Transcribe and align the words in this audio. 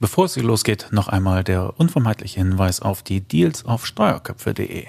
Bevor 0.00 0.24
es 0.24 0.34
hier 0.34 0.42
losgeht, 0.42 0.88
noch 0.90 1.08
einmal 1.08 1.44
der 1.44 1.78
unvermeidliche 1.78 2.40
Hinweis 2.40 2.80
auf 2.80 3.02
die 3.02 3.20
Deals 3.20 3.64
auf 3.64 3.86
steuerköpfe.de. 3.86 4.86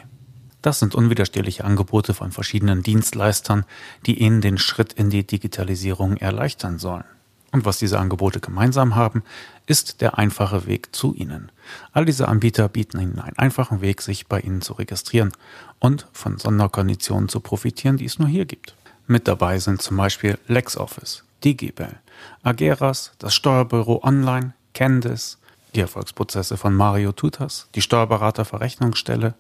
Das 0.66 0.80
sind 0.80 0.96
unwiderstehliche 0.96 1.64
Angebote 1.64 2.16
von 2.16 2.32
verschiedenen 2.32 2.82
Dienstleistern, 2.82 3.66
die 4.08 4.20
Ihnen 4.20 4.42
den 4.42 4.58
Schritt 4.58 4.94
in 4.94 5.12
die 5.12 5.26
Digitalisierung 5.26 6.18
erleichtern 6.18 6.80
sollen. 6.80 7.04
Und 7.52 7.66
was 7.66 7.78
diese 7.78 8.00
Angebote 8.00 8.40
gemeinsam 8.40 8.96
haben, 8.96 9.22
ist 9.68 10.02
der 10.02 10.18
einfache 10.18 10.66
Weg 10.66 10.96
zu 10.96 11.14
Ihnen. 11.14 11.52
All 11.94 12.04
diese 12.04 12.28
Anbieter 12.28 12.68
bieten 12.68 13.00
Ihnen 13.00 13.20
einen 13.20 13.38
einfachen 13.38 13.82
Weg, 13.82 14.02
sich 14.02 14.26
bei 14.26 14.40
Ihnen 14.40 14.62
zu 14.62 14.74
registrieren 14.74 15.32
und 15.78 16.08
von 16.14 16.40
Sonderkonditionen 16.40 17.30
zu 17.30 17.42
profitieren, 17.42 17.98
die 17.98 18.06
es 18.06 18.18
nur 18.18 18.28
hier 18.28 18.46
gibt. 18.46 18.76
Mit 19.06 19.28
dabei 19.28 19.60
sind 19.60 19.84
zum 19.84 19.98
Beispiel 19.98 20.40
LexOffice, 20.48 21.24
Digibel, 21.44 22.00
Ageras, 22.42 23.12
das 23.20 23.36
Steuerbüro 23.36 24.02
Online, 24.04 24.55
Candice, 24.76 25.40
die 25.74 25.80
Erfolgsprozesse 25.80 26.58
von 26.58 26.76
Mario 26.76 27.12
Tutas, 27.12 27.68
die 27.74 27.82
Steuerberaterverrechnungsstelle 27.82 29.34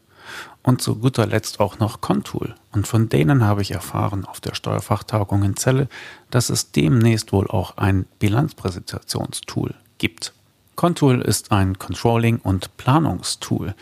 und 0.63 0.81
zu 0.81 0.95
guter 0.95 1.27
Letzt 1.27 1.59
auch 1.59 1.77
noch 1.77 2.01
Contool. 2.01 2.55
Und 2.71 2.87
von 2.87 3.09
denen 3.09 3.43
habe 3.43 3.61
ich 3.61 3.71
erfahren 3.71 4.25
auf 4.25 4.41
der 4.41 4.55
Steuerfachtagung 4.55 5.43
in 5.43 5.55
Celle, 5.55 5.87
dass 6.31 6.49
es 6.49 6.71
demnächst 6.71 7.31
wohl 7.31 7.47
auch 7.47 7.77
ein 7.77 8.05
Bilanzpräsentationstool 8.17 9.75
gibt. 9.99 10.33
Contool 10.75 11.21
ist 11.21 11.51
ein 11.51 11.77
Controlling- 11.77 12.39
und 12.39 12.75
Planungstool, 12.77 13.75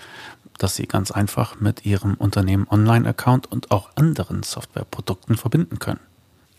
das 0.57 0.75
Sie 0.75 0.85
ganz 0.85 1.11
einfach 1.11 1.59
mit 1.59 1.85
Ihrem 1.85 2.15
Unternehmen 2.15 2.67
Online-Account 2.69 3.51
und 3.51 3.71
auch 3.71 3.89
anderen 3.95 4.43
Softwareprodukten 4.43 5.37
verbinden 5.37 5.79
können. 5.79 5.99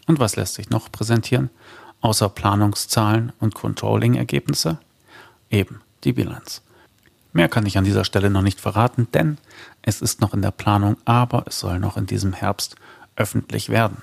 Und 0.06 0.18
was 0.18 0.36
lässt 0.36 0.54
sich 0.54 0.70
noch 0.70 0.90
präsentieren? 0.90 1.50
Außer 2.04 2.28
Planungszahlen 2.28 3.32
und 3.40 3.54
Controlling-Ergebnisse? 3.54 4.76
Eben 5.48 5.80
die 6.04 6.12
Bilanz. 6.12 6.60
Mehr 7.32 7.48
kann 7.48 7.64
ich 7.64 7.78
an 7.78 7.84
dieser 7.84 8.04
Stelle 8.04 8.28
noch 8.28 8.42
nicht 8.42 8.60
verraten, 8.60 9.08
denn 9.14 9.38
es 9.80 10.02
ist 10.02 10.20
noch 10.20 10.34
in 10.34 10.42
der 10.42 10.50
Planung, 10.50 10.98
aber 11.06 11.44
es 11.46 11.60
soll 11.60 11.78
noch 11.78 11.96
in 11.96 12.04
diesem 12.04 12.34
Herbst 12.34 12.76
öffentlich 13.16 13.70
werden. 13.70 14.02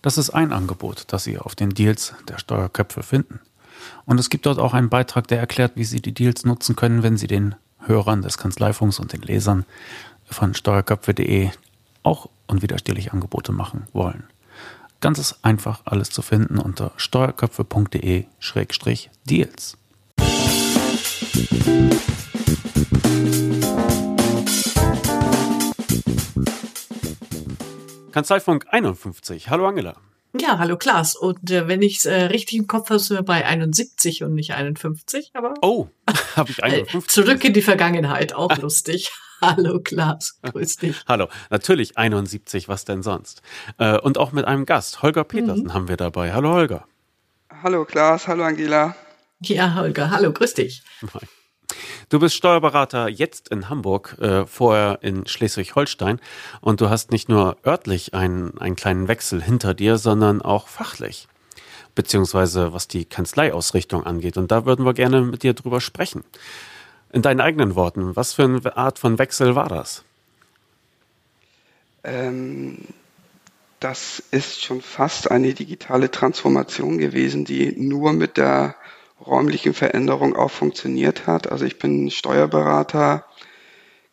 Das 0.00 0.16
ist 0.16 0.30
ein 0.30 0.50
Angebot, 0.50 1.04
das 1.08 1.24
Sie 1.24 1.36
auf 1.36 1.54
den 1.54 1.74
Deals 1.74 2.14
der 2.26 2.38
Steuerköpfe 2.38 3.02
finden. 3.02 3.38
Und 4.06 4.18
es 4.18 4.30
gibt 4.30 4.46
dort 4.46 4.58
auch 4.58 4.72
einen 4.72 4.88
Beitrag, 4.88 5.28
der 5.28 5.40
erklärt, 5.40 5.72
wie 5.74 5.84
Sie 5.84 6.00
die 6.00 6.14
Deals 6.14 6.46
nutzen 6.46 6.74
können, 6.74 7.02
wenn 7.02 7.18
Sie 7.18 7.26
den 7.26 7.54
Hörern 7.80 8.22
des 8.22 8.38
Kanzleifunks 8.38 8.98
und 8.98 9.12
den 9.12 9.20
Lesern 9.20 9.66
von 10.24 10.54
steuerköpfe.de 10.54 11.50
auch 12.02 12.30
unwiderstehlich 12.46 13.12
Angebote 13.12 13.52
machen 13.52 13.88
wollen. 13.92 14.24
Ganz 15.00 15.34
einfach 15.42 15.82
alles 15.84 16.10
zu 16.10 16.22
finden 16.22 16.58
unter 16.58 16.92
steuerköpfe.de-deals. 16.96 19.76
Kanzleifunk 28.12 28.66
51. 28.70 29.50
Hallo 29.50 29.66
Angela. 29.66 29.96
Ja, 30.40 30.58
hallo 30.58 30.76
Klaas. 30.76 31.14
Und 31.14 31.50
äh, 31.50 31.68
wenn 31.68 31.80
ich 31.80 31.98
es 31.98 32.06
äh, 32.06 32.22
richtig 32.24 32.58
im 32.58 32.66
Kopf 32.66 32.90
habe, 32.90 32.98
sind 32.98 33.16
wir 33.16 33.22
bei 33.22 33.46
71 33.46 34.24
und 34.24 34.34
nicht 34.34 34.54
51. 34.54 35.30
Aber 35.34 35.54
oh, 35.62 35.86
habe 36.36 36.50
ich 36.50 36.62
51. 36.62 36.94
Äh, 36.94 37.06
zurück 37.06 37.44
in 37.44 37.52
die 37.52 37.62
Vergangenheit, 37.62 38.34
auch 38.34 38.56
lustig. 38.58 39.12
Hallo 39.40 39.80
Klaas, 39.80 40.40
grüß 40.42 40.76
dich. 40.78 40.96
Hallo, 41.06 41.28
natürlich 41.50 41.98
71, 41.98 42.68
was 42.68 42.84
denn 42.84 43.02
sonst? 43.02 43.42
Äh, 43.78 43.98
und 43.98 44.18
auch 44.18 44.32
mit 44.32 44.44
einem 44.46 44.66
Gast, 44.66 45.02
Holger 45.02 45.24
Petersen, 45.24 45.66
mhm. 45.66 45.74
haben 45.74 45.88
wir 45.88 45.96
dabei. 45.96 46.32
Hallo 46.32 46.52
Holger. 46.52 46.86
Hallo 47.62 47.84
Klaas, 47.84 48.26
hallo 48.26 48.42
Angela. 48.42 48.96
Ja, 49.40 49.74
Holger, 49.74 50.10
hallo, 50.10 50.32
grüß 50.32 50.54
dich. 50.54 50.82
Du 52.08 52.18
bist 52.18 52.34
Steuerberater 52.34 53.08
jetzt 53.08 53.48
in 53.48 53.68
Hamburg, 53.68 54.16
äh, 54.20 54.46
vorher 54.46 54.98
in 55.02 55.26
Schleswig-Holstein 55.26 56.20
und 56.60 56.80
du 56.80 56.90
hast 56.90 57.10
nicht 57.10 57.28
nur 57.28 57.56
örtlich 57.66 58.14
einen, 58.14 58.58
einen 58.58 58.76
kleinen 58.76 59.08
Wechsel 59.08 59.42
hinter 59.42 59.74
dir, 59.74 59.98
sondern 59.98 60.42
auch 60.42 60.68
fachlich, 60.68 61.28
beziehungsweise 61.94 62.72
was 62.72 62.88
die 62.88 63.04
Kanzleiausrichtung 63.04 64.04
angeht. 64.04 64.36
Und 64.36 64.50
da 64.50 64.66
würden 64.66 64.84
wir 64.84 64.94
gerne 64.94 65.22
mit 65.22 65.42
dir 65.42 65.54
drüber 65.54 65.80
sprechen. 65.80 66.24
In 67.12 67.22
deinen 67.22 67.40
eigenen 67.40 67.74
Worten, 67.74 68.16
was 68.16 68.34
für 68.34 68.44
eine 68.44 68.76
Art 68.76 68.98
von 68.98 69.18
Wechsel 69.18 69.54
war 69.54 69.68
das? 69.68 70.04
Ähm, 72.02 72.78
das 73.80 74.22
ist 74.30 74.62
schon 74.62 74.80
fast 74.80 75.30
eine 75.30 75.52
digitale 75.52 76.10
Transformation 76.10 76.98
gewesen, 76.98 77.44
die 77.44 77.74
nur 77.76 78.12
mit 78.12 78.36
der 78.36 78.76
räumlichen 79.20 79.74
Veränderung 79.74 80.36
auch 80.36 80.50
funktioniert 80.50 81.26
hat. 81.26 81.50
Also 81.50 81.64
ich 81.64 81.78
bin 81.78 82.10
Steuerberater 82.10 83.24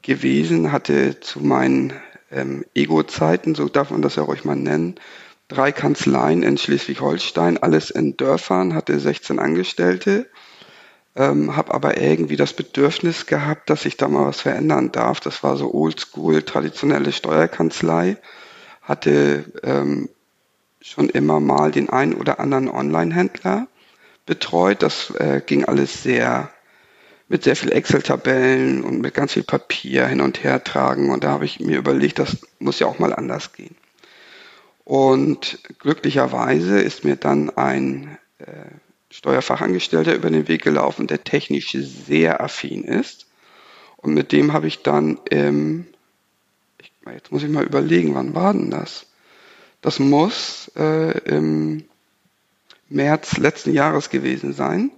gewesen, 0.01 0.71
hatte 0.71 1.19
zu 1.19 1.39
meinen 1.39 1.93
ähm, 2.31 2.65
Ego-Zeiten, 2.73 3.55
so 3.55 3.67
darf 3.67 3.91
man 3.91 4.01
das 4.01 4.15
ja 4.15 4.23
ruhig 4.23 4.45
mal 4.45 4.55
nennen, 4.55 4.95
drei 5.47 5.71
Kanzleien 5.71 6.43
in 6.43 6.57
Schleswig-Holstein, 6.57 7.57
alles 7.57 7.89
in 7.89 8.15
Dörfern, 8.15 8.73
hatte 8.73 8.99
16 8.99 9.37
Angestellte, 9.37 10.27
ähm, 11.15 11.55
habe 11.57 11.73
aber 11.73 12.01
irgendwie 12.01 12.37
das 12.37 12.53
Bedürfnis 12.53 13.25
gehabt, 13.25 13.69
dass 13.69 13.85
ich 13.85 13.97
da 13.97 14.07
mal 14.07 14.27
was 14.27 14.41
verändern 14.41 14.93
darf. 14.93 15.19
Das 15.19 15.43
war 15.43 15.57
so 15.57 15.73
oldschool, 15.73 16.43
traditionelle 16.43 17.11
Steuerkanzlei, 17.11 18.17
hatte 18.81 19.43
ähm, 19.63 20.09
schon 20.79 21.09
immer 21.09 21.39
mal 21.39 21.71
den 21.71 21.89
einen 21.89 22.13
oder 22.13 22.39
anderen 22.39 22.69
Online-Händler 22.69 23.67
betreut. 24.31 24.81
Das 24.81 25.09
äh, 25.19 25.41
ging 25.45 25.65
alles 25.65 26.03
sehr 26.03 26.49
mit 27.27 27.43
sehr 27.43 27.57
viel 27.57 27.73
Excel-Tabellen 27.73 28.81
und 28.81 29.01
mit 29.01 29.13
ganz 29.13 29.33
viel 29.33 29.43
Papier 29.43 30.07
hin 30.07 30.21
und 30.21 30.41
her 30.45 30.63
tragen. 30.63 31.09
Und 31.09 31.25
da 31.25 31.31
habe 31.31 31.43
ich 31.43 31.59
mir 31.59 31.77
überlegt, 31.77 32.17
das 32.17 32.37
muss 32.59 32.79
ja 32.79 32.87
auch 32.87 32.97
mal 32.97 33.13
anders 33.13 33.51
gehen. 33.51 33.75
Und 34.85 35.59
glücklicherweise 35.79 36.79
ist 36.79 37.03
mir 37.03 37.17
dann 37.17 37.49
ein 37.49 38.17
äh, 38.39 38.45
Steuerfachangestellter 39.09 40.15
über 40.15 40.29
den 40.29 40.47
Weg 40.47 40.61
gelaufen, 40.63 41.07
der 41.07 41.25
technisch 41.25 41.71
sehr 41.73 42.41
affin 42.41 42.85
ist. 42.85 43.27
Und 43.97 44.13
mit 44.13 44.31
dem 44.31 44.53
habe 44.53 44.67
ich 44.67 44.81
dann, 44.81 45.19
ähm, 45.29 45.87
ich, 46.79 46.93
jetzt 47.13 47.33
muss 47.33 47.43
ich 47.43 47.49
mal 47.49 47.65
überlegen, 47.65 48.15
wann 48.15 48.33
war 48.33 48.53
denn 48.53 48.71
das? 48.71 49.07
Das 49.81 49.99
muss 49.99 50.71
äh, 50.77 51.17
im 51.19 51.83
März 52.91 53.37
letzten 53.37 53.73
Jahres 53.73 54.09
gewesen 54.09 54.53
sein, 54.53 54.91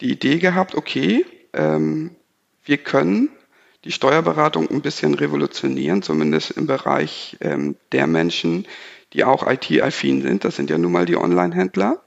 die 0.00 0.10
Idee 0.10 0.38
gehabt, 0.38 0.74
okay, 0.74 1.24
ähm, 1.52 2.10
wir 2.64 2.78
können 2.78 3.30
die 3.84 3.92
Steuerberatung 3.92 4.68
ein 4.68 4.82
bisschen 4.82 5.14
revolutionieren, 5.14 6.02
zumindest 6.02 6.50
im 6.52 6.66
Bereich 6.66 7.36
ähm, 7.40 7.76
der 7.92 8.06
Menschen, 8.06 8.66
die 9.12 9.24
auch 9.24 9.46
IT-affin 9.48 10.22
sind. 10.22 10.44
Das 10.44 10.56
sind 10.56 10.70
ja 10.70 10.78
nun 10.78 10.92
mal 10.92 11.06
die 11.06 11.16
Online-Händler. 11.16 12.02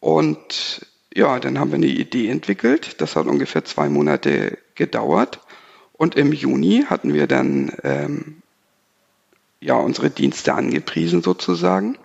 Und 0.00 0.86
ja, 1.14 1.40
dann 1.40 1.58
haben 1.58 1.70
wir 1.70 1.76
eine 1.76 1.86
Idee 1.86 2.28
entwickelt. 2.28 3.00
Das 3.00 3.16
hat 3.16 3.26
ungefähr 3.26 3.64
zwei 3.64 3.88
Monate 3.88 4.58
gedauert. 4.74 5.40
Und 5.94 6.16
im 6.16 6.32
Juni 6.32 6.84
hatten 6.86 7.14
wir 7.14 7.26
dann 7.26 7.72
ähm, 7.82 8.42
ja 9.60 9.76
unsere 9.76 10.10
Dienste 10.10 10.52
angepriesen 10.52 11.22
sozusagen 11.22 11.96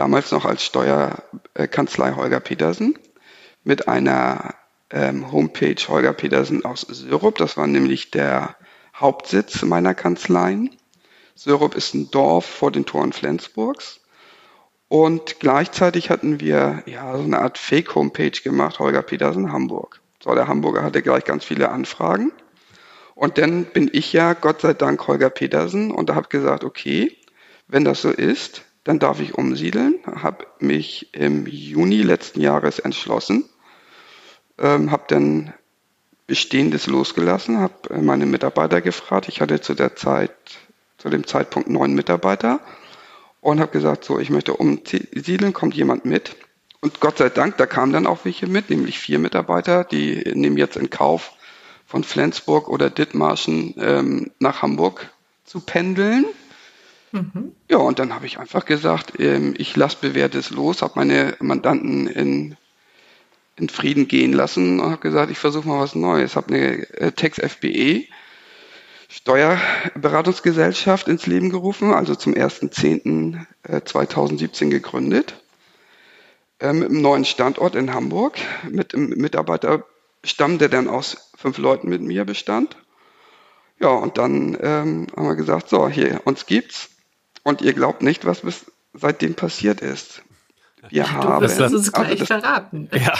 damals 0.00 0.32
noch 0.32 0.46
als 0.46 0.64
Steuerkanzlei 0.64 2.12
Holger 2.12 2.40
Petersen, 2.40 2.98
mit 3.64 3.86
einer 3.86 4.54
ähm, 4.88 5.30
Homepage 5.30 5.76
Holger 5.88 6.14
Petersen 6.14 6.64
aus 6.64 6.80
Syrup. 6.80 7.36
Das 7.36 7.58
war 7.58 7.66
nämlich 7.66 8.10
der 8.10 8.56
Hauptsitz 8.96 9.62
meiner 9.62 9.94
Kanzleien. 9.94 10.74
Syrup 11.34 11.74
ist 11.74 11.92
ein 11.92 12.10
Dorf 12.10 12.46
vor 12.46 12.72
den 12.72 12.86
Toren 12.86 13.12
Flensburgs. 13.12 14.00
Und 14.88 15.38
gleichzeitig 15.38 16.08
hatten 16.08 16.40
wir 16.40 16.82
ja 16.86 17.16
so 17.18 17.22
eine 17.22 17.40
Art 17.40 17.58
Fake-Homepage 17.58 18.40
gemacht, 18.42 18.78
Holger 18.78 19.02
Petersen 19.02 19.52
Hamburg. 19.52 20.00
So, 20.24 20.34
der 20.34 20.48
Hamburger 20.48 20.82
hatte 20.82 21.02
gleich 21.02 21.24
ganz 21.24 21.44
viele 21.44 21.68
Anfragen. 21.68 22.32
Und 23.14 23.36
dann 23.36 23.66
bin 23.66 23.90
ich 23.92 24.14
ja, 24.14 24.32
Gott 24.32 24.62
sei 24.62 24.72
Dank, 24.72 25.06
Holger 25.06 25.28
Petersen 25.28 25.90
und 25.90 26.08
da 26.08 26.14
habe 26.14 26.28
gesagt, 26.28 26.64
okay, 26.64 27.18
wenn 27.68 27.84
das 27.84 28.00
so 28.00 28.08
ist, 28.08 28.64
dann 28.84 28.98
darf 28.98 29.20
ich 29.20 29.34
umsiedeln, 29.34 29.98
habe 30.06 30.46
mich 30.58 31.14
im 31.14 31.46
Juni 31.46 32.02
letzten 32.02 32.40
Jahres 32.40 32.78
entschlossen, 32.78 33.44
ähm, 34.58 34.90
habe 34.90 35.04
dann 35.08 35.52
Bestehendes 36.26 36.86
losgelassen, 36.86 37.58
habe 37.58 38.00
meine 38.00 38.24
Mitarbeiter 38.24 38.80
gefragt. 38.80 39.28
Ich 39.28 39.40
hatte 39.40 39.60
zu 39.60 39.74
der 39.74 39.96
Zeit, 39.96 40.30
zu 40.96 41.10
dem 41.10 41.26
Zeitpunkt 41.26 41.68
neun 41.68 41.92
Mitarbeiter 41.94 42.60
und 43.40 43.58
habe 43.58 43.72
gesagt, 43.72 44.04
so, 44.04 44.18
ich 44.18 44.30
möchte 44.30 44.54
umsiedeln, 44.54 45.52
kommt 45.52 45.74
jemand 45.74 46.04
mit? 46.04 46.36
Und 46.80 47.00
Gott 47.00 47.18
sei 47.18 47.30
Dank, 47.30 47.56
da 47.56 47.66
kamen 47.66 47.92
dann 47.92 48.06
auch 48.06 48.24
welche 48.24 48.46
mit, 48.46 48.70
nämlich 48.70 48.98
vier 48.98 49.18
Mitarbeiter, 49.18 49.84
die 49.84 50.22
nehmen 50.34 50.56
jetzt 50.56 50.76
in 50.76 50.88
Kauf, 50.88 51.32
von 51.90 52.04
Flensburg 52.04 52.68
oder 52.68 52.88
Dithmarschen 52.88 53.74
ähm, 53.78 54.30
nach 54.38 54.62
Hamburg 54.62 55.10
zu 55.44 55.58
pendeln. 55.58 56.24
Mhm. 57.12 57.52
Ja, 57.68 57.78
und 57.78 57.98
dann 57.98 58.14
habe 58.14 58.26
ich 58.26 58.38
einfach 58.38 58.64
gesagt, 58.64 59.18
ähm, 59.18 59.54
ich 59.58 59.76
lasse 59.76 59.98
Bewährtes 60.00 60.50
los, 60.50 60.82
habe 60.82 60.94
meine 60.96 61.36
Mandanten 61.40 62.06
in, 62.06 62.56
in 63.56 63.68
Frieden 63.68 64.08
gehen 64.08 64.32
lassen 64.32 64.80
und 64.80 64.90
habe 64.90 65.00
gesagt, 65.00 65.30
ich 65.30 65.38
versuche 65.38 65.68
mal 65.68 65.80
was 65.80 65.94
Neues. 65.94 66.36
Habe 66.36 66.54
eine 66.54 67.00
äh, 67.00 67.12
Tex 67.12 67.38
FBE 67.38 68.06
Steuerberatungsgesellschaft 69.10 71.08
ins 71.08 71.26
Leben 71.26 71.50
gerufen, 71.50 71.92
also 71.92 72.14
zum 72.14 72.32
1.10.2017 72.32 74.66
äh, 74.66 74.68
gegründet, 74.68 75.34
äh, 76.60 76.72
mit 76.72 76.90
einem 76.90 77.02
neuen 77.02 77.24
Standort 77.24 77.74
in 77.74 77.92
Hamburg, 77.92 78.38
mit 78.70 78.94
einem 78.94 79.08
Mitarbeiterstamm, 79.08 80.58
der 80.58 80.68
dann 80.68 80.86
aus 80.86 81.32
fünf 81.36 81.58
Leuten 81.58 81.88
mit 81.88 82.02
mir 82.02 82.24
bestand. 82.24 82.76
Ja, 83.80 83.88
und 83.88 84.16
dann 84.16 84.56
ähm, 84.60 85.08
haben 85.16 85.26
wir 85.26 85.34
gesagt, 85.34 85.68
so, 85.68 85.88
hier, 85.88 86.20
uns 86.24 86.46
gibt's. 86.46 86.90
Und 87.42 87.62
ihr 87.62 87.72
glaubt 87.72 88.02
nicht, 88.02 88.24
was 88.24 88.40
bis 88.40 88.66
seitdem 88.92 89.34
passiert 89.34 89.80
ist. 89.80 90.22
Wir 90.88 91.04
du 91.04 91.10
haben, 91.10 91.42
wirst 91.42 91.60
es 91.60 91.72
uns 91.72 91.92
gleich 91.92 92.08
also 92.08 92.24
das, 92.24 92.28
verraten. 92.28 92.88
Ja, 92.94 93.12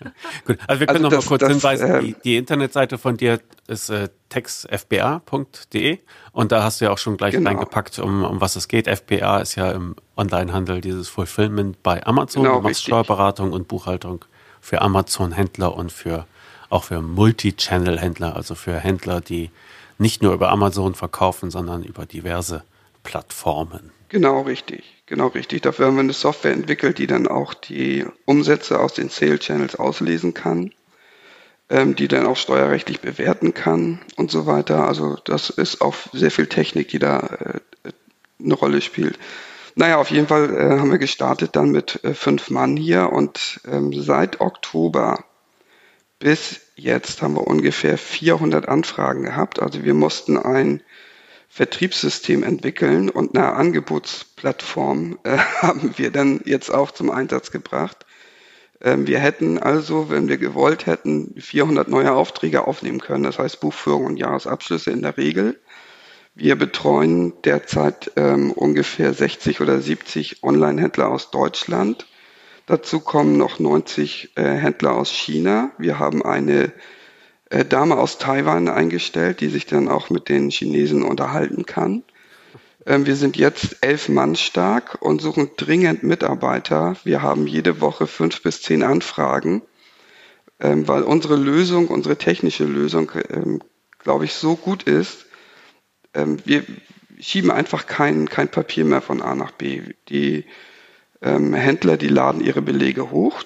gut. 0.46 0.58
Also 0.68 0.80
wir 0.80 0.86
können 0.86 1.04
also 1.04 1.16
noch 1.16 1.22
mal 1.22 1.28
kurz 1.28 1.40
das, 1.40 1.50
hinweisen, 1.50 1.90
äh, 1.90 2.00
die, 2.00 2.16
die, 2.24 2.36
Internetseite 2.36 2.96
von 2.96 3.16
dir 3.16 3.40
ist 3.66 3.90
äh, 3.90 4.08
textfba.de 4.28 5.98
und 6.30 6.52
da 6.52 6.62
hast 6.62 6.80
du 6.80 6.84
ja 6.84 6.92
auch 6.92 6.98
schon 6.98 7.16
gleich 7.16 7.32
genau. 7.34 7.50
reingepackt, 7.50 7.98
um, 7.98 8.22
um 8.22 8.40
was 8.40 8.54
es 8.54 8.68
geht. 8.68 8.86
FBA 8.86 9.40
ist 9.40 9.56
ja 9.56 9.72
im 9.72 9.96
Onlinehandel 10.16 10.80
dieses 10.80 11.08
Fulfillment 11.08 11.82
bei 11.82 12.06
Amazon. 12.06 12.44
Genau, 12.44 12.56
du 12.56 12.62
machst 12.62 12.76
richtig. 12.76 12.84
Steuerberatung 12.86 13.52
und 13.52 13.66
Buchhaltung 13.66 14.24
für 14.60 14.80
Amazon-Händler 14.80 15.74
und 15.74 15.90
für 15.90 16.26
auch 16.70 16.84
für 16.84 17.00
Multi-Channel-Händler, 17.00 18.36
also 18.36 18.54
für 18.54 18.78
Händler, 18.78 19.20
die 19.20 19.50
nicht 19.96 20.22
nur 20.22 20.34
über 20.34 20.50
Amazon 20.50 20.94
verkaufen, 20.94 21.50
sondern 21.50 21.82
über 21.82 22.06
diverse 22.06 22.62
Plattformen. 23.08 23.90
Genau 24.10 24.42
richtig, 24.42 24.84
genau 25.06 25.28
richtig. 25.28 25.62
Dafür 25.62 25.86
haben 25.86 25.96
wir 25.96 26.00
eine 26.00 26.12
Software 26.12 26.52
entwickelt, 26.52 26.98
die 26.98 27.06
dann 27.06 27.26
auch 27.26 27.54
die 27.54 28.04
Umsätze 28.26 28.78
aus 28.78 28.92
den 28.92 29.08
Sale 29.08 29.38
Channels 29.38 29.76
auslesen 29.76 30.34
kann, 30.34 30.74
ähm, 31.70 31.96
die 31.96 32.06
dann 32.06 32.26
auch 32.26 32.36
steuerrechtlich 32.36 33.00
bewerten 33.00 33.54
kann 33.54 34.00
und 34.16 34.30
so 34.30 34.44
weiter. 34.44 34.86
Also 34.86 35.16
das 35.24 35.48
ist 35.48 35.80
auch 35.80 35.94
sehr 36.12 36.30
viel 36.30 36.48
Technik, 36.48 36.88
die 36.88 36.98
da 36.98 37.60
äh, 37.84 37.92
eine 38.44 38.54
Rolle 38.54 38.82
spielt. 38.82 39.18
Naja, 39.74 39.96
auf 39.96 40.10
jeden 40.10 40.26
Fall 40.26 40.54
äh, 40.54 40.78
haben 40.78 40.90
wir 40.90 40.98
gestartet 40.98 41.56
dann 41.56 41.70
mit 41.70 42.04
äh, 42.04 42.12
fünf 42.12 42.50
Mann 42.50 42.76
hier 42.76 43.10
und 43.10 43.62
ähm, 43.66 43.90
seit 43.94 44.42
Oktober 44.42 45.24
bis 46.18 46.60
jetzt 46.76 47.22
haben 47.22 47.36
wir 47.36 47.46
ungefähr 47.46 47.96
400 47.96 48.68
Anfragen 48.68 49.22
gehabt. 49.22 49.62
Also 49.62 49.82
wir 49.82 49.94
mussten 49.94 50.36
ein 50.36 50.82
Vertriebssystem 51.58 52.44
entwickeln 52.44 53.10
und 53.10 53.36
eine 53.36 53.52
Angebotsplattform 53.54 55.18
äh, 55.24 55.38
haben 55.60 55.92
wir 55.96 56.12
dann 56.12 56.40
jetzt 56.44 56.70
auch 56.70 56.92
zum 56.92 57.10
Einsatz 57.10 57.50
gebracht. 57.50 58.06
Ähm, 58.80 59.08
wir 59.08 59.18
hätten 59.18 59.58
also, 59.58 60.08
wenn 60.08 60.28
wir 60.28 60.38
gewollt 60.38 60.86
hätten, 60.86 61.34
400 61.36 61.88
neue 61.88 62.12
Aufträge 62.12 62.68
aufnehmen 62.68 63.00
können, 63.00 63.24
das 63.24 63.40
heißt 63.40 63.58
Buchführung 63.58 64.04
und 64.04 64.18
Jahresabschlüsse 64.18 64.92
in 64.92 65.02
der 65.02 65.16
Regel. 65.16 65.58
Wir 66.36 66.54
betreuen 66.54 67.32
derzeit 67.42 68.12
ähm, 68.14 68.52
ungefähr 68.52 69.12
60 69.12 69.60
oder 69.60 69.80
70 69.80 70.44
Online-Händler 70.44 71.08
aus 71.08 71.32
Deutschland. 71.32 72.06
Dazu 72.66 73.00
kommen 73.00 73.36
noch 73.36 73.58
90 73.58 74.36
äh, 74.36 74.44
Händler 74.44 74.92
aus 74.92 75.10
China. 75.10 75.72
Wir 75.76 75.98
haben 75.98 76.24
eine 76.24 76.72
äh, 77.50 77.64
Dame 77.64 77.96
aus 77.96 78.18
Taiwan 78.18 78.68
eingestellt, 78.68 79.40
die 79.40 79.48
sich 79.48 79.66
dann 79.66 79.88
auch 79.88 80.10
mit 80.10 80.28
den 80.28 80.50
Chinesen 80.50 81.02
unterhalten 81.02 81.64
kann. 81.64 82.02
Ähm, 82.86 83.06
wir 83.06 83.16
sind 83.16 83.36
jetzt 83.36 83.78
elf 83.80 84.08
Mann 84.08 84.36
stark 84.36 85.00
und 85.00 85.20
suchen 85.20 85.50
dringend 85.56 86.02
Mitarbeiter. 86.02 86.96
Wir 87.04 87.22
haben 87.22 87.46
jede 87.46 87.80
Woche 87.80 88.06
fünf 88.06 88.42
bis 88.42 88.62
zehn 88.62 88.82
Anfragen, 88.82 89.62
ähm, 90.60 90.86
weil 90.88 91.02
unsere 91.02 91.36
Lösung, 91.36 91.88
unsere 91.88 92.16
technische 92.16 92.64
Lösung, 92.64 93.12
ähm, 93.30 93.62
glaube 93.98 94.24
ich, 94.24 94.34
so 94.34 94.56
gut 94.56 94.84
ist. 94.84 95.26
Wir 96.14 96.64
schieben 97.20 97.50
einfach 97.50 97.86
kein, 97.86 98.30
kein 98.30 98.48
Papier 98.48 98.84
mehr 98.86 99.02
von 99.02 99.20
A 99.20 99.34
nach 99.34 99.50
B. 99.50 99.82
Die 100.08 100.46
Händler, 101.20 101.96
die 101.98 102.08
laden 102.08 102.40
ihre 102.40 102.62
Belege 102.62 103.10
hoch 103.10 103.44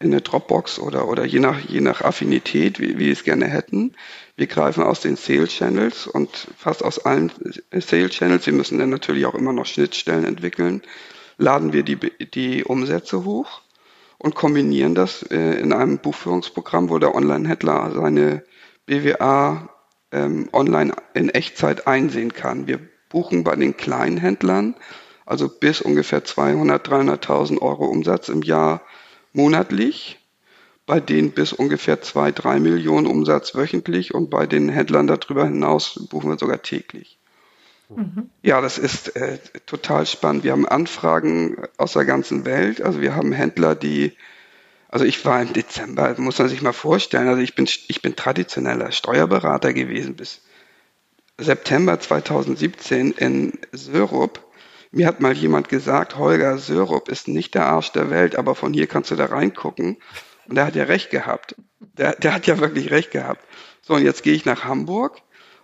in 0.00 0.12
eine 0.12 0.22
Dropbox 0.22 0.78
oder, 0.78 1.08
oder 1.08 1.26
je, 1.26 1.40
nach, 1.40 1.60
je 1.60 1.82
nach 1.82 2.00
Affinität, 2.00 2.80
wie, 2.80 2.98
wie 2.98 3.06
wir 3.06 3.12
es 3.12 3.22
gerne 3.22 3.46
hätten. 3.46 3.92
Wir 4.34 4.46
greifen 4.46 4.82
aus 4.82 5.00
den 5.00 5.16
Sales 5.16 5.50
Channels 5.50 6.06
und 6.06 6.48
fast 6.56 6.82
aus 6.82 7.04
allen 7.04 7.30
Sales 7.70 8.12
Channels, 8.12 8.46
wir 8.46 8.54
müssen 8.54 8.78
dann 8.78 8.88
natürlich 8.88 9.26
auch 9.26 9.34
immer 9.34 9.52
noch 9.52 9.66
Schnittstellen 9.66 10.24
entwickeln, 10.24 10.80
laden 11.36 11.74
wir 11.74 11.82
die, 11.82 11.96
die 11.96 12.64
Umsätze 12.64 13.24
hoch 13.24 13.60
und 14.16 14.34
kombinieren 14.34 14.94
das 14.94 15.22
äh, 15.22 15.60
in 15.60 15.74
einem 15.74 15.98
Buchführungsprogramm, 15.98 16.88
wo 16.88 16.98
der 16.98 17.14
Online-Händler 17.14 17.92
seine 17.94 18.42
BWA 18.86 19.68
ähm, 20.12 20.48
online 20.54 20.94
in 21.12 21.28
Echtzeit 21.28 21.86
einsehen 21.86 22.32
kann. 22.32 22.66
Wir 22.66 22.80
buchen 23.10 23.44
bei 23.44 23.54
den 23.54 23.76
kleinen 23.76 24.16
Händlern, 24.16 24.76
also 25.26 25.48
bis 25.48 25.82
ungefähr 25.82 26.24
200, 26.24 26.88
300.000 26.88 27.60
Euro 27.60 27.84
Umsatz 27.84 28.30
im 28.30 28.42
Jahr, 28.42 28.80
monatlich, 29.32 30.18
bei 30.86 31.00
denen 31.00 31.32
bis 31.32 31.52
ungefähr 31.52 32.02
zwei, 32.02 32.32
drei 32.32 32.58
Millionen 32.58 33.06
Umsatz 33.06 33.54
wöchentlich 33.54 34.14
und 34.14 34.30
bei 34.30 34.46
den 34.46 34.68
Händlern 34.68 35.06
darüber 35.06 35.44
hinaus 35.44 36.06
buchen 36.10 36.30
wir 36.30 36.38
sogar 36.38 36.62
täglich. 36.62 37.18
Mhm. 37.88 38.30
Ja, 38.42 38.60
das 38.60 38.78
ist 38.78 39.16
äh, 39.16 39.38
total 39.66 40.06
spannend. 40.06 40.44
Wir 40.44 40.52
haben 40.52 40.66
Anfragen 40.66 41.56
aus 41.76 41.92
der 41.92 42.04
ganzen 42.04 42.44
Welt. 42.44 42.80
Also 42.82 43.00
wir 43.00 43.14
haben 43.14 43.32
Händler, 43.32 43.74
die, 43.74 44.16
also 44.88 45.04
ich 45.04 45.24
war 45.24 45.42
im 45.42 45.52
Dezember, 45.52 46.14
muss 46.18 46.38
man 46.38 46.48
sich 46.48 46.62
mal 46.62 46.72
vorstellen, 46.72 47.28
also 47.28 47.42
ich 47.42 47.54
bin, 47.54 47.68
ich 47.88 48.02
bin 48.02 48.16
traditioneller 48.16 48.92
Steuerberater 48.92 49.72
gewesen 49.72 50.14
bis 50.14 50.42
September 51.38 51.98
2017 51.98 53.12
in 53.12 53.58
Sörup 53.72 54.49
mir 54.90 55.06
hat 55.06 55.20
mal 55.20 55.36
jemand 55.36 55.68
gesagt, 55.68 56.16
Holger 56.16 56.58
Sörup 56.58 57.08
ist 57.08 57.28
nicht 57.28 57.54
der 57.54 57.66
Arsch 57.66 57.92
der 57.92 58.10
Welt, 58.10 58.36
aber 58.36 58.54
von 58.54 58.72
hier 58.72 58.86
kannst 58.86 59.10
du 59.10 59.16
da 59.16 59.26
reingucken. 59.26 59.98
Und 60.48 60.56
der 60.56 60.66
hat 60.66 60.74
ja 60.74 60.84
recht 60.84 61.10
gehabt. 61.10 61.54
Der, 61.78 62.16
der 62.16 62.34
hat 62.34 62.46
ja 62.46 62.58
wirklich 62.58 62.90
recht 62.90 63.10
gehabt. 63.12 63.44
So, 63.82 63.94
und 63.94 64.04
jetzt 64.04 64.22
gehe 64.22 64.34
ich 64.34 64.44
nach 64.44 64.64
Hamburg 64.64 65.22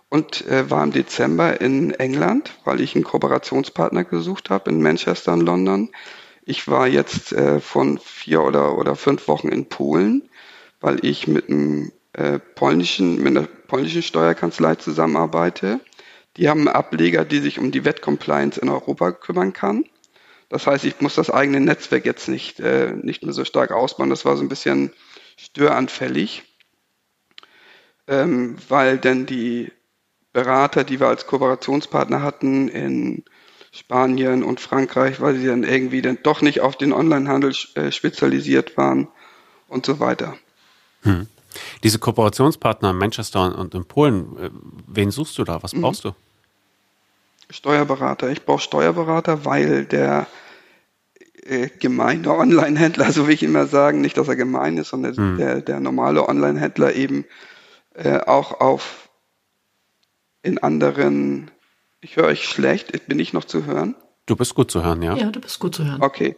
und 0.09 0.47
äh, 0.47 0.69
war 0.69 0.83
im 0.83 0.91
Dezember 0.91 1.59
in 1.59 1.91
England, 1.91 2.57
weil 2.63 2.79
ich 2.79 2.95
einen 2.95 3.03
Kooperationspartner 3.03 4.05
gesucht 4.05 4.49
habe 4.49 4.69
in 4.69 4.81
Manchester 4.81 5.33
und 5.33 5.41
London. 5.41 5.89
Ich 6.45 6.67
war 6.67 6.87
jetzt 6.87 7.33
äh, 7.33 7.59
von 7.59 7.97
vier 7.97 8.43
oder, 8.43 8.77
oder 8.77 8.95
fünf 8.95 9.27
Wochen 9.27 9.49
in 9.49 9.67
Polen, 9.67 10.29
weil 10.79 11.03
ich 11.03 11.27
mit 11.27 11.49
einem 11.49 11.91
äh, 12.13 12.39
polnischen, 12.39 13.21
mit 13.21 13.35
einer 13.35 13.47
polnischen 13.67 14.01
Steuerkanzlei 14.01 14.75
zusammenarbeite. 14.75 15.81
Die 16.37 16.49
haben 16.49 16.61
einen 16.61 16.75
Ableger, 16.75 17.25
die 17.25 17.39
sich 17.39 17.59
um 17.59 17.71
die 17.71 17.83
Wettcompliance 17.83 18.59
in 18.59 18.69
Europa 18.69 19.11
kümmern 19.11 19.53
kann. 19.53 19.85
Das 20.49 20.65
heißt, 20.65 20.85
ich 20.85 21.01
muss 21.01 21.15
das 21.15 21.29
eigene 21.29 21.59
Netzwerk 21.59 22.05
jetzt 22.05 22.29
nicht, 22.29 22.59
äh, 22.59 22.93
nicht 22.93 23.23
mehr 23.23 23.33
so 23.33 23.43
stark 23.43 23.71
ausbauen. 23.71 24.09
Das 24.09 24.23
war 24.23 24.37
so 24.37 24.43
ein 24.43 24.49
bisschen 24.49 24.93
störanfällig, 25.35 26.43
ähm, 28.07 28.55
weil 28.69 28.97
denn 28.97 29.25
die 29.25 29.71
Berater, 30.31 30.83
die 30.83 30.99
wir 30.99 31.07
als 31.07 31.27
Kooperationspartner 31.27 32.21
hatten 32.21 32.69
in 32.69 33.23
Spanien 33.71 34.43
und 34.43 34.59
Frankreich, 34.59 35.19
weil 35.19 35.35
sie 35.35 35.47
dann 35.47 35.63
irgendwie 35.63 36.01
dann 36.01 36.19
doch 36.23 36.41
nicht 36.41 36.61
auf 36.61 36.77
den 36.77 36.93
Onlinehandel 36.93 37.53
äh, 37.75 37.91
spezialisiert 37.91 38.77
waren 38.77 39.07
und 39.67 39.85
so 39.85 39.99
weiter. 39.99 40.37
Hm. 41.01 41.27
Diese 41.83 41.99
Kooperationspartner 41.99 42.91
in 42.91 42.97
Manchester 42.97 43.57
und 43.57 43.73
in 43.73 43.85
Polen, 43.85 44.37
äh, 44.37 44.49
wen 44.87 45.11
suchst 45.11 45.37
du 45.37 45.43
da? 45.43 45.61
Was 45.63 45.73
mhm. 45.73 45.81
brauchst 45.81 46.05
mhm. 46.05 46.09
du? 46.09 46.26
Steuerberater. 47.49 48.29
Ich 48.29 48.45
brauche 48.45 48.61
Steuerberater, 48.61 49.45
weil 49.45 49.85
der 49.85 50.27
äh, 51.43 51.69
gemeine 51.79 52.31
Online-Händler, 52.35 53.11
so 53.11 53.27
will 53.27 53.33
ich 53.33 53.43
immer 53.43 53.67
sagen, 53.67 54.01
nicht, 54.01 54.17
dass 54.17 54.27
er 54.27 54.35
gemein 54.35 54.77
ist, 54.77 54.89
sondern 54.89 55.15
hm. 55.15 55.37
der, 55.37 55.61
der 55.61 55.79
normale 55.79 56.27
Online-Händler 56.27 56.93
eben 56.95 57.25
äh, 57.93 58.19
auch 58.19 58.59
auf 58.59 59.09
in 60.43 60.57
anderen, 60.59 61.51
ich 61.99 62.15
höre 62.15 62.27
euch 62.27 62.45
schlecht, 62.45 63.07
bin 63.07 63.19
ich 63.19 63.33
noch 63.33 63.45
zu 63.45 63.65
hören? 63.65 63.95
Du 64.25 64.35
bist 64.35 64.55
gut 64.55 64.71
zu 64.71 64.83
hören, 64.83 65.01
ja. 65.01 65.15
Ja, 65.15 65.31
du 65.31 65.39
bist 65.39 65.59
gut 65.59 65.75
zu 65.75 65.85
hören. 65.85 66.01
Okay, 66.01 66.35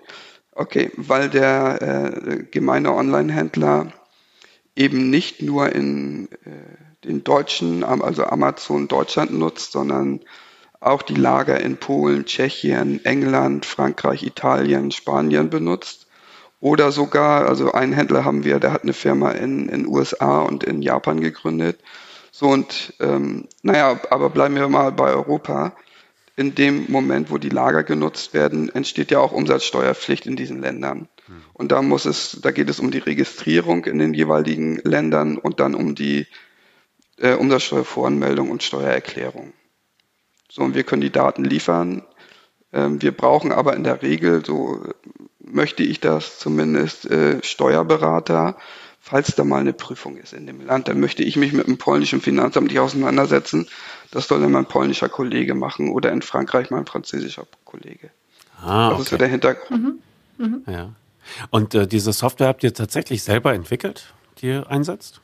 okay, 0.52 0.92
weil 0.96 1.30
der 1.30 1.82
äh, 1.82 2.44
gemeine 2.44 2.94
Online-Händler 2.94 3.92
eben 4.76 5.10
nicht 5.10 5.42
nur 5.42 5.74
in 5.74 6.30
äh, 6.46 7.06
den 7.06 7.24
deutschen, 7.24 7.84
also 7.84 8.26
Amazon 8.26 8.88
Deutschland 8.88 9.32
nutzt, 9.32 9.72
sondern 9.72 10.22
auch 10.80 11.02
die 11.02 11.16
Lager 11.16 11.60
in 11.60 11.78
Polen, 11.78 12.26
Tschechien, 12.26 13.04
England, 13.04 13.66
Frankreich, 13.66 14.24
Italien, 14.24 14.92
Spanien 14.92 15.50
benutzt. 15.50 16.08
Oder 16.62 16.92
sogar, 16.92 17.48
also 17.48 17.72
einen 17.72 17.94
Händler 17.94 18.26
haben 18.26 18.44
wir, 18.44 18.60
der 18.60 18.74
hat 18.74 18.84
eine 18.84 18.94
Firma 18.94 19.32
in 19.32 19.68
den 19.68 19.88
USA 19.88 20.42
und 20.42 20.64
in 20.64 20.82
Japan 20.82 21.22
gegründet. 21.22 21.80
So 22.32 22.48
und 22.48 22.94
ähm, 23.00 23.48
naja, 23.64 24.00
aber 24.10 24.30
bleiben 24.30 24.56
wir 24.56 24.68
mal 24.68 24.92
bei 24.92 25.10
Europa. 25.12 25.74
In 26.36 26.56
dem 26.56 26.86
Moment, 26.90 27.32
wo 27.32 27.38
die 27.38 27.50
Lager 27.50 27.84
genutzt 27.84 28.34
werden, 28.34 28.74
entsteht 28.74 29.12
ja 29.12 29.20
auch 29.20 29.34
Umsatzsteuerpflicht 29.34 30.26
in 30.26 30.38
diesen 30.38 30.62
Ländern. 30.62 31.10
Und 31.54 31.72
da 31.72 31.82
muss 31.82 32.06
es, 32.06 32.40
da 32.42 32.52
geht 32.52 32.70
es 32.70 32.80
um 32.80 32.92
die 32.92 33.00
Registrierung 33.00 33.86
in 33.86 34.00
den 34.00 34.14
jeweiligen 34.14 34.78
Ländern 34.84 35.38
und 35.38 35.60
dann 35.60 35.76
um 35.76 35.96
die 35.96 36.28
äh, 37.18 37.34
Umsatzsteuervoranmeldung 37.34 38.50
und 38.50 38.64
Steuererklärung. 38.64 39.54
So, 40.50 40.64
und 40.64 40.76
wir 40.76 40.84
können 40.84 41.02
die 41.02 41.12
Daten 41.12 41.44
liefern. 41.44 42.04
Ähm, 42.74 43.02
wir 43.02 43.12
brauchen 43.12 43.52
aber 43.52 43.76
in 43.76 43.84
der 43.84 44.02
Regel, 44.02 44.44
so 44.46 44.84
möchte 45.40 45.84
ich 45.84 46.00
das 46.00 46.40
zumindest, 46.40 47.10
äh, 47.10 47.42
Steuerberater, 47.44 48.58
falls 49.00 49.36
da 49.36 49.44
mal 49.44 49.62
eine 49.62 49.74
Prüfung 49.74 50.18
ist 50.18 50.34
in 50.34 50.46
dem 50.46 50.62
Land, 50.66 50.88
dann 50.88 51.00
möchte 51.00 51.24
ich 51.24 51.36
mich 51.36 51.54
mit 51.54 51.68
dem 51.68 51.78
polnischen 51.78 52.22
Finanzamt 52.22 52.68
nicht 52.68 52.80
auseinandersetzen. 52.80 53.68
Das 54.12 54.28
soll 54.28 54.42
dann 54.42 54.52
mein 54.52 54.66
polnischer 54.66 55.10
Kollege 55.10 55.56
machen 55.56 55.92
oder 55.92 56.12
in 56.12 56.22
Frankreich 56.22 56.70
mein 56.70 56.86
französischer 56.86 57.46
Kollege. 57.66 58.12
Ah, 58.62 58.88
okay. 58.88 58.98
Das 58.98 59.02
ist 59.04 59.10
so 59.10 59.18
der 59.18 59.28
Hintergrund. 59.28 59.84
Mhm. 59.84 60.00
Mhm. 60.38 60.64
Ja. 60.68 60.94
Und 61.50 61.76
äh, 61.76 61.88
diese 61.88 62.14
Software 62.14 62.48
habt 62.48 62.64
ihr 62.64 62.74
tatsächlich 62.74 63.24
selber 63.24 63.54
entwickelt, 63.54 64.14
die 64.40 64.48
ihr 64.48 64.70
einsetzt? 64.70 65.22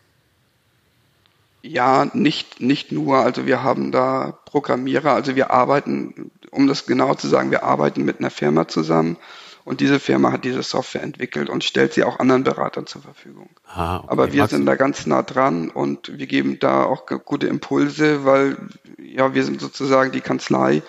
Ja, 1.68 2.06
nicht, 2.14 2.62
nicht 2.62 2.92
nur. 2.92 3.18
Also 3.18 3.48
wir 3.48 3.64
haben 3.64 3.92
da 3.92 4.38
Programmierer, 4.46 5.14
also 5.14 5.36
wir 5.36 5.50
arbeiten, 5.50 6.32
um 6.52 6.68
das 6.68 6.86
genau 6.86 7.16
zu 7.16 7.28
sagen, 7.28 7.50
wir 7.50 7.64
arbeiten 7.64 8.06
mit 8.06 8.20
einer 8.20 8.30
Firma 8.30 8.68
zusammen 8.68 9.18
und 9.64 9.80
diese 9.80 10.00
Firma 10.00 10.32
hat 10.32 10.46
diese 10.46 10.62
Software 10.62 11.02
entwickelt 11.02 11.50
und 11.50 11.64
stellt 11.64 11.92
sie 11.94 12.04
auch 12.04 12.20
anderen 12.20 12.44
Beratern 12.44 12.86
zur 12.86 13.02
Verfügung. 13.02 13.50
Ah, 13.68 13.98
okay. 13.98 14.08
Aber 14.10 14.32
wir 14.32 14.42
Magst 14.42 14.56
sind 14.56 14.68
da 14.68 14.76
ganz 14.76 15.08
nah 15.08 15.24
dran 15.24 15.72
und 15.72 16.20
wir 16.20 16.28
geben 16.28 16.60
da 16.60 16.84
auch 16.84 17.08
gute 17.08 17.48
Impulse, 17.48 18.26
weil 18.26 18.58
ja, 19.00 19.34
wir 19.34 19.44
sind 19.44 19.60
sozusagen 19.60 20.12
die 20.12 20.22
Kanzlei, 20.22 20.84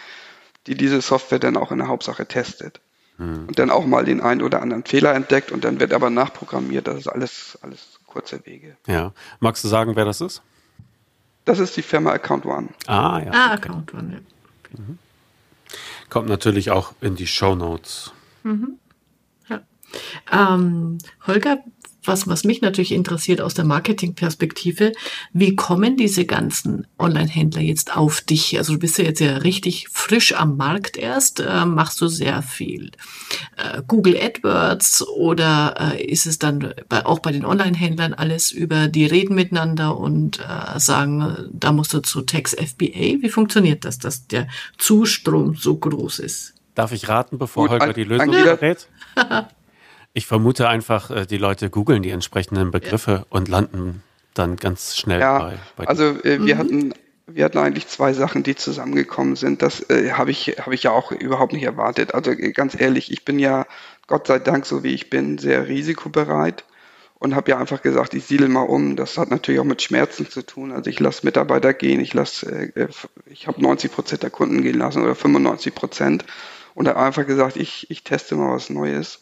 die 0.66 0.74
diese 0.74 1.00
Software 1.00 1.38
dann 1.38 1.56
auch 1.56 1.72
in 1.72 1.78
der 1.78 1.88
Hauptsache 1.88 2.26
testet. 2.26 2.80
Hm. 3.16 3.46
Und 3.48 3.58
dann 3.58 3.70
auch 3.70 3.86
mal 3.86 4.04
den 4.04 4.20
einen 4.20 4.42
oder 4.42 4.60
anderen 4.60 4.84
Fehler 4.84 5.14
entdeckt 5.14 5.52
und 5.52 5.64
dann 5.64 5.80
wird 5.80 5.94
aber 5.94 6.10
nachprogrammiert. 6.10 6.86
Das 6.86 6.98
ist 6.98 7.08
alles, 7.08 7.58
alles 7.62 7.98
kurze 8.06 8.44
Wege. 8.44 8.76
Ja. 8.86 9.14
Magst 9.40 9.64
du 9.64 9.68
sagen, 9.68 9.96
wer 9.96 10.04
das 10.04 10.20
ist? 10.20 10.42
Das 11.46 11.60
ist 11.60 11.76
die 11.76 11.82
Firma 11.82 12.10
Account 12.10 12.44
One. 12.44 12.68
Ah, 12.86 13.22
ja. 13.24 13.30
Ah. 13.32 13.52
Account 13.52 13.94
One, 13.94 14.12
ja. 14.12 14.78
Mhm. 14.78 14.98
Kommt 16.10 16.28
natürlich 16.28 16.70
auch 16.70 16.92
in 17.00 17.14
die 17.16 17.26
Show 17.26 17.54
Notes. 17.54 18.12
Mhm. 18.42 18.78
Ja. 19.48 19.60
Ähm, 20.30 20.98
Holger, 21.26 21.58
was, 22.06 22.26
was 22.26 22.44
mich 22.44 22.60
natürlich 22.60 22.92
interessiert 22.92 23.40
aus 23.40 23.54
der 23.54 23.64
Marketingperspektive, 23.64 24.92
wie 25.32 25.56
kommen 25.56 25.96
diese 25.96 26.24
ganzen 26.24 26.86
Online-Händler 26.98 27.62
jetzt 27.62 27.96
auf 27.96 28.20
dich? 28.20 28.58
Also 28.58 28.74
du 28.74 28.78
bist 28.78 28.98
ja 28.98 29.04
jetzt 29.04 29.20
ja 29.20 29.38
richtig 29.38 29.88
frisch 29.90 30.34
am 30.34 30.56
Markt 30.56 30.96
erst. 30.96 31.40
Äh, 31.40 31.64
machst 31.64 32.00
du 32.00 32.08
sehr 32.08 32.42
viel 32.42 32.90
äh, 33.56 33.82
Google 33.86 34.16
AdWords 34.16 35.06
oder 35.06 35.94
äh, 35.94 36.04
ist 36.04 36.26
es 36.26 36.38
dann 36.38 36.74
bei, 36.88 37.04
auch 37.04 37.20
bei 37.20 37.32
den 37.32 37.44
Online-Händlern 37.44 38.14
alles 38.14 38.50
über 38.50 38.88
die 38.88 39.06
reden 39.06 39.34
miteinander 39.34 39.96
und 39.98 40.40
äh, 40.40 40.78
sagen, 40.78 41.50
da 41.52 41.72
musst 41.72 41.92
du 41.94 42.00
zu 42.00 42.22
Tex 42.22 42.54
FBA? 42.54 43.20
Wie 43.20 43.30
funktioniert 43.30 43.84
das, 43.84 43.98
dass 43.98 44.26
der 44.26 44.48
Zustrom 44.78 45.54
so 45.56 45.76
groß 45.76 46.20
ist? 46.20 46.54
Darf 46.74 46.92
ich 46.92 47.08
raten, 47.08 47.38
bevor 47.38 47.68
Gut, 47.68 47.80
Holger 47.80 47.92
die 47.92 48.04
Lösung 48.04 48.32
verrät? 48.32 48.86
Ich 50.16 50.26
vermute 50.26 50.66
einfach, 50.66 51.10
äh, 51.10 51.26
die 51.26 51.36
Leute 51.36 51.68
googeln 51.68 52.02
die 52.02 52.08
entsprechenden 52.08 52.70
Begriffe 52.70 53.10
ja. 53.10 53.26
und 53.28 53.48
landen 53.48 54.02
dann 54.32 54.56
ganz 54.56 54.96
schnell 54.96 55.20
ja, 55.20 55.38
bei, 55.40 55.58
bei 55.76 55.86
Also 55.86 56.04
äh, 56.04 56.42
wir 56.42 56.54
mhm. 56.54 56.58
hatten 56.58 56.94
wir 57.26 57.44
hatten 57.44 57.58
eigentlich 57.58 57.86
zwei 57.88 58.14
Sachen, 58.14 58.42
die 58.42 58.56
zusammengekommen 58.56 59.36
sind. 59.36 59.60
Das 59.60 59.90
äh, 59.90 60.12
habe 60.12 60.30
ich 60.30 60.56
habe 60.58 60.74
ich 60.74 60.84
ja 60.84 60.92
auch 60.92 61.12
überhaupt 61.12 61.52
nicht 61.52 61.64
erwartet. 61.64 62.14
Also 62.14 62.30
äh, 62.30 62.52
ganz 62.52 62.80
ehrlich, 62.80 63.12
ich 63.12 63.26
bin 63.26 63.38
ja 63.38 63.66
Gott 64.06 64.26
sei 64.26 64.38
Dank 64.38 64.64
so 64.64 64.82
wie 64.82 64.94
ich 64.94 65.10
bin 65.10 65.36
sehr 65.36 65.68
risikobereit 65.68 66.64
und 67.18 67.34
habe 67.34 67.50
ja 67.50 67.58
einfach 67.58 67.82
gesagt, 67.82 68.14
ich 68.14 68.24
siedle 68.24 68.48
mal 68.48 68.62
um. 68.62 68.96
Das 68.96 69.18
hat 69.18 69.30
natürlich 69.30 69.60
auch 69.60 69.64
mit 69.64 69.82
Schmerzen 69.82 70.30
zu 70.30 70.40
tun. 70.40 70.72
Also 70.72 70.88
ich 70.88 70.98
lasse 70.98 71.26
Mitarbeiter 71.26 71.74
gehen, 71.74 72.00
ich 72.00 72.14
lasse, 72.14 72.70
äh, 72.74 72.88
ich 73.26 73.48
habe 73.48 73.60
90 73.60 73.92
Prozent 73.92 74.22
der 74.22 74.30
Kunden 74.30 74.62
gehen 74.62 74.78
lassen 74.78 75.02
oder 75.02 75.14
95 75.14 75.74
Prozent 75.74 76.24
und 76.72 76.88
habe 76.88 77.00
einfach 77.00 77.26
gesagt, 77.26 77.58
ich, 77.58 77.90
ich 77.90 78.02
teste 78.02 78.34
mal 78.36 78.54
was 78.54 78.70
Neues. 78.70 79.20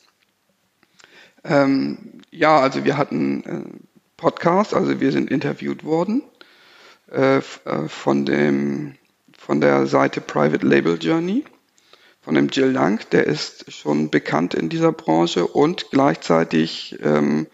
Ähm, 1.44 2.20
ja, 2.30 2.58
also 2.58 2.84
wir 2.84 2.96
hatten 2.96 3.44
äh, 3.44 3.78
Podcast, 4.16 4.74
also 4.74 5.00
wir 5.00 5.12
sind 5.12 5.30
interviewt 5.30 5.84
worden 5.84 6.22
äh, 7.10 7.38
äh, 7.38 7.42
von 7.88 8.24
dem 8.24 8.96
von 9.38 9.60
der 9.60 9.86
Seite 9.86 10.22
Private 10.22 10.66
Label 10.66 10.96
Journey 10.98 11.44
von 12.24 12.34
dem 12.34 12.48
Jill 12.48 12.70
Lang, 12.70 13.06
der 13.12 13.26
ist 13.26 13.70
schon 13.70 14.08
bekannt 14.08 14.54
in 14.54 14.70
dieser 14.70 14.92
Branche 14.92 15.46
und 15.46 15.90
gleichzeitig 15.90 16.98
ähm, 17.02 17.46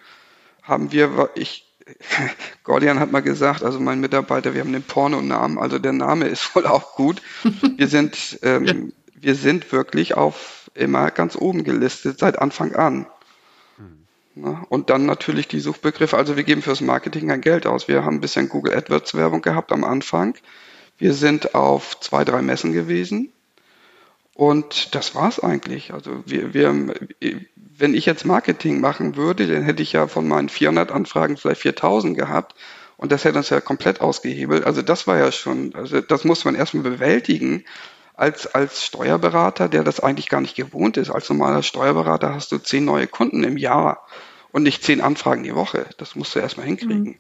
haben 0.63 0.93
wir, 0.93 1.31
ich, 1.35 1.67
Gordian 2.65 3.01
hat 3.01 3.11
mal 3.11 3.21
gesagt, 3.21 3.65
also 3.65 3.81
mein 3.81 4.01
Mitarbeiter, 4.01 4.55
wir 4.55 4.61
haben 4.61 4.73
den 4.73 4.85
Pornonamen, 4.85 5.59
also 5.59 5.81
der 5.81 5.93
Name 5.93 6.29
ist 6.29 6.55
wohl 6.55 6.67
auch 6.67 6.95
gut. 6.95 7.21
Wir 7.77 7.89
sind, 7.89 8.39
ähm, 8.43 8.93
wir 9.13 9.35
sind 9.35 9.73
wirklich 9.73 10.15
auf 10.15 10.71
immer 10.75 11.11
ganz 11.11 11.35
oben 11.35 11.65
gelistet 11.65 12.21
seit 12.21 12.39
Anfang 12.39 12.77
an. 12.77 13.07
Ne? 14.35 14.65
Und 14.69 14.91
dann 14.91 15.07
natürlich 15.07 15.49
die 15.49 15.61
Suchbegriffe. 15.61 16.17
Also 16.17 16.37
wir 16.37 16.45
geben 16.45 16.63
fürs 16.63 16.81
Marketing 16.81 17.29
kein 17.29 17.41
Geld 17.41 17.67
aus. 17.67 17.89
Wir 17.89 18.05
haben 18.05 18.17
ein 18.17 18.21
bisschen 18.21 18.49
Google 18.49 18.75
AdWords 18.75 19.15
Werbung 19.15 19.43
gehabt 19.43 19.73
am 19.73 19.85
Anfang. 19.85 20.35
Wir 20.99 21.15
sind 21.15 21.55
auf 21.55 21.99
zwei, 22.01 22.25
drei 22.25 22.43
Messen 22.43 22.73
gewesen. 22.73 23.33
Und 24.35 24.95
das 24.95 25.15
war's 25.15 25.41
eigentlich. 25.41 25.93
Also 25.93 26.23
wir, 26.25 26.55
wir, 26.55 26.95
wenn 27.55 27.95
ich 27.95 28.07
jetzt 28.07 28.25
Marketing 28.25 28.81
machen 28.81 29.17
würde, 29.17 29.47
dann 29.47 29.65
hätte 29.65 29.83
ich 29.83 29.93
ja 29.93 30.07
von 30.07 30.27
meinen 30.27 30.49
400 30.49 30.93
Anfragen 30.93 31.37
vielleicht 31.37 31.63
4000 31.63 32.17
gehabt. 32.17 32.55
Und 32.97 33.13
das 33.13 33.25
hätte 33.25 33.39
uns 33.39 33.51
ja 33.51 33.61
komplett 33.61 34.01
ausgehebelt. 34.01 34.65
Also 34.65 34.83
das 34.83 35.07
war 35.07 35.19
ja 35.19 35.33
schon, 35.33 35.75
also 35.75 36.01
das 36.01 36.25
muss 36.25 36.45
man 36.45 36.55
erstmal 36.55 36.83
bewältigen 36.83 37.65
als, 38.21 38.47
als 38.47 38.85
Steuerberater, 38.85 39.69
der 39.71 39.83
das 39.83 40.01
eigentlich 40.01 40.29
gar 40.29 40.43
nicht 40.43 40.55
gewohnt 40.55 40.99
ist. 40.99 41.11
Als 41.11 41.31
normaler 41.31 41.63
Steuerberater 41.63 42.35
hast 42.35 42.53
du 42.53 42.59
zehn 42.59 42.85
neue 42.85 43.07
Kunden 43.07 43.43
im 43.45 43.57
Jahr 43.57 44.07
und 44.53 44.63
nicht 44.63 44.85
zehn 44.85 45.01
Anfragen 45.01 45.43
die 45.43 45.55
Woche. 45.55 45.87
Das 45.97 46.17
musst 46.17 46.35
du 46.35 46.39
erstmal 46.39 46.67
hinkriegen. 46.67 47.03
Mhm. 47.03 47.19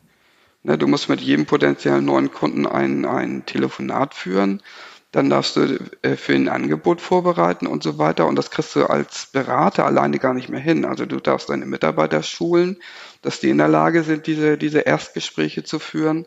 Ne, 0.62 0.76
du 0.76 0.87
musst 0.87 1.09
mit 1.09 1.23
jedem 1.23 1.47
potenziellen 1.47 2.04
neuen 2.04 2.30
Kunden 2.30 2.66
ein, 2.66 3.07
ein 3.07 3.47
Telefonat 3.47 4.12
führen. 4.12 4.62
Dann 5.11 5.30
darfst 5.30 5.57
du 5.57 5.78
äh, 6.02 6.16
für 6.16 6.35
ein 6.35 6.50
Angebot 6.50 7.00
vorbereiten 7.00 7.66
und 7.66 7.83
so 7.83 7.97
weiter. 7.97 8.26
Und 8.26 8.37
das 8.37 8.50
kriegst 8.50 8.76
du 8.76 8.85
als 8.85 9.30
Berater 9.33 9.87
alleine 9.87 10.19
gar 10.19 10.35
nicht 10.35 10.50
mehr 10.50 10.61
hin. 10.61 10.85
Also 10.85 11.07
du 11.07 11.16
darfst 11.16 11.49
deine 11.49 11.64
Mitarbeiter 11.64 12.23
schulen, 12.23 12.76
dass 13.23 13.40
die 13.40 13.49
in 13.49 13.59
der 13.59 13.69
Lage 13.69 14.02
sind, 14.02 14.26
diese, 14.26 14.59
diese 14.59 14.80
Erstgespräche 14.80 15.64
zu 15.64 15.78
führen. 15.78 16.26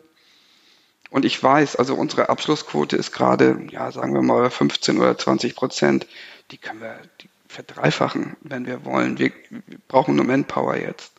Und 1.14 1.24
ich 1.24 1.40
weiß, 1.40 1.76
also 1.76 1.94
unsere 1.94 2.28
Abschlussquote 2.28 2.96
ist 2.96 3.12
gerade, 3.12 3.68
ja, 3.70 3.92
sagen 3.92 4.14
wir 4.14 4.22
mal 4.22 4.50
15 4.50 4.98
oder 4.98 5.16
20 5.16 5.54
Prozent. 5.54 6.08
Die 6.50 6.58
können 6.58 6.80
wir 6.80 6.98
die 7.20 7.28
verdreifachen, 7.46 8.36
wenn 8.40 8.66
wir 8.66 8.84
wollen. 8.84 9.16
Wir, 9.16 9.30
wir 9.48 9.78
brauchen 9.86 10.16
nur 10.16 10.24
Manpower 10.24 10.74
jetzt. 10.74 11.12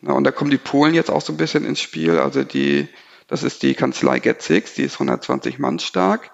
Na, 0.00 0.14
und 0.14 0.24
da 0.24 0.32
kommen 0.32 0.50
die 0.50 0.58
Polen 0.58 0.94
jetzt 0.94 1.12
auch 1.12 1.20
so 1.20 1.32
ein 1.32 1.36
bisschen 1.36 1.64
ins 1.64 1.80
Spiel. 1.80 2.18
Also 2.18 2.42
die, 2.42 2.88
das 3.28 3.44
ist 3.44 3.62
die 3.62 3.74
Kanzlei 3.74 4.16
Get6, 4.16 4.74
die 4.74 4.82
ist 4.82 4.94
120 4.94 5.60
Mann 5.60 5.78
stark. 5.78 6.32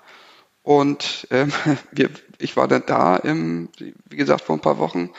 Und 0.63 1.29
ähm, 1.31 1.53
wir, 1.93 2.09
ich 2.39 2.57
war 2.57 2.67
dann 2.67 2.85
da, 2.87 3.19
im, 3.19 3.69
wie 4.09 4.17
gesagt, 4.17 4.41
vor 4.45 4.57
ein 4.57 4.63
paar 4.63 4.79
Wochen. 4.79 5.11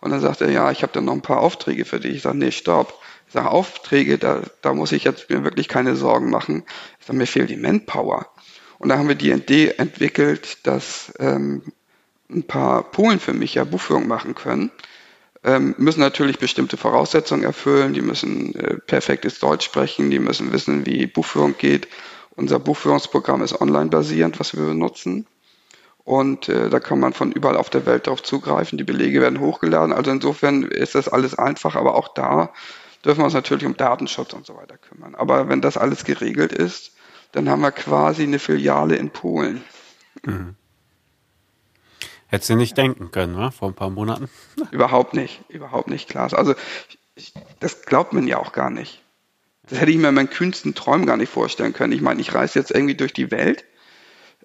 Und 0.00 0.10
dann 0.10 0.20
sagte 0.20 0.46
er, 0.46 0.52
ja, 0.52 0.70
ich 0.70 0.82
habe 0.82 0.94
dann 0.94 1.04
noch 1.04 1.12
ein 1.12 1.20
paar 1.20 1.40
Aufträge 1.40 1.84
für 1.84 2.00
dich. 2.00 2.16
Ich 2.16 2.22
sage, 2.22 2.38
nee, 2.38 2.50
stopp. 2.50 2.98
Ich 3.30 3.34
sage, 3.34 3.48
Aufträge, 3.52 4.18
da, 4.18 4.42
da 4.60 4.74
muss 4.74 4.90
ich 4.90 5.04
jetzt 5.04 5.30
mir 5.30 5.44
wirklich 5.44 5.68
keine 5.68 5.94
Sorgen 5.94 6.30
machen. 6.30 6.64
Ich 6.98 7.06
sage, 7.06 7.16
mir 7.16 7.28
fehlt 7.28 7.48
die 7.48 7.56
Manpower. 7.56 8.26
Und 8.80 8.88
da 8.88 8.98
haben 8.98 9.06
wir 9.06 9.14
die 9.14 9.30
Idee 9.30 9.74
entwickelt, 9.78 10.58
dass 10.64 11.14
ähm, 11.20 11.62
ein 12.28 12.42
paar 12.42 12.90
Polen 12.90 13.20
für 13.20 13.32
mich 13.32 13.54
ja 13.54 13.62
Buchführung 13.62 14.08
machen 14.08 14.34
können. 14.34 14.72
Ähm, 15.44 15.76
müssen 15.78 16.00
natürlich 16.00 16.40
bestimmte 16.40 16.76
Voraussetzungen 16.76 17.44
erfüllen, 17.44 17.94
die 17.94 18.00
müssen 18.00 18.52
äh, 18.56 18.78
perfektes 18.78 19.38
Deutsch 19.38 19.64
sprechen, 19.64 20.10
die 20.10 20.18
müssen 20.18 20.52
wissen, 20.52 20.84
wie 20.84 21.06
Buchführung 21.06 21.54
geht. 21.56 21.86
Unser 22.34 22.58
Buchführungsprogramm 22.58 23.42
ist 23.42 23.60
online 23.60 23.90
basierend, 23.90 24.40
was 24.40 24.56
wir 24.56 24.64
benutzen. 24.64 25.28
Und 26.02 26.48
äh, 26.48 26.68
da 26.68 26.80
kann 26.80 26.98
man 26.98 27.12
von 27.12 27.30
überall 27.30 27.56
auf 27.56 27.70
der 27.70 27.86
Welt 27.86 28.08
darauf 28.08 28.24
zugreifen. 28.24 28.76
Die 28.76 28.82
Belege 28.82 29.20
werden 29.20 29.38
hochgeladen. 29.38 29.92
Also 29.92 30.10
insofern 30.10 30.64
ist 30.64 30.96
das 30.96 31.06
alles 31.08 31.38
einfach, 31.38 31.76
aber 31.76 31.94
auch 31.94 32.08
da 32.12 32.52
dürfen 33.04 33.20
wir 33.20 33.24
uns 33.24 33.34
natürlich 33.34 33.66
um 33.66 33.76
Datenschutz 33.76 34.32
und 34.32 34.46
so 34.46 34.56
weiter 34.56 34.78
kümmern. 34.78 35.14
Aber 35.14 35.48
wenn 35.48 35.60
das 35.60 35.76
alles 35.76 36.04
geregelt 36.04 36.52
ist, 36.52 36.92
dann 37.32 37.48
haben 37.48 37.62
wir 37.62 37.72
quasi 37.72 38.24
eine 38.24 38.38
Filiale 38.38 38.96
in 38.96 39.10
Polen. 39.10 39.62
Mhm. 40.24 40.56
Hättest 42.26 42.50
du 42.50 42.56
nicht 42.56 42.76
denken 42.76 43.10
können, 43.10 43.34
ne? 43.34 43.50
vor 43.50 43.68
ein 43.68 43.74
paar 43.74 43.90
Monaten? 43.90 44.28
Überhaupt 44.70 45.14
nicht, 45.14 45.42
überhaupt 45.48 45.88
nicht, 45.88 46.08
klar. 46.08 46.32
Also 46.32 46.54
ich, 47.16 47.34
das 47.58 47.82
glaubt 47.82 48.12
man 48.12 48.28
ja 48.28 48.38
auch 48.38 48.52
gar 48.52 48.70
nicht. 48.70 49.02
Das 49.68 49.80
hätte 49.80 49.90
ich 49.90 49.98
mir 49.98 50.08
in 50.08 50.14
meinen 50.14 50.30
kühnsten 50.30 50.74
Träumen 50.74 51.06
gar 51.06 51.16
nicht 51.16 51.30
vorstellen 51.30 51.72
können. 51.72 51.92
Ich 51.92 52.00
meine, 52.00 52.20
ich 52.20 52.34
reise 52.34 52.58
jetzt 52.58 52.70
irgendwie 52.70 52.94
durch 52.94 53.12
die 53.12 53.30
Welt 53.30 53.64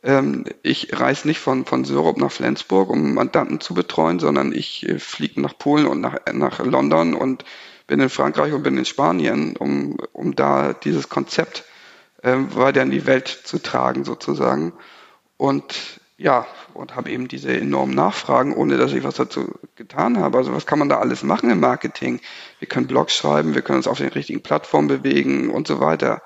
Ähm, 0.04 0.46
ich 0.62 1.00
reise 1.00 1.28
nicht 1.28 1.40
von, 1.40 1.66
von 1.66 1.84
Syrup 1.84 2.18
nach 2.18 2.32
Flensburg, 2.32 2.90
um 2.90 3.16
Mandanten 3.16 3.60
zu 3.60 3.74
betreuen, 3.74 4.20
sondern 4.20 4.52
ich 4.52 4.88
äh, 4.88 5.00
fliege 5.00 5.42
nach 5.42 5.58
Polen 5.58 5.88
und 5.88 6.02
nach, 6.02 6.18
nach 6.32 6.60
London 6.60 7.16
und 7.16 7.44
bin 7.88 8.00
in 8.00 8.10
Frankreich 8.10 8.54
und 8.54 8.64
bin 8.64 8.78
in 8.78 8.86
Spanien, 8.86 9.56
um, 9.58 9.98
um 10.14 10.36
da 10.36 10.74
dieses 10.74 11.10
Konzept 11.10 11.64
äh, 12.22 12.36
weiter 12.50 12.82
in 12.82 12.92
die 12.92 13.06
Welt 13.06 13.28
zu 13.28 13.60
tragen 13.60 14.04
sozusagen. 14.04 14.74
Und 15.38 16.00
ja, 16.18 16.48
und 16.74 16.96
habe 16.96 17.12
eben 17.12 17.28
diese 17.28 17.56
enormen 17.56 17.94
Nachfragen, 17.94 18.56
ohne 18.56 18.78
dass 18.78 18.94
ich 18.94 19.04
was 19.04 19.16
dazu 19.16 19.54
getan 19.76 20.18
habe. 20.18 20.38
Also 20.38 20.54
was 20.54 20.66
kann 20.66 20.80
man 20.80 20.88
da 20.88 21.00
alles 21.00 21.24
machen 21.24 21.50
im 21.50 21.60
Marketing? 21.60 22.22
Wir 22.60 22.70
können 22.70 22.88
Blogs 22.88 23.16
schreiben, 23.16 23.54
wir 23.54 23.62
können 23.62 23.78
uns 23.78 23.88
auf 23.88 23.98
den 23.98 24.10
richtigen 24.10 24.42
Plattformen 24.42 24.88
bewegen 24.88 25.50
und 25.50 25.68
so 25.68 25.82
weiter. 25.82 26.22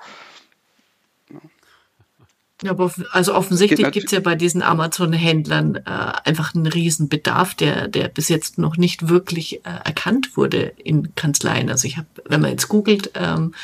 Ja, 2.62 2.72
aber 2.72 2.92
also 3.12 3.34
offensichtlich 3.34 3.90
gibt 3.90 4.06
es 4.06 4.12
ja 4.12 4.20
bei 4.20 4.34
diesen 4.34 4.62
Amazon-Händlern 4.62 5.76
äh, 5.76 5.80
einfach 6.24 6.54
einen 6.54 6.66
riesen 6.66 7.08
Bedarf, 7.08 7.54
der, 7.54 7.88
der 7.88 8.08
bis 8.08 8.28
jetzt 8.28 8.58
noch 8.58 8.76
nicht 8.76 9.08
wirklich 9.08 9.64
äh, 9.64 9.70
erkannt 9.84 10.36
wurde 10.36 10.74
in 10.76 11.14
Kanzleien. 11.14 11.70
Also 11.70 11.88
ich 11.88 11.96
habe, 11.96 12.08
wenn 12.26 12.42
man 12.42 12.50
jetzt 12.50 12.68
googelt, 12.68 13.12
ähm, 13.14 13.54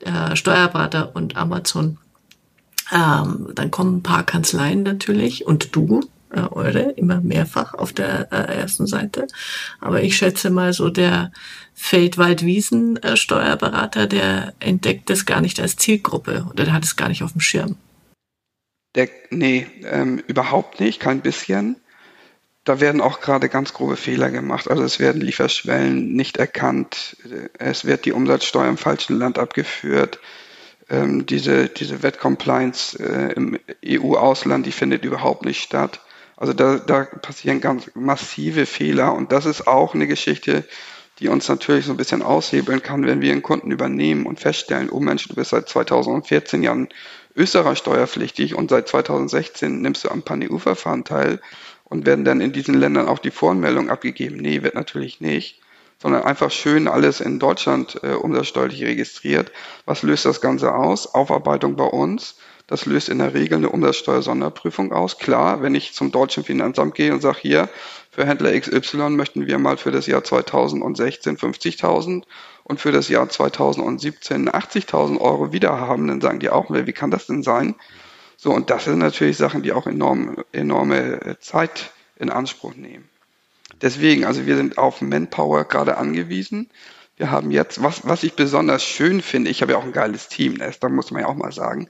äh, 0.00 0.36
Steuerberater 0.36 1.16
und 1.16 1.36
Amazon, 1.36 1.98
ähm, 2.92 3.48
dann 3.54 3.72
kommen 3.72 3.96
ein 3.96 4.02
paar 4.02 4.24
Kanzleien 4.24 4.84
natürlich 4.84 5.46
und 5.46 5.74
du, 5.74 6.02
äh, 6.30 6.40
eure, 6.40 6.92
immer 6.92 7.20
mehrfach 7.20 7.74
auf 7.74 7.92
der 7.92 8.32
äh, 8.32 8.60
ersten 8.60 8.86
Seite. 8.86 9.26
Aber 9.80 10.00
ich 10.02 10.16
schätze 10.16 10.50
mal 10.50 10.72
so 10.72 10.90
der 10.90 11.32
Feldwald-Wiesen-Steuerberater, 11.74 14.06
der 14.06 14.54
entdeckt 14.60 15.10
das 15.10 15.26
gar 15.26 15.40
nicht 15.40 15.58
als 15.58 15.74
Zielgruppe 15.76 16.46
oder 16.50 16.62
der 16.64 16.72
hat 16.72 16.84
es 16.84 16.94
gar 16.96 17.08
nicht 17.08 17.24
auf 17.24 17.32
dem 17.32 17.40
Schirm. 17.40 17.74
Der, 18.94 19.08
nee, 19.30 19.66
ähm, 19.84 20.22
überhaupt 20.26 20.80
nicht, 20.80 21.00
kein 21.00 21.20
bisschen. 21.20 21.76
Da 22.64 22.80
werden 22.80 23.00
auch 23.00 23.20
gerade 23.20 23.48
ganz 23.48 23.74
grobe 23.74 23.96
Fehler 23.96 24.30
gemacht. 24.30 24.70
Also 24.70 24.82
es 24.82 24.98
werden 24.98 25.20
Lieferschwellen 25.20 26.14
nicht 26.14 26.38
erkannt, 26.38 27.16
es 27.58 27.84
wird 27.84 28.06
die 28.06 28.12
Umsatzsteuer 28.12 28.68
im 28.68 28.78
falschen 28.78 29.18
Land 29.18 29.38
abgeführt. 29.38 30.18
Ähm, 30.88 31.26
diese 31.26 31.68
diese 31.68 32.02
Wettcompliance 32.02 32.98
äh, 32.98 33.32
im 33.34 33.58
EU-Ausland, 33.84 34.64
die 34.66 34.72
findet 34.72 35.04
überhaupt 35.04 35.44
nicht 35.44 35.62
statt. 35.62 36.00
Also 36.36 36.52
da, 36.52 36.76
da 36.76 37.04
passieren 37.04 37.60
ganz 37.60 37.90
massive 37.94 38.66
Fehler 38.66 39.14
und 39.14 39.32
das 39.32 39.46
ist 39.46 39.66
auch 39.66 39.94
eine 39.94 40.06
Geschichte, 40.06 40.64
die 41.20 41.28
uns 41.28 41.48
natürlich 41.48 41.86
so 41.86 41.92
ein 41.92 41.96
bisschen 41.96 42.22
aushebeln 42.22 42.82
kann, 42.82 43.06
wenn 43.06 43.20
wir 43.20 43.32
einen 43.32 43.42
Kunden 43.42 43.70
übernehmen 43.70 44.26
und 44.26 44.40
feststellen, 44.40 44.90
oh 44.90 45.00
Mensch, 45.00 45.28
du 45.28 45.34
bist 45.34 45.50
seit 45.50 45.68
2014 45.68 46.62
Jahren 46.62 46.88
Österreich 47.36 47.78
steuerpflichtig 47.78 48.54
und 48.54 48.70
seit 48.70 48.88
2016 48.88 49.80
nimmst 49.80 50.04
du 50.04 50.10
am 50.10 50.22
Pan-EU-Verfahren 50.22 51.04
teil 51.04 51.40
und 51.84 52.06
werden 52.06 52.24
dann 52.24 52.40
in 52.40 52.52
diesen 52.52 52.74
Ländern 52.74 53.08
auch 53.08 53.18
die 53.18 53.30
Voranmeldung 53.30 53.90
abgegeben. 53.90 54.36
Nee, 54.36 54.62
wird 54.62 54.74
natürlich 54.74 55.20
nicht, 55.20 55.60
sondern 56.00 56.22
einfach 56.22 56.50
schön 56.50 56.88
alles 56.88 57.20
in 57.20 57.38
Deutschland 57.38 58.00
äh, 58.02 58.12
umsatzsteuerlich 58.12 58.82
registriert. 58.82 59.50
Was 59.84 60.02
löst 60.02 60.24
das 60.24 60.40
Ganze 60.40 60.74
aus? 60.74 61.14
Aufarbeitung 61.14 61.76
bei 61.76 61.84
uns. 61.84 62.36
Das 62.66 62.86
löst 62.86 63.10
in 63.10 63.18
der 63.18 63.34
Regel 63.34 63.58
eine 63.58 63.68
Umsatzsteuersonderprüfung 63.68 64.92
aus. 64.92 65.18
Klar, 65.18 65.60
wenn 65.60 65.74
ich 65.74 65.92
zum 65.92 66.10
deutschen 66.12 66.44
Finanzamt 66.44 66.94
gehe 66.94 67.12
und 67.12 67.20
sage, 67.20 67.38
hier, 67.42 67.68
für 68.10 68.24
Händler 68.24 68.58
XY 68.58 69.10
möchten 69.10 69.46
wir 69.46 69.58
mal 69.58 69.76
für 69.76 69.90
das 69.90 70.06
Jahr 70.06 70.24
2016 70.24 71.36
50.000 71.36 72.22
und 72.64 72.80
für 72.80 72.92
das 72.92 73.08
Jahr 73.08 73.28
2017 73.28 74.48
80.000 74.48 75.20
Euro 75.20 75.52
wieder 75.52 75.78
haben, 75.78 76.08
dann 76.08 76.20
sagen 76.20 76.40
die 76.40 76.50
auch, 76.50 76.70
wie 76.70 76.92
kann 76.92 77.10
das 77.10 77.26
denn 77.26 77.42
sein? 77.42 77.74
So, 78.36 78.50
und 78.52 78.70
das 78.70 78.84
sind 78.84 78.98
natürlich 78.98 79.36
Sachen, 79.36 79.62
die 79.62 79.72
auch 79.72 79.86
enorm, 79.86 80.42
enorme 80.52 81.20
äh, 81.22 81.38
Zeit 81.38 81.92
in 82.16 82.30
Anspruch 82.30 82.74
nehmen. 82.74 83.08
Deswegen, 83.80 84.24
also 84.24 84.46
wir 84.46 84.56
sind 84.56 84.78
auf 84.78 85.02
Manpower 85.02 85.64
gerade 85.64 85.98
angewiesen. 85.98 86.70
Wir 87.16 87.30
haben 87.30 87.50
jetzt, 87.50 87.82
was, 87.82 88.06
was 88.06 88.22
ich 88.22 88.34
besonders 88.34 88.82
schön 88.82 89.20
finde, 89.20 89.50
ich 89.50 89.62
habe 89.62 89.72
ja 89.72 89.78
auch 89.78 89.84
ein 89.84 89.92
geiles 89.92 90.28
Team, 90.28 90.58
das, 90.58 90.80
da 90.80 90.88
muss 90.88 91.10
man 91.10 91.22
ja 91.22 91.28
auch 91.28 91.34
mal 91.34 91.52
sagen. 91.52 91.88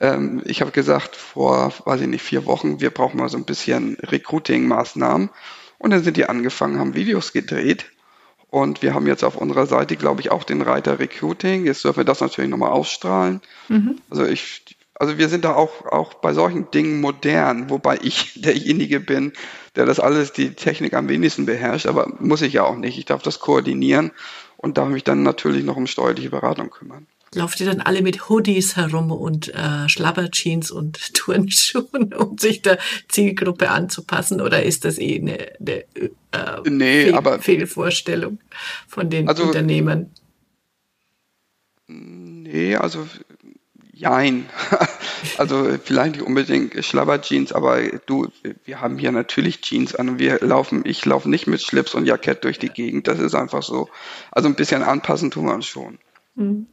Ähm, 0.00 0.42
ich 0.44 0.60
habe 0.60 0.70
gesagt, 0.72 1.16
vor, 1.16 1.72
weiß 1.84 2.02
ich 2.02 2.06
nicht, 2.06 2.22
vier 2.22 2.44
Wochen, 2.44 2.80
wir 2.80 2.90
brauchen 2.90 3.18
mal 3.18 3.28
so 3.28 3.38
ein 3.38 3.44
bisschen 3.44 3.96
Recruiting-Maßnahmen. 4.02 5.30
Und 5.78 5.90
dann 5.90 6.04
sind 6.04 6.16
die 6.16 6.26
angefangen, 6.26 6.78
haben 6.78 6.94
Videos 6.94 7.32
gedreht 7.32 7.86
und 8.52 8.82
wir 8.82 8.92
haben 8.92 9.06
jetzt 9.06 9.24
auf 9.24 9.38
unserer 9.38 9.64
Seite, 9.64 9.96
glaube 9.96 10.20
ich, 10.20 10.30
auch 10.30 10.44
den 10.44 10.60
Reiter 10.60 10.98
Recruiting. 10.98 11.64
Jetzt 11.64 11.84
dürfen 11.84 11.96
wir 12.00 12.04
das 12.04 12.20
natürlich 12.20 12.50
nochmal 12.50 12.70
ausstrahlen. 12.70 13.40
Mhm. 13.68 13.96
Also 14.10 14.26
ich, 14.26 14.76
also 14.94 15.16
wir 15.16 15.30
sind 15.30 15.46
da 15.46 15.54
auch, 15.54 15.86
auch 15.86 16.12
bei 16.12 16.34
solchen 16.34 16.70
Dingen 16.70 17.00
modern, 17.00 17.70
wobei 17.70 17.98
ich 18.02 18.34
derjenige 18.42 19.00
bin, 19.00 19.32
der 19.74 19.86
das 19.86 20.00
alles, 20.00 20.34
die 20.34 20.52
Technik 20.52 20.92
am 20.92 21.08
wenigsten 21.08 21.46
beherrscht, 21.46 21.86
aber 21.86 22.12
muss 22.18 22.42
ich 22.42 22.52
ja 22.52 22.64
auch 22.64 22.76
nicht. 22.76 22.98
Ich 22.98 23.06
darf 23.06 23.22
das 23.22 23.40
koordinieren 23.40 24.10
und 24.58 24.76
darf 24.76 24.90
mich 24.90 25.02
dann 25.02 25.22
natürlich 25.22 25.64
noch 25.64 25.78
um 25.78 25.86
steuerliche 25.86 26.28
Beratung 26.28 26.68
kümmern. 26.68 27.06
Lauft 27.34 27.60
ihr 27.60 27.66
dann 27.66 27.80
alle 27.80 28.02
mit 28.02 28.28
Hoodies 28.28 28.76
herum 28.76 29.10
und 29.10 29.54
äh, 29.54 29.88
Schlabberjeans 29.88 30.70
und 30.70 31.14
Turnschuhen, 31.14 32.12
um 32.12 32.36
sich 32.36 32.60
der 32.60 32.78
Zielgruppe 33.08 33.70
anzupassen? 33.70 34.40
Oder 34.40 34.62
ist 34.62 34.84
das 34.84 34.98
eh 34.98 35.18
eine, 35.18 35.52
eine 35.58 35.84
äh, 36.32 36.70
nee, 36.70 37.04
Fehl 37.04 37.14
aber, 37.14 37.38
Fehlvorstellung 37.40 38.38
von 38.86 39.08
den 39.08 39.28
also, 39.28 39.44
Unternehmern? 39.44 40.10
Nee, 41.86 42.76
also 42.76 43.06
jein. 43.92 44.46
also 45.38 45.78
vielleicht 45.82 46.16
nicht 46.16 46.26
unbedingt 46.26 46.84
Schlabberjeans, 46.84 47.52
aber 47.52 47.80
du, 48.06 48.28
wir 48.64 48.80
haben 48.80 48.98
hier 48.98 49.12
natürlich 49.12 49.62
Jeans 49.62 49.94
an 49.94 50.10
und 50.10 50.18
wir 50.18 50.40
laufen, 50.40 50.82
ich 50.84 51.04
laufe 51.06 51.30
nicht 51.30 51.46
mit 51.46 51.62
Schlips 51.62 51.94
und 51.94 52.04
Jackett 52.04 52.44
durch 52.44 52.58
die 52.58 52.68
Gegend. 52.68 53.08
Das 53.08 53.18
ist 53.18 53.34
einfach 53.34 53.62
so. 53.62 53.88
Also 54.30 54.48
ein 54.48 54.54
bisschen 54.54 54.82
anpassen 54.82 55.30
tun 55.30 55.46
wir 55.46 55.54
uns 55.54 55.66
schon. 55.66 55.98
Mhm. 56.34 56.66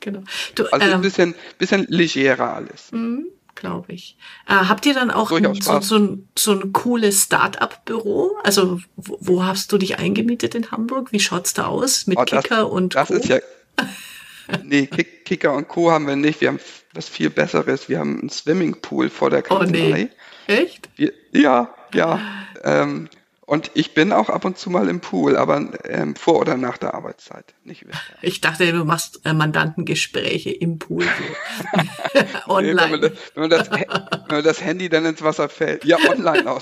Genau. 0.00 0.22
Du, 0.54 0.64
also 0.66 0.86
ähm, 0.86 0.94
ein 0.94 1.00
bisschen, 1.02 1.34
bisschen 1.58 1.86
legerer 1.88 2.54
alles. 2.54 2.90
Mhm, 2.92 3.26
Glaube 3.54 3.92
ich. 3.92 4.16
Äh, 4.48 4.54
habt 4.54 4.86
ihr 4.86 4.94
dann 4.94 5.10
auch 5.10 5.30
ein, 5.32 5.54
so, 5.60 5.80
so, 5.80 5.96
ein, 5.96 6.28
so 6.36 6.52
ein 6.52 6.72
cooles 6.72 7.24
Start-up-Büro? 7.24 8.36
Also 8.42 8.80
wo, 8.96 9.18
wo, 9.20 9.44
hast 9.44 9.72
du 9.72 9.78
dich 9.78 9.98
eingemietet 9.98 10.54
in 10.54 10.70
Hamburg? 10.70 11.12
Wie 11.12 11.20
schaut's 11.20 11.52
da 11.52 11.66
aus 11.66 12.06
mit 12.06 12.18
oh, 12.18 12.24
das, 12.24 12.42
Kicker 12.42 12.70
und 12.70 12.94
das 12.94 13.08
Co? 13.08 13.14
Das 13.14 13.24
ist 13.24 13.28
ja. 13.28 13.38
nee, 14.64 14.86
Kick, 14.86 15.24
Kicker 15.24 15.54
und 15.54 15.68
Co. 15.68 15.90
haben 15.90 16.06
wir 16.06 16.16
nicht. 16.16 16.40
Wir 16.40 16.48
haben 16.48 16.60
was 16.94 17.08
viel 17.08 17.30
Besseres. 17.30 17.88
Wir 17.88 17.98
haben 17.98 18.20
einen 18.20 18.30
Swimmingpool 18.30 19.10
vor 19.10 19.30
der 19.30 19.42
Kanzlei. 19.42 19.68
Oh 19.68 19.92
nee. 19.92 20.08
Echt? 20.46 20.88
Wir, 20.96 21.12
ja, 21.32 21.74
ja. 21.94 22.20
Ähm, 22.62 23.08
und 23.50 23.72
ich 23.74 23.94
bin 23.94 24.12
auch 24.12 24.28
ab 24.28 24.44
und 24.44 24.58
zu 24.58 24.70
mal 24.70 24.88
im 24.88 25.00
Pool, 25.00 25.36
aber 25.36 25.60
ähm, 25.82 26.14
vor 26.14 26.38
oder 26.38 26.56
nach 26.56 26.78
der 26.78 26.94
Arbeitszeit, 26.94 27.52
nicht 27.64 27.84
während. 27.84 28.00
Ich 28.22 28.40
dachte, 28.40 28.70
du 28.70 28.84
machst 28.84 29.22
äh, 29.24 29.32
Mandantengespräche 29.32 30.50
im 30.50 30.78
Pool 30.78 31.02
so. 31.02 32.20
online. 32.46 32.96
Nee, 33.00 33.00
wenn, 33.00 33.00
man 33.00 33.00
das, 33.00 33.12
wenn, 33.34 33.40
man 33.40 33.50
das, 33.50 33.70
wenn, 33.72 34.36
man 34.36 34.44
das, 34.44 34.62
Handy 34.62 34.88
dann 34.88 35.04
ins 35.04 35.20
Wasser 35.22 35.48
fällt. 35.48 35.84
Ja, 35.84 35.96
online 36.08 36.48
auch. 36.48 36.60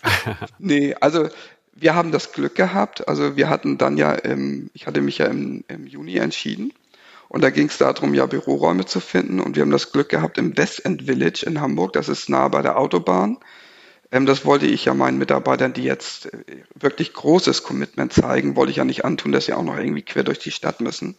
nee, 0.58 0.94
also 1.02 1.28
wir 1.74 1.94
haben 1.94 2.12
das 2.12 2.32
Glück 2.32 2.54
gehabt. 2.54 3.06
Also 3.08 3.36
wir 3.36 3.50
hatten 3.50 3.76
dann 3.76 3.98
ja, 3.98 4.14
im, 4.14 4.70
ich 4.72 4.86
hatte 4.86 5.02
mich 5.02 5.18
ja 5.18 5.26
im, 5.26 5.64
im 5.68 5.86
Juni 5.86 6.16
entschieden. 6.16 6.72
Und 7.28 7.42
da 7.42 7.50
ging 7.50 7.66
es 7.66 7.76
darum, 7.76 8.14
ja 8.14 8.24
Büroräume 8.24 8.86
zu 8.86 9.00
finden. 9.00 9.38
Und 9.38 9.56
wir 9.56 9.64
haben 9.64 9.70
das 9.70 9.92
Glück 9.92 10.08
gehabt 10.08 10.38
im 10.38 10.56
West 10.56 10.82
End 10.86 11.02
Village 11.02 11.44
in 11.44 11.60
Hamburg. 11.60 11.92
Das 11.92 12.08
ist 12.08 12.30
nah 12.30 12.48
bei 12.48 12.62
der 12.62 12.78
Autobahn. 12.78 13.36
Ähm, 14.12 14.26
das 14.26 14.44
wollte 14.44 14.66
ich 14.66 14.84
ja 14.84 14.94
meinen 14.94 15.18
Mitarbeitern, 15.18 15.72
die 15.72 15.84
jetzt 15.84 16.26
äh, 16.26 16.62
wirklich 16.74 17.14
großes 17.14 17.64
Commitment 17.64 18.12
zeigen, 18.12 18.54
wollte 18.54 18.70
ich 18.70 18.76
ja 18.76 18.84
nicht 18.84 19.04
antun, 19.04 19.32
dass 19.32 19.46
sie 19.46 19.54
auch 19.54 19.64
noch 19.64 19.76
irgendwie 19.76 20.02
quer 20.02 20.22
durch 20.22 20.38
die 20.38 20.52
Stadt 20.52 20.80
müssen. 20.80 21.16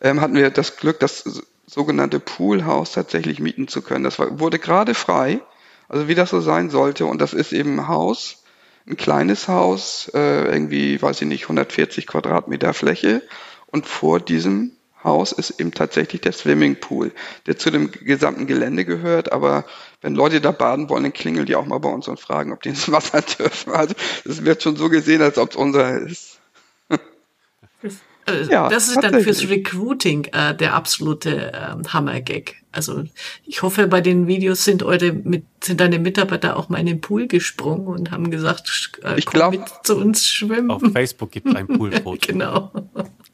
Ähm, 0.00 0.20
hatten 0.20 0.34
wir 0.34 0.48
das 0.50 0.76
Glück, 0.76 1.00
das 1.00 1.42
sogenannte 1.66 2.20
Poolhaus 2.20 2.92
tatsächlich 2.92 3.40
mieten 3.40 3.68
zu 3.68 3.82
können. 3.82 4.04
Das 4.04 4.18
wurde 4.18 4.58
gerade 4.58 4.94
frei, 4.94 5.40
also 5.88 6.08
wie 6.08 6.14
das 6.14 6.30
so 6.30 6.40
sein 6.40 6.70
sollte. 6.70 7.04
Und 7.06 7.20
das 7.20 7.34
ist 7.34 7.52
eben 7.52 7.78
ein 7.78 7.88
Haus, 7.88 8.44
ein 8.86 8.96
kleines 8.96 9.48
Haus, 9.48 10.10
äh, 10.14 10.46
irgendwie, 10.46 11.00
weiß 11.02 11.20
ich 11.22 11.28
nicht, 11.28 11.44
140 11.44 12.06
Quadratmeter 12.06 12.72
Fläche. 12.72 13.22
Und 13.66 13.86
vor 13.86 14.20
diesem 14.20 14.72
Haus 15.04 15.32
ist 15.32 15.60
eben 15.60 15.72
tatsächlich 15.72 16.20
der 16.20 16.32
Swimmingpool, 16.32 17.12
der 17.46 17.56
zu 17.56 17.70
dem 17.70 17.90
gesamten 17.90 18.46
Gelände 18.46 18.84
gehört. 18.84 19.32
Aber 19.32 19.64
wenn 20.00 20.14
Leute 20.14 20.40
da 20.40 20.52
baden 20.52 20.88
wollen, 20.88 21.04
dann 21.04 21.12
klingeln 21.12 21.46
die 21.46 21.56
auch 21.56 21.66
mal 21.66 21.78
bei 21.78 21.90
uns 21.90 22.08
und 22.08 22.18
fragen, 22.18 22.52
ob 22.52 22.62
die 22.62 22.70
ins 22.70 22.90
Wasser 22.90 23.22
dürfen. 23.22 23.72
Also 23.72 23.94
es 24.24 24.44
wird 24.44 24.62
schon 24.62 24.76
so 24.76 24.88
gesehen, 24.88 25.22
als 25.22 25.38
ob 25.38 25.50
es 25.50 25.56
unser 25.56 25.98
ist. 25.98 26.40
Das, 28.26 28.48
ja, 28.48 28.68
das 28.68 28.88
ist 28.88 29.02
dann 29.02 29.20
fürs 29.22 29.48
Recruiting 29.48 30.24
äh, 30.32 30.54
der 30.54 30.74
absolute 30.74 31.52
äh, 31.52 31.88
Hammer-Gag. 31.88 32.56
Also 32.70 33.04
ich 33.44 33.62
hoffe, 33.62 33.88
bei 33.88 34.00
den 34.00 34.26
Videos 34.26 34.64
sind 34.64 34.82
eure 34.82 35.12
mit, 35.12 35.44
sind 35.64 35.80
deine 35.80 35.98
Mitarbeiter 35.98 36.56
auch 36.56 36.68
mal 36.68 36.78
in 36.78 36.86
den 36.86 37.00
Pool 37.00 37.26
gesprungen 37.26 37.86
und 37.86 38.10
haben 38.10 38.30
gesagt, 38.30 38.92
äh, 39.02 39.18
ich 39.18 39.26
komm 39.26 39.32
glaub, 39.32 39.52
mit 39.52 39.62
zu 39.82 39.96
uns 39.96 40.26
schwimmen. 40.26 40.70
Auf 40.70 40.82
Facebook 40.92 41.32
gibt 41.32 41.48
es 41.48 41.54
ein 41.56 41.66
Poolfoto. 41.78 42.26
genau. 42.26 42.70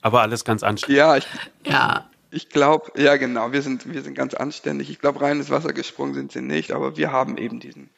Aber 0.01 0.23
alles 0.23 0.45
ganz 0.45 0.63
anstrengend. 0.63 0.99
Ja, 0.99 1.17
ich, 1.17 1.27
ja. 1.67 2.09
Ich 2.31 2.49
glaube, 2.49 2.93
ja 2.97 3.17
genau, 3.17 3.53
wir 3.53 3.63
sind, 3.63 3.93
wir 3.93 4.03
sind 4.03 4.15
ganz 4.15 4.35
anständig. 4.35 4.91
Ich 4.91 4.99
glaube, 4.99 5.21
rein 5.21 5.39
ins 5.39 5.51
Wasser 5.51 5.73
gesprungen 5.73 6.15
sind 6.15 6.33
sie 6.33 6.43
nicht, 6.43 6.73
aber 6.73 6.97
wir 6.97 7.13
haben 7.13 7.39
eben 7.39 7.61
diesen 7.61 7.91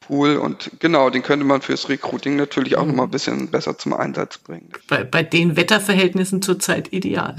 Pool 0.00 0.36
und 0.36 0.70
genau, 0.78 1.10
den 1.10 1.22
könnte 1.22 1.44
man 1.44 1.62
fürs 1.62 1.88
Recruiting 1.88 2.36
natürlich 2.36 2.76
auch 2.76 2.82
mhm. 2.82 2.88
noch 2.90 2.96
mal 2.96 3.02
ein 3.04 3.10
bisschen 3.10 3.50
besser 3.50 3.76
zum 3.76 3.92
Einsatz 3.92 4.38
bringen. 4.38 4.70
Bei, 4.88 5.04
bei 5.04 5.22
den 5.22 5.56
Wetterverhältnissen 5.56 6.42
zurzeit 6.42 6.92
ideal. 6.92 7.36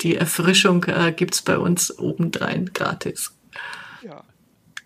Die 0.00 0.16
Erfrischung 0.16 0.84
äh, 0.84 1.12
gibt's 1.12 1.42
bei 1.42 1.58
uns 1.58 1.98
obendrein 1.98 2.70
gratis. 2.72 3.32
Ja. 4.02 4.22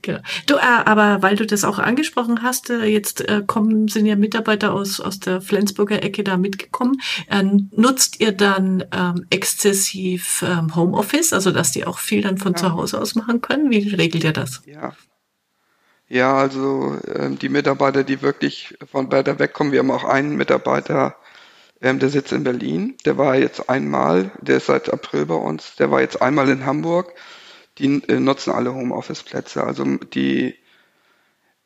Genau. 0.02 0.20
Du, 0.46 0.54
äh, 0.54 0.60
aber 0.60 1.22
weil 1.22 1.36
du 1.36 1.46
das 1.46 1.64
auch 1.64 1.78
angesprochen 1.78 2.42
hast, 2.42 2.70
äh, 2.70 2.84
jetzt 2.84 3.28
äh, 3.28 3.42
kommen, 3.46 3.88
sind 3.88 4.06
ja 4.06 4.16
Mitarbeiter 4.16 4.72
aus, 4.72 5.00
aus 5.00 5.18
der 5.18 5.40
Flensburger 5.40 6.02
Ecke 6.02 6.24
da 6.24 6.36
mitgekommen. 6.36 7.00
Äh, 7.28 7.44
nutzt 7.72 8.20
ihr 8.20 8.32
dann 8.32 8.84
ähm, 8.92 9.26
exzessiv 9.30 10.44
ähm, 10.46 10.74
Homeoffice, 10.76 11.32
also 11.32 11.50
dass 11.50 11.72
die 11.72 11.86
auch 11.86 11.98
viel 11.98 12.22
dann 12.22 12.38
von 12.38 12.52
ja. 12.52 12.58
zu 12.58 12.72
Hause 12.72 13.00
aus 13.00 13.14
machen 13.14 13.40
können? 13.40 13.70
Wie 13.70 13.94
regelt 13.94 14.24
ihr 14.24 14.32
das? 14.32 14.62
Ja. 14.66 14.94
Ja, 16.10 16.36
also 16.36 16.96
ähm, 17.14 17.38
die 17.38 17.50
Mitarbeiter, 17.50 18.02
die 18.02 18.22
wirklich 18.22 18.78
von 18.90 19.12
weiter 19.12 19.38
wegkommen, 19.38 19.74
wir 19.74 19.80
haben 19.80 19.90
auch 19.90 20.04
einen 20.04 20.36
Mitarbeiter, 20.36 21.16
ähm, 21.82 21.98
der 21.98 22.08
sitzt 22.08 22.32
in 22.32 22.44
Berlin, 22.44 22.96
der 23.04 23.18
war 23.18 23.36
jetzt 23.36 23.68
einmal, 23.68 24.30
der 24.40 24.56
ist 24.56 24.66
seit 24.66 24.90
April 24.90 25.26
bei 25.26 25.34
uns, 25.34 25.76
der 25.76 25.90
war 25.90 26.00
jetzt 26.00 26.22
einmal 26.22 26.48
in 26.48 26.64
Hamburg 26.64 27.12
die 27.78 28.02
äh, 28.08 28.20
nutzen 28.20 28.52
alle 28.52 28.74
Homeoffice-Plätze. 28.74 29.64
Also 29.64 29.84
die, 29.84 30.54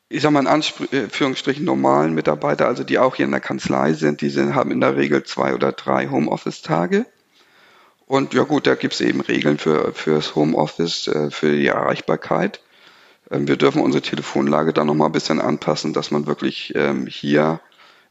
ich 0.09 0.21
sag 0.21 0.31
mal 0.31 0.41
in 0.41 0.47
Anführungsstrichen 0.47 1.65
normalen 1.65 2.13
Mitarbeiter, 2.13 2.67
also 2.67 2.83
die 2.83 2.99
auch 2.99 3.15
hier 3.15 3.25
in 3.25 3.31
der 3.31 3.39
Kanzlei 3.39 3.93
sind, 3.93 4.21
die 4.21 4.29
sind, 4.29 4.55
haben 4.55 4.71
in 4.71 4.81
der 4.81 4.95
Regel 4.95 5.23
zwei 5.23 5.53
oder 5.53 5.71
drei 5.71 6.07
Homeoffice-Tage. 6.07 7.05
Und 8.05 8.33
ja 8.33 8.43
gut, 8.43 8.67
da 8.67 8.75
gibt's 8.75 9.01
eben 9.01 9.21
Regeln 9.21 9.57
für 9.57 9.93
fürs 9.93 10.35
Homeoffice, 10.35 11.07
äh, 11.07 11.31
für 11.31 11.55
die 11.55 11.67
Erreichbarkeit. 11.67 12.61
Ähm, 13.31 13.47
wir 13.47 13.57
dürfen 13.57 13.81
unsere 13.81 14.01
Telefonlage 14.01 14.73
dann 14.73 14.87
nochmal 14.87 15.09
ein 15.09 15.13
bisschen 15.13 15.41
anpassen, 15.41 15.93
dass 15.93 16.11
man 16.11 16.27
wirklich 16.27 16.73
ähm, 16.75 17.07
hier 17.07 17.59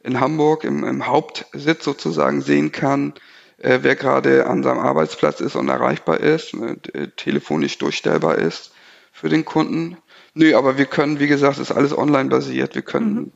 in 0.02 0.20
Hamburg 0.20 0.64
im, 0.64 0.84
im 0.84 1.06
Hauptsitz 1.06 1.84
sozusagen 1.84 2.42
sehen 2.42 2.72
kann, 2.72 3.14
äh, 3.62 3.78
wer 3.82 3.96
gerade 3.96 4.46
an 4.46 4.62
seinem 4.62 4.80
Arbeitsplatz 4.80 5.40
ist 5.40 5.56
und 5.56 5.68
erreichbar 5.68 6.20
ist, 6.20 6.54
ne, 6.54 6.78
telefonisch 7.16 7.78
durchstellbar 7.78 8.36
ist 8.36 8.72
für 9.12 9.28
den 9.28 9.44
Kunden. 9.44 9.96
Nö, 10.34 10.56
aber 10.56 10.78
wir 10.78 10.86
können, 10.86 11.20
wie 11.20 11.28
gesagt, 11.28 11.58
ist 11.58 11.72
alles 11.72 11.96
online 11.96 12.28
basiert. 12.28 12.74
Wir 12.74 12.82
können 12.82 13.14
mhm. 13.14 13.32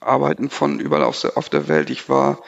arbeiten 0.00 0.50
von 0.50 0.80
überall 0.80 1.04
auf 1.04 1.20
der, 1.20 1.36
auf 1.36 1.48
der 1.48 1.68
Welt. 1.68 1.90
Ich 1.90 2.08
war 2.08 2.40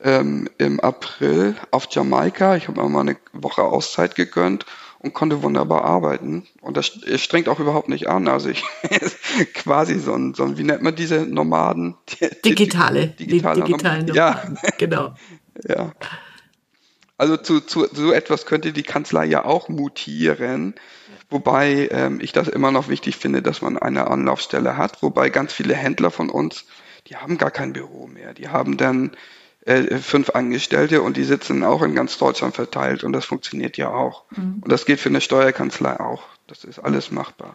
ähm, 0.00 0.48
im 0.58 0.80
April 0.80 1.56
auf 1.70 1.88
Jamaika. 1.90 2.56
Ich 2.56 2.68
habe 2.68 2.80
mir 2.80 2.88
mal 2.88 3.00
eine 3.00 3.16
Woche 3.32 3.62
Auszeit 3.62 4.14
gegönnt 4.14 4.66
und 4.98 5.14
konnte 5.14 5.42
wunderbar 5.42 5.84
arbeiten. 5.84 6.46
Und 6.60 6.76
das 6.76 6.92
strengt 7.16 7.48
auch 7.48 7.58
überhaupt 7.58 7.88
nicht 7.88 8.08
an. 8.08 8.28
Also 8.28 8.50
ich 8.50 8.62
quasi 9.54 9.98
so 9.98 10.14
ein, 10.14 10.34
so 10.34 10.44
ein, 10.44 10.58
wie 10.58 10.64
nennt 10.64 10.82
man 10.82 10.94
diese 10.94 11.26
Nomaden? 11.26 11.96
Digitale. 12.44 13.08
Digitale. 13.08 13.62
digitalen 13.62 14.04
Nomaden. 14.04 14.14
Ja. 14.14 14.42
Genau. 14.78 15.14
ja. 15.68 15.92
Also 17.22 17.36
zu, 17.36 17.60
zu 17.60 17.86
so 17.92 18.10
etwas 18.10 18.46
könnte 18.46 18.72
die 18.72 18.82
Kanzlei 18.82 19.26
ja 19.26 19.44
auch 19.44 19.68
mutieren, 19.68 20.74
wobei 21.30 21.88
ähm, 21.92 22.18
ich 22.20 22.32
das 22.32 22.48
immer 22.48 22.72
noch 22.72 22.88
wichtig 22.88 23.16
finde, 23.16 23.42
dass 23.42 23.62
man 23.62 23.78
eine 23.78 24.08
Anlaufstelle 24.08 24.76
hat, 24.76 25.04
wobei 25.04 25.30
ganz 25.30 25.52
viele 25.52 25.76
Händler 25.76 26.10
von 26.10 26.30
uns, 26.30 26.64
die 27.06 27.14
haben 27.14 27.38
gar 27.38 27.52
kein 27.52 27.74
Büro 27.74 28.08
mehr. 28.08 28.34
Die 28.34 28.48
haben 28.48 28.76
dann 28.76 29.12
äh, 29.66 29.98
fünf 29.98 30.30
Angestellte 30.30 31.00
und 31.00 31.16
die 31.16 31.22
sitzen 31.22 31.62
auch 31.62 31.82
in 31.82 31.94
ganz 31.94 32.18
Deutschland 32.18 32.56
verteilt 32.56 33.04
und 33.04 33.12
das 33.12 33.24
funktioniert 33.24 33.76
ja 33.76 33.90
auch. 33.90 34.24
Mhm. 34.32 34.58
Und 34.60 34.72
das 34.72 34.84
geht 34.84 34.98
für 34.98 35.08
eine 35.08 35.20
Steuerkanzlei 35.20 36.00
auch. 36.00 36.24
Das 36.48 36.64
ist 36.64 36.80
alles 36.80 37.12
machbar. 37.12 37.54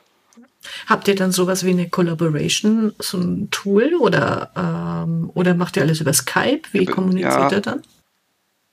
Habt 0.85 1.09
ihr 1.09 1.15
dann 1.15 1.33
sowas 1.33 1.65
wie 1.65 1.71
eine 1.71 1.89
Collaboration, 1.89 2.93
so 2.99 3.17
ein 3.17 3.49
Tool 3.51 3.95
oder, 3.99 4.49
ähm, 4.55 5.29
oder 5.33 5.55
macht 5.55 5.75
ihr 5.75 5.83
alles 5.83 5.99
über 5.99 6.13
Skype? 6.13 6.61
Wie 6.71 6.85
kommuniziert 6.85 7.51
ja, 7.51 7.51
ihr 7.51 7.61
dann? 7.61 7.81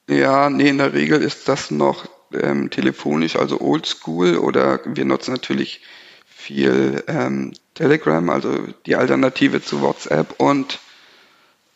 Ja, 0.09 0.51
nee, 0.51 0.69
in 0.69 0.79
der 0.79 0.93
Regel 0.93 1.23
ist 1.23 1.49
das 1.49 1.71
noch 1.71 2.07
ähm, 2.33 2.71
telefonisch, 2.71 3.37
also 3.37 3.61
oldschool 3.61 4.37
oder 4.37 4.81
wir 4.85 5.05
nutzen 5.05 5.33
natürlich 5.33 5.81
viel 6.27 7.03
ähm, 7.07 7.53
Telegram, 7.75 8.29
also 8.29 8.67
die 8.87 8.97
Alternative 8.97 9.63
zu 9.63 9.81
WhatsApp 9.81 10.35
und, 10.39 10.79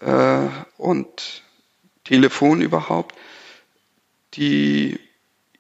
äh, 0.01 0.47
und 0.77 1.43
Telefon 2.05 2.61
überhaupt. 2.61 3.15
Die 4.35 4.99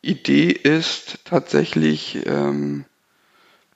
Idee 0.02 0.50
ist 0.50 1.20
tatsächlich, 1.24 2.26
ähm, 2.26 2.84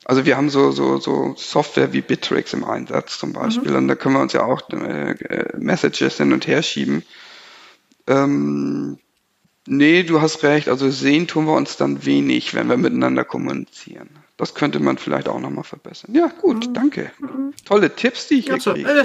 also 0.04 0.26
wir 0.26 0.36
haben 0.36 0.50
so, 0.50 0.70
so, 0.70 0.98
so 0.98 1.34
Software 1.36 1.92
wie 1.92 2.02
Bittrex 2.02 2.52
im 2.52 2.64
Einsatz 2.64 3.18
zum 3.18 3.32
Beispiel 3.32 3.70
mhm. 3.70 3.78
und 3.78 3.88
da 3.88 3.94
können 3.94 4.16
wir 4.16 4.22
uns 4.22 4.34
ja 4.34 4.44
auch 4.44 4.68
äh, 4.70 5.56
Messages 5.56 6.18
hin 6.18 6.32
und 6.32 6.46
her 6.46 6.62
schieben. 6.62 7.04
Ähm, 8.06 8.98
nee, 9.66 10.02
du 10.02 10.20
hast 10.20 10.42
recht. 10.42 10.68
Also 10.68 10.90
sehen 10.90 11.26
tun 11.26 11.46
wir 11.46 11.54
uns 11.54 11.76
dann 11.76 12.04
wenig, 12.04 12.54
wenn 12.54 12.68
wir 12.68 12.76
miteinander 12.76 13.24
kommunizieren. 13.24 14.08
Das 14.36 14.54
könnte 14.54 14.80
man 14.80 14.98
vielleicht 14.98 15.28
auch 15.28 15.38
nochmal 15.38 15.64
verbessern. 15.64 16.14
Ja, 16.14 16.26
gut, 16.26 16.68
mhm. 16.68 16.74
danke. 16.74 17.12
Mhm. 17.18 17.54
Tolle 17.64 17.94
Tipps, 17.94 18.28
die 18.28 18.40
ich 18.40 18.46
hier 18.46 18.60
so. 18.60 18.72
kriege. 18.72 19.04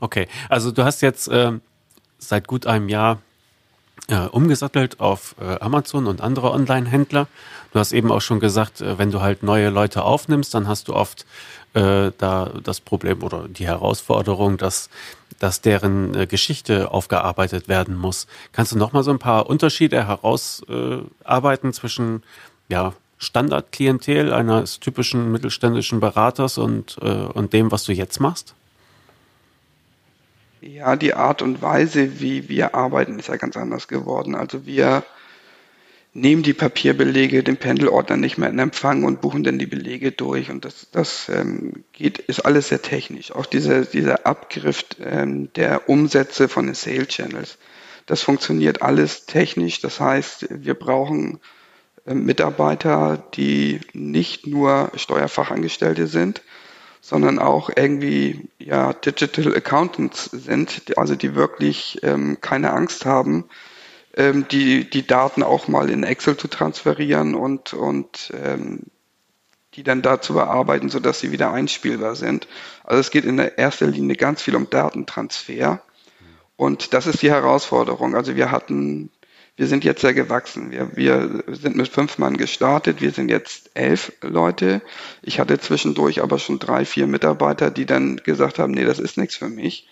okay, 0.00 0.28
also 0.48 0.70
du 0.70 0.84
hast 0.84 1.00
jetzt 1.00 1.28
äh, 1.28 1.52
seit 2.18 2.46
gut 2.46 2.66
einem 2.66 2.88
Jahr 2.88 3.20
äh, 4.08 4.26
umgesattelt 4.26 5.00
auf 5.00 5.34
äh, 5.40 5.58
Amazon 5.60 6.06
und 6.06 6.20
andere 6.20 6.50
Online-Händler. 6.50 7.26
Du 7.72 7.78
hast 7.78 7.92
eben 7.92 8.10
auch 8.10 8.20
schon 8.20 8.40
gesagt, 8.40 8.80
äh, 8.80 8.98
wenn 8.98 9.10
du 9.10 9.20
halt 9.20 9.42
neue 9.42 9.70
Leute 9.70 10.02
aufnimmst, 10.02 10.54
dann 10.54 10.68
hast 10.68 10.88
du 10.88 10.94
oft 10.94 11.26
äh, 11.74 12.12
da 12.16 12.50
das 12.62 12.80
Problem 12.80 13.22
oder 13.22 13.46
die 13.48 13.66
Herausforderung, 13.66 14.56
dass, 14.56 14.88
dass 15.38 15.60
deren 15.60 16.14
äh, 16.14 16.26
Geschichte 16.26 16.90
aufgearbeitet 16.90 17.68
werden 17.68 17.96
muss. 17.96 18.26
Kannst 18.52 18.72
du 18.72 18.78
noch 18.78 18.92
mal 18.92 19.02
so 19.02 19.10
ein 19.10 19.18
paar 19.18 19.48
Unterschiede 19.48 20.06
herausarbeiten 20.06 21.72
zwischen 21.72 22.22
ja, 22.68 22.94
Standardklientel 23.18 24.32
eines 24.32 24.80
typischen 24.80 25.30
mittelständischen 25.30 26.00
Beraters 26.00 26.56
und, 26.56 26.96
äh, 27.02 27.06
und 27.06 27.52
dem, 27.52 27.70
was 27.70 27.84
du 27.84 27.92
jetzt 27.92 28.20
machst? 28.20 28.54
Ja, 30.60 30.96
die 30.96 31.14
Art 31.14 31.42
und 31.42 31.62
Weise, 31.62 32.20
wie 32.20 32.48
wir 32.48 32.74
arbeiten, 32.74 33.18
ist 33.18 33.28
ja 33.28 33.36
ganz 33.36 33.56
anders 33.56 33.86
geworden. 33.86 34.34
Also 34.34 34.66
wir 34.66 35.04
nehmen 36.14 36.42
die 36.42 36.54
Papierbelege 36.54 37.42
den 37.42 37.56
Pendelordner 37.56 38.16
nicht 38.16 38.38
mehr 38.38 38.48
in 38.48 38.58
Empfang 38.58 39.04
und 39.04 39.20
buchen 39.20 39.44
dann 39.44 39.58
die 39.58 39.66
Belege 39.66 40.12
durch. 40.12 40.50
Und 40.50 40.64
das, 40.64 40.88
das 40.90 41.28
ähm, 41.28 41.84
geht, 41.92 42.18
ist 42.18 42.40
alles 42.40 42.68
sehr 42.68 42.82
technisch. 42.82 43.32
Auch 43.32 43.46
diese, 43.46 43.86
dieser 43.86 44.26
Abgriff 44.26 44.84
ähm, 45.00 45.52
der 45.54 45.88
Umsätze 45.88 46.48
von 46.48 46.66
den 46.66 46.74
Sale 46.74 47.06
Channels, 47.06 47.58
das 48.06 48.22
funktioniert 48.22 48.82
alles 48.82 49.26
technisch. 49.26 49.80
Das 49.80 50.00
heißt, 50.00 50.48
wir 50.50 50.74
brauchen 50.74 51.40
äh, 52.06 52.14
Mitarbeiter, 52.14 53.22
die 53.34 53.80
nicht 53.92 54.46
nur 54.46 54.90
Steuerfachangestellte 54.94 56.06
sind, 56.06 56.42
sondern 57.00 57.38
auch 57.38 57.70
irgendwie 57.74 58.48
ja 58.58 58.92
Digital 58.92 59.54
Accountants 59.54 60.24
sind, 60.24 60.98
also 60.98 61.14
die 61.14 61.34
wirklich 61.34 62.00
ähm, 62.02 62.38
keine 62.40 62.72
Angst 62.72 63.04
haben, 63.04 63.44
ähm, 64.14 64.46
die, 64.50 64.88
die 64.88 65.06
Daten 65.06 65.42
auch 65.42 65.68
mal 65.68 65.90
in 65.90 66.02
Excel 66.02 66.36
zu 66.36 66.48
transferieren 66.48 67.34
und, 67.34 67.72
und 67.72 68.32
ähm, 68.34 68.84
die 69.74 69.84
dann 69.84 70.02
da 70.02 70.20
zu 70.20 70.34
bearbeiten, 70.34 70.88
sodass 70.88 71.20
sie 71.20 71.30
wieder 71.30 71.52
einspielbar 71.52 72.16
sind. 72.16 72.48
Also 72.84 73.00
es 73.00 73.10
geht 73.10 73.24
in 73.24 73.38
erster 73.38 73.86
Linie 73.86 74.16
ganz 74.16 74.42
viel 74.42 74.56
um 74.56 74.68
Datentransfer. 74.68 75.82
Und 76.56 76.92
das 76.94 77.06
ist 77.06 77.22
die 77.22 77.30
Herausforderung. 77.30 78.16
Also 78.16 78.34
wir 78.34 78.50
hatten, 78.50 79.10
wir 79.54 79.68
sind 79.68 79.84
jetzt 79.84 80.00
sehr 80.00 80.14
gewachsen. 80.14 80.72
Wir, 80.72 80.96
wir 80.96 81.44
sind 81.46 81.76
mit 81.76 81.86
fünf 81.86 82.18
Mann 82.18 82.36
gestartet. 82.36 83.00
Wir 83.00 83.12
sind 83.12 83.30
jetzt 83.30 83.70
elf 83.74 84.12
Leute. 84.22 84.82
Ich 85.22 85.38
hatte 85.38 85.60
zwischendurch 85.60 86.22
aber 86.22 86.40
schon 86.40 86.58
drei, 86.58 86.84
vier 86.84 87.06
Mitarbeiter, 87.06 87.70
die 87.70 87.86
dann 87.86 88.16
gesagt 88.16 88.58
haben, 88.58 88.72
nee, 88.72 88.84
das 88.84 88.98
ist 88.98 89.16
nichts 89.16 89.36
für 89.36 89.48
mich. 89.48 89.86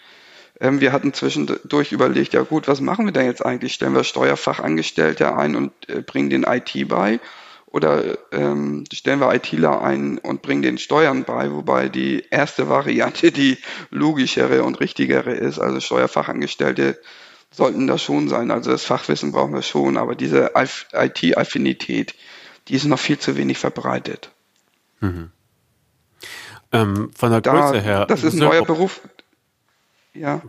Ähm, 0.60 0.80
wir 0.80 0.92
hatten 0.92 1.12
zwischendurch 1.12 1.92
überlegt, 1.92 2.32
ja 2.32 2.42
gut, 2.42 2.68
was 2.68 2.80
machen 2.80 3.04
wir 3.04 3.12
denn 3.12 3.26
jetzt 3.26 3.44
eigentlich? 3.44 3.74
Stellen 3.74 3.94
wir 3.94 4.04
Steuerfachangestellte 4.04 5.36
ein 5.36 5.56
und 5.56 5.72
äh, 5.88 6.00
bringen 6.00 6.30
den 6.30 6.44
IT 6.44 6.88
bei? 6.88 7.20
Oder 7.66 8.16
ähm, 8.32 8.84
stellen 8.90 9.20
wir 9.20 9.34
ITler 9.34 9.82
ein 9.82 10.18
und 10.18 10.40
bringen 10.40 10.62
den 10.62 10.78
Steuern 10.78 11.24
bei? 11.24 11.52
Wobei 11.52 11.88
die 11.88 12.24
erste 12.30 12.68
Variante 12.70 13.32
die 13.32 13.58
logischere 13.90 14.62
und 14.62 14.80
richtigere 14.80 15.32
ist. 15.32 15.58
Also 15.58 15.80
Steuerfachangestellte 15.80 16.98
sollten 17.50 17.86
das 17.86 18.02
schon 18.02 18.28
sein. 18.28 18.50
Also 18.50 18.70
das 18.70 18.84
Fachwissen 18.84 19.32
brauchen 19.32 19.52
wir 19.52 19.62
schon, 19.62 19.98
aber 19.98 20.14
diese 20.14 20.52
IT-Affinität, 20.92 22.14
die 22.68 22.74
ist 22.74 22.84
noch 22.86 22.98
viel 22.98 23.18
zu 23.18 23.36
wenig 23.36 23.58
verbreitet. 23.58 24.30
Mhm. 25.00 25.30
Ähm, 26.72 27.10
von 27.14 27.30
der 27.30 27.42
Größe 27.42 27.74
da, 27.74 27.80
her. 27.80 28.06
Das 28.06 28.24
ist 28.24 28.34
ein 28.34 28.40
neuer 28.40 28.64
Beruf. 28.64 29.00
Ja. 30.18 30.42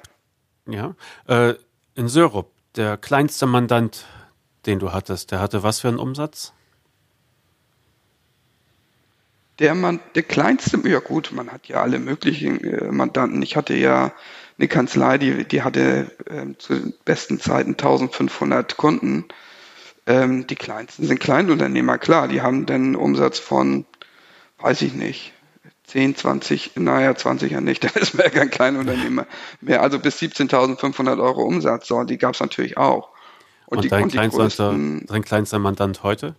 Ja. 0.68 0.96
Äh, 1.28 1.56
in 1.96 2.08
Syrup, 2.08 2.52
der 2.76 2.98
kleinste 2.98 3.46
Mandant, 3.46 4.06
den 4.66 4.80
du 4.80 4.92
hattest, 4.92 5.32
der 5.32 5.40
hatte 5.40 5.64
was 5.64 5.80
für 5.80 5.88
einen 5.88 6.00
Umsatz? 6.00 6.54
Der, 9.60 9.74
man, 9.74 10.00
der 10.14 10.24
kleinste, 10.24 10.78
ja 10.88 11.00
gut, 11.00 11.32
man 11.32 11.52
hat 11.52 11.68
ja 11.68 11.82
alle 11.82 11.98
möglichen 11.98 12.64
äh, 12.64 12.92
Mandanten. 12.92 13.42
Ich 13.42 13.56
hatte 13.56 13.74
ja 13.74 14.14
eine 14.60 14.68
Kanzlei, 14.68 15.18
die, 15.18 15.46
die 15.46 15.64
hatte 15.64 16.12
ähm, 16.30 16.60
zu 16.60 16.94
besten 17.06 17.40
Zeiten 17.40 17.72
1500 17.72 18.78
Kunden. 18.78 19.26
Ähm, 20.06 20.46
die 20.48 20.56
kleinsten 20.56 21.06
sind 21.06 21.20
Kleinunternehmer, 21.20 21.98
klar, 21.98 22.28
die 22.28 22.42
haben 22.42 22.66
dann 22.66 22.84
einen 22.84 22.96
Umsatz 22.96 23.40
von, 23.40 23.86
weiß 24.60 24.84
ich 24.84 24.94
nicht, 24.94 25.34
10, 25.88 26.16
20, 26.16 26.72
naja, 26.76 27.16
20 27.16 27.52
ja 27.52 27.62
nicht, 27.62 27.84
dann 27.84 27.94
ist 27.96 28.14
man 28.14 28.26
ja 28.26 28.30
kein 28.30 28.50
Kleinunternehmer 28.50 29.26
mehr. 29.62 29.82
Also 29.82 30.00
bis 30.00 30.20
17.500 30.22 31.22
Euro 31.22 31.44
Umsatz, 31.44 31.88
so, 31.88 32.04
die 32.04 32.18
gab 32.18 32.36
es 32.36 32.40
natürlich 32.40 32.78
auch. 32.78 33.10
Und, 33.66 33.78
und 33.78 33.84
die, 33.84 33.90
dein, 33.90 34.04
und 34.04 34.12
kleinster, 34.12 34.44
größten, 34.44 35.06
dein 35.08 35.24
kleinster 35.24 35.60
Mandant 35.60 36.04
heute? 36.04 36.36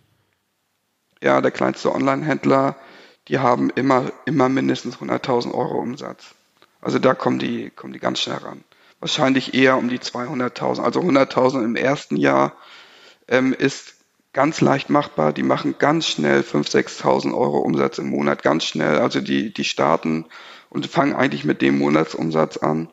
Ja, 1.23 1.41
der 1.41 1.51
kleinste 1.51 1.93
Online-Händler 1.93 2.77
die 3.29 3.39
haben 3.39 3.71
immer, 3.71 4.11
immer 4.25 4.49
mindestens 4.49 4.97
100.000 4.97 5.53
Euro 5.53 5.79
Umsatz. 5.79 6.35
Also 6.81 6.99
da 6.99 7.15
kommen 7.15 7.39
die, 7.39 7.71
kommen 7.71 7.93
die 7.93 7.99
ganz 7.99 8.21
schnell 8.21 8.39
ran. 8.39 8.65
Wahrscheinlich 9.01 9.55
eher 9.55 9.77
um 9.77 9.89
die 9.89 9.99
200.000. 9.99 10.83
Also 10.83 11.01
100.000 11.01 11.65
im 11.65 11.77
ersten 11.77 12.17
Jahr 12.17 12.55
ähm, 13.29 13.53
ist 13.53 13.97
ganz 14.39 14.61
leicht 14.61 14.89
machbar. 14.89 15.33
Die 15.33 15.43
machen 15.43 15.75
ganz 15.81 16.07
schnell 16.07 16.43
5.000, 16.43 17.03
6.000 17.03 17.37
Euro 17.37 17.59
Umsatz 17.59 17.99
im 17.99 18.11
Monat, 18.11 18.45
ganz 18.45 18.67
schnell. 18.67 18.99
Also 18.99 19.21
die, 19.21 19.53
die 19.53 19.65
starten 19.65 20.27
und 20.71 20.87
fangen 20.87 21.13
eigentlich 21.13 21.45
mit 21.45 21.61
dem 21.61 21.77
Monatsumsatz 21.77 22.57
an. 22.59 22.89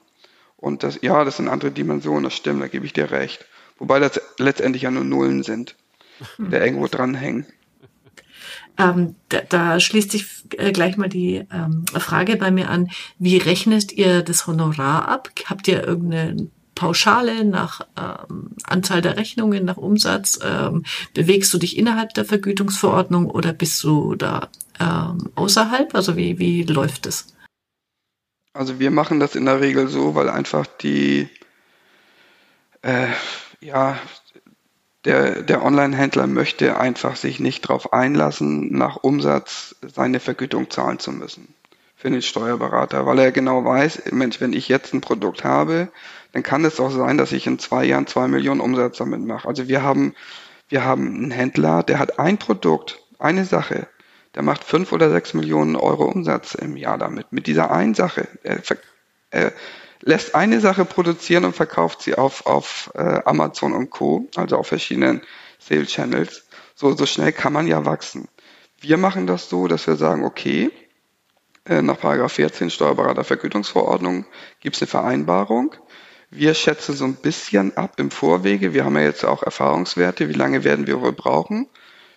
Und 0.58 0.82
das, 0.82 0.98
ja, 1.04 1.24
das 1.24 1.38
sind 1.38 1.48
andere 1.48 1.70
Dimensionen, 1.70 2.24
das 2.24 2.34
stimmt, 2.34 2.64
da 2.64 2.68
gebe 2.68 2.88
ich 2.88 2.94
dir 2.94 3.12
recht. 3.12 3.46
Wobei 3.78 4.00
das 4.00 4.20
letztendlich 4.40 4.82
ja 4.82 4.90
nur 4.90 5.04
Nullen 5.04 5.44
sind, 5.44 5.76
die 6.40 6.50
da 6.50 6.64
irgendwo 6.66 6.88
dranhängen. 6.88 7.46
Ähm, 8.80 9.14
da, 9.30 9.42
da 9.42 9.80
schließt 9.80 10.14
sich 10.14 10.26
äh, 10.58 10.72
gleich 10.72 10.98
mal 10.98 11.10
die 11.10 11.46
ähm, 11.54 11.86
Frage 11.94 12.38
bei 12.38 12.50
mir 12.50 12.72
an, 12.72 12.90
wie 13.20 13.38
rechnet 13.38 13.92
ihr 13.92 14.24
das 14.24 14.48
Honorar 14.48 15.08
ab? 15.10 15.30
Habt 15.46 15.68
ihr 15.68 15.84
irgendeine 15.86 16.50
Pauschale 16.76 17.46
nach 17.46 17.82
ähm, 17.98 18.52
Anzahl 18.66 19.02
der 19.02 19.18
Rechnungen, 19.18 19.66
nach 19.66 19.78
Umsatz? 19.78 20.40
Ähm, 20.44 20.84
bewegst 21.14 21.54
du 21.54 21.58
dich 21.58 21.78
innerhalb 21.78 22.14
der 22.14 22.26
Vergütungsverordnung 22.26 23.30
oder 23.30 23.54
bist 23.54 23.84
du 23.84 24.16
da 24.16 24.50
ähm, 24.80 25.32
außerhalb? 25.36 25.96
Also 25.96 26.18
wie, 26.18 26.38
wie 26.38 26.64
läuft 26.64 27.06
es? 27.06 27.34
Also 28.54 28.80
wir 28.80 28.92
machen 28.92 29.20
das 29.20 29.36
in 29.36 29.46
der 29.46 29.62
Regel 29.62 29.88
so, 29.88 30.16
weil 30.16 30.30
einfach 30.30 30.66
die 30.66 31.30
äh, 32.82 33.08
ja 33.62 33.98
der, 35.06 35.44
der 35.44 35.64
Online-Händler 35.64 36.28
möchte 36.28 36.80
einfach 36.80 37.16
sich 37.16 37.40
nicht 37.40 37.66
darauf 37.66 37.94
einlassen, 37.94 38.76
nach 38.76 38.98
Umsatz 38.98 39.76
seine 39.82 40.20
Vergütung 40.20 40.72
zahlen 40.72 41.00
zu 41.00 41.12
müssen 41.12 41.54
für 42.06 42.12
den 42.12 42.22
Steuerberater, 42.22 43.08
weil 43.08 43.18
er 43.18 43.32
genau 43.32 43.66
weiß, 43.66 44.12
Mensch, 44.12 44.40
wenn 44.40 44.54
ich 44.54 44.68
jetzt 44.68 44.94
ein 44.94 45.02
Produkt 45.02 45.44
habe, 45.44 45.88
dann 46.34 46.44
kann 46.44 46.64
es 46.64 46.80
auch 46.80 46.92
sein, 46.92 47.18
dass 47.18 47.32
ich 47.32 47.48
in 47.48 47.58
zwei 47.58 47.84
Jahren 47.84 48.06
zwei 48.06 48.28
Millionen 48.28 48.60
Umsatz 48.60 48.98
damit 48.98 49.22
mache. 49.22 49.48
Also 49.48 49.68
wir 49.68 49.82
haben, 49.82 50.14
wir 50.70 50.84
haben 50.84 51.08
einen 51.08 51.32
Händler, 51.32 51.82
der 51.82 51.98
hat 51.98 52.20
ein 52.20 52.38
Produkt, 52.38 53.02
eine 53.18 53.44
Sache, 53.44 53.88
der 54.36 54.44
macht 54.44 54.64
fünf 54.64 54.92
oder 54.92 55.10
sechs 55.10 55.34
Millionen 55.34 55.76
Euro 55.76 56.06
Umsatz 56.06 56.54
im 56.54 56.78
Jahr 56.78 57.00
damit, 57.00 57.32
mit 57.32 57.48
dieser 57.48 57.72
einen 57.72 57.96
Sache. 57.96 58.28
Er, 58.44 58.62
er, 59.32 59.52
lässt 60.02 60.36
eine 60.36 60.60
Sache 60.60 60.86
produzieren 60.86 61.44
und 61.44 61.56
verkauft 61.56 62.04
sie 62.04 62.14
auf, 62.14 62.46
auf 62.46 62.92
äh, 62.94 63.22
Amazon 63.26 63.74
und 63.74 63.90
Co., 63.90 64.30
also 64.36 64.58
auf 64.58 64.68
verschiedenen 64.68 65.24
Sales 65.58 65.90
Channels. 65.90 66.46
So, 66.76 66.96
so 66.96 67.08
schnell 67.08 67.32
kann 67.32 67.52
man 67.52 67.66
ja 67.66 67.84
wachsen. 67.84 68.28
Wir 68.80 68.98
machen 68.98 69.26
das 69.26 69.50
so, 69.50 69.68
dass 69.68 69.88
wir 69.88 69.96
sagen, 69.96 70.24
okay, 70.24 70.70
äh, 71.66 71.82
nach 71.82 71.98
14 72.30 72.70
Steuerberatervergütungsverordnung 72.70 74.26
gibt 74.60 74.76
es 74.76 74.82
eine 74.82 74.88
Vereinbarung. 74.88 75.76
Wir 76.30 76.54
schätzen 76.54 76.96
so 76.96 77.06
ein 77.06 77.16
bisschen 77.16 77.78
ab 77.78 77.94
im 77.98 78.12
Vorwege. 78.12 78.74
Wir 78.74 78.86
haben 78.86 78.96
ja 78.96 79.04
jetzt 79.04 79.26
auch 79.26 79.44
Erfahrungswerte. 79.44 80.30
Wie 80.30 80.34
lange 80.34 80.64
werden 80.64 80.88
wir 80.88 81.02
wohl 81.02 81.14
brauchen? 81.14 81.68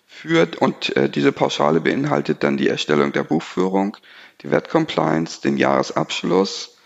Für, 0.05 0.47
und 0.59 0.95
äh, 0.97 1.09
diese 1.09 1.31
Pauschale 1.31 1.81
beinhaltet 1.81 2.43
dann 2.43 2.57
die 2.57 2.67
Erstellung 2.67 3.11
der 3.11 3.23
Buchführung, 3.23 3.95
die 4.41 4.49
Wertcompliance, 4.51 5.41
den 5.41 5.55
Jahresabschluss, 5.55 6.77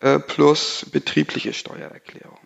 äh, 0.00 0.18
plus 0.18 0.86
betriebliche 0.90 1.52
Steuererklärung. 1.52 2.38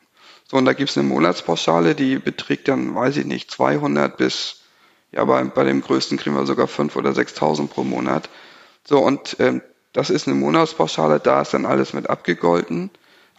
So, 0.48 0.56
und 0.58 0.64
da 0.64 0.74
gibt 0.74 0.90
es 0.90 0.98
eine 0.98 1.08
Monatspauschale, 1.08 1.94
die 1.94 2.18
beträgt 2.18 2.68
dann, 2.68 2.94
weiß 2.94 3.16
ich 3.16 3.24
nicht, 3.24 3.50
200 3.50 4.16
bis, 4.16 4.62
ja, 5.12 5.24
bei, 5.24 5.42
bei 5.44 5.64
dem 5.64 5.80
größten 5.80 6.18
kriegen 6.18 6.36
wir 6.36 6.46
sogar 6.46 6.66
5.000 6.66 6.96
oder 6.96 7.10
6.000 7.10 7.68
pro 7.68 7.84
Monat. 7.84 8.28
So, 8.86 9.00
und 9.00 9.36
ähm, 9.40 9.62
das 9.92 10.10
ist 10.10 10.28
eine 10.28 10.36
Monatspauschale, 10.36 11.20
da 11.20 11.42
ist 11.42 11.54
dann 11.54 11.66
alles 11.66 11.92
mit 11.92 12.08
abgegolten, 12.08 12.90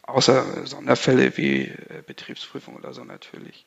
außer 0.04 0.44
Sonderfälle 0.66 1.38
wie 1.38 1.68
äh, 1.68 2.04
Betriebsprüfung 2.06 2.76
oder 2.76 2.94
so 2.94 3.04
natürlich. 3.04 3.66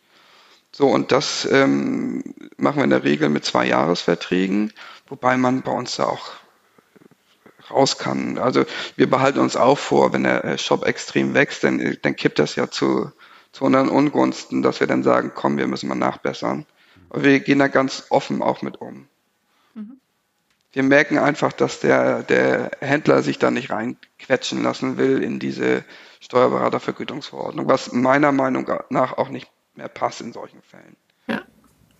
So, 0.72 0.88
und 0.88 1.10
das 1.10 1.48
ähm, 1.50 2.22
machen 2.56 2.76
wir 2.76 2.84
in 2.84 2.90
der 2.90 3.04
Regel 3.04 3.28
mit 3.28 3.44
zwei 3.44 3.66
Jahresverträgen, 3.66 4.72
wobei 5.08 5.36
man 5.36 5.62
bei 5.62 5.72
uns 5.72 5.96
da 5.96 6.04
auch 6.04 6.30
raus 7.70 7.98
kann. 7.98 8.38
Also 8.38 8.64
wir 8.96 9.08
behalten 9.08 9.38
uns 9.38 9.56
auch 9.56 9.78
vor, 9.78 10.12
wenn 10.12 10.24
der 10.24 10.44
äh, 10.44 10.58
Shop 10.58 10.84
extrem 10.84 11.34
wächst, 11.34 11.64
dann, 11.64 11.98
dann 12.02 12.16
kippt 12.16 12.38
das 12.38 12.56
ja 12.56 12.70
zu, 12.70 13.10
zu 13.52 13.64
unseren 13.64 13.88
Ungunsten, 13.88 14.62
dass 14.62 14.80
wir 14.80 14.86
dann 14.86 15.02
sagen, 15.02 15.32
komm, 15.34 15.56
wir 15.56 15.66
müssen 15.66 15.88
mal 15.88 15.94
nachbessern. 15.94 16.66
Aber 17.08 17.22
wir 17.22 17.40
gehen 17.40 17.58
da 17.58 17.68
ganz 17.68 18.04
offen 18.10 18.42
auch 18.42 18.62
mit 18.62 18.80
um. 18.80 19.08
Wir 20.72 20.82
merken 20.82 21.18
einfach, 21.18 21.52
dass 21.52 21.80
der, 21.80 22.22
der 22.22 22.70
Händler 22.80 23.22
sich 23.22 23.38
da 23.38 23.50
nicht 23.50 23.70
reinquetschen 23.70 24.62
lassen 24.62 24.96
will 24.96 25.22
in 25.22 25.38
diese 25.38 25.84
Steuerberatervergütungsverordnung, 26.20 27.68
was 27.68 27.92
meiner 27.92 28.30
Meinung 28.30 28.70
nach 28.88 29.18
auch 29.18 29.28
nicht 29.30 29.50
mehr 29.74 29.88
passt 29.88 30.20
in 30.20 30.32
solchen 30.32 30.62
Fällen 30.62 30.96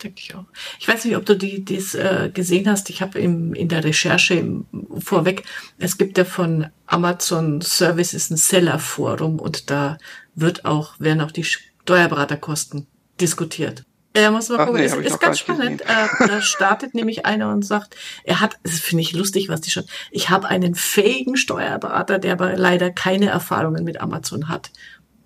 denke 0.03 0.21
ich 0.21 0.35
auch. 0.35 0.45
Ich 0.79 0.89
weiß 0.89 1.05
nicht, 1.05 1.17
ob 1.17 1.27
du 1.27 1.37
die 1.37 1.65
dies 1.65 1.95
äh, 1.95 2.31
gesehen 2.33 2.69
hast. 2.69 2.91
Ich 2.91 3.03
habe 3.03 3.19
in 3.19 3.69
der 3.69 3.85
Recherche 3.85 4.35
im, 4.35 4.67
vorweg, 4.99 5.45
es 5.79 5.99
gibt 5.99 6.19
ja 6.19 6.25
von 6.25 6.69
Amazon 6.87 7.61
Services 7.61 8.31
ein 8.31 8.37
Seller-Forum 8.37 9.39
und 9.39 9.71
da 9.71 9.99
wird 10.35 10.65
auch, 10.65 10.99
werden 10.99 11.21
auch 11.21 11.31
die 11.31 11.45
Steuerberaterkosten 11.45 12.87
diskutiert. 13.21 13.85
Er 14.13 14.31
muss 14.33 14.49
mal 14.49 14.67
gucken, 14.67 14.81
nee, 14.81 14.87
es 14.87 14.95
ist 14.95 15.21
ganz 15.21 15.39
spannend. 15.39 15.83
Äh, 15.83 16.27
da 16.27 16.43
startet 16.43 16.95
nämlich 16.95 17.27
einer 17.27 17.53
und 17.53 17.65
sagt, 17.65 17.97
er 18.25 18.41
hat, 18.41 18.57
das 18.65 18.81
finde 18.81 19.03
ich 19.03 19.13
lustig, 19.13 19.49
was 19.49 19.61
die 19.61 19.71
schon, 19.71 19.85
ich 20.11 20.31
habe 20.31 20.49
einen 20.49 20.75
fähigen 20.75 21.37
Steuerberater, 21.37 22.19
der 22.19 22.33
aber 22.33 22.57
leider 22.57 22.91
keine 22.91 23.29
Erfahrungen 23.29 23.85
mit 23.85 24.01
Amazon 24.01 24.49
hat. 24.49 24.71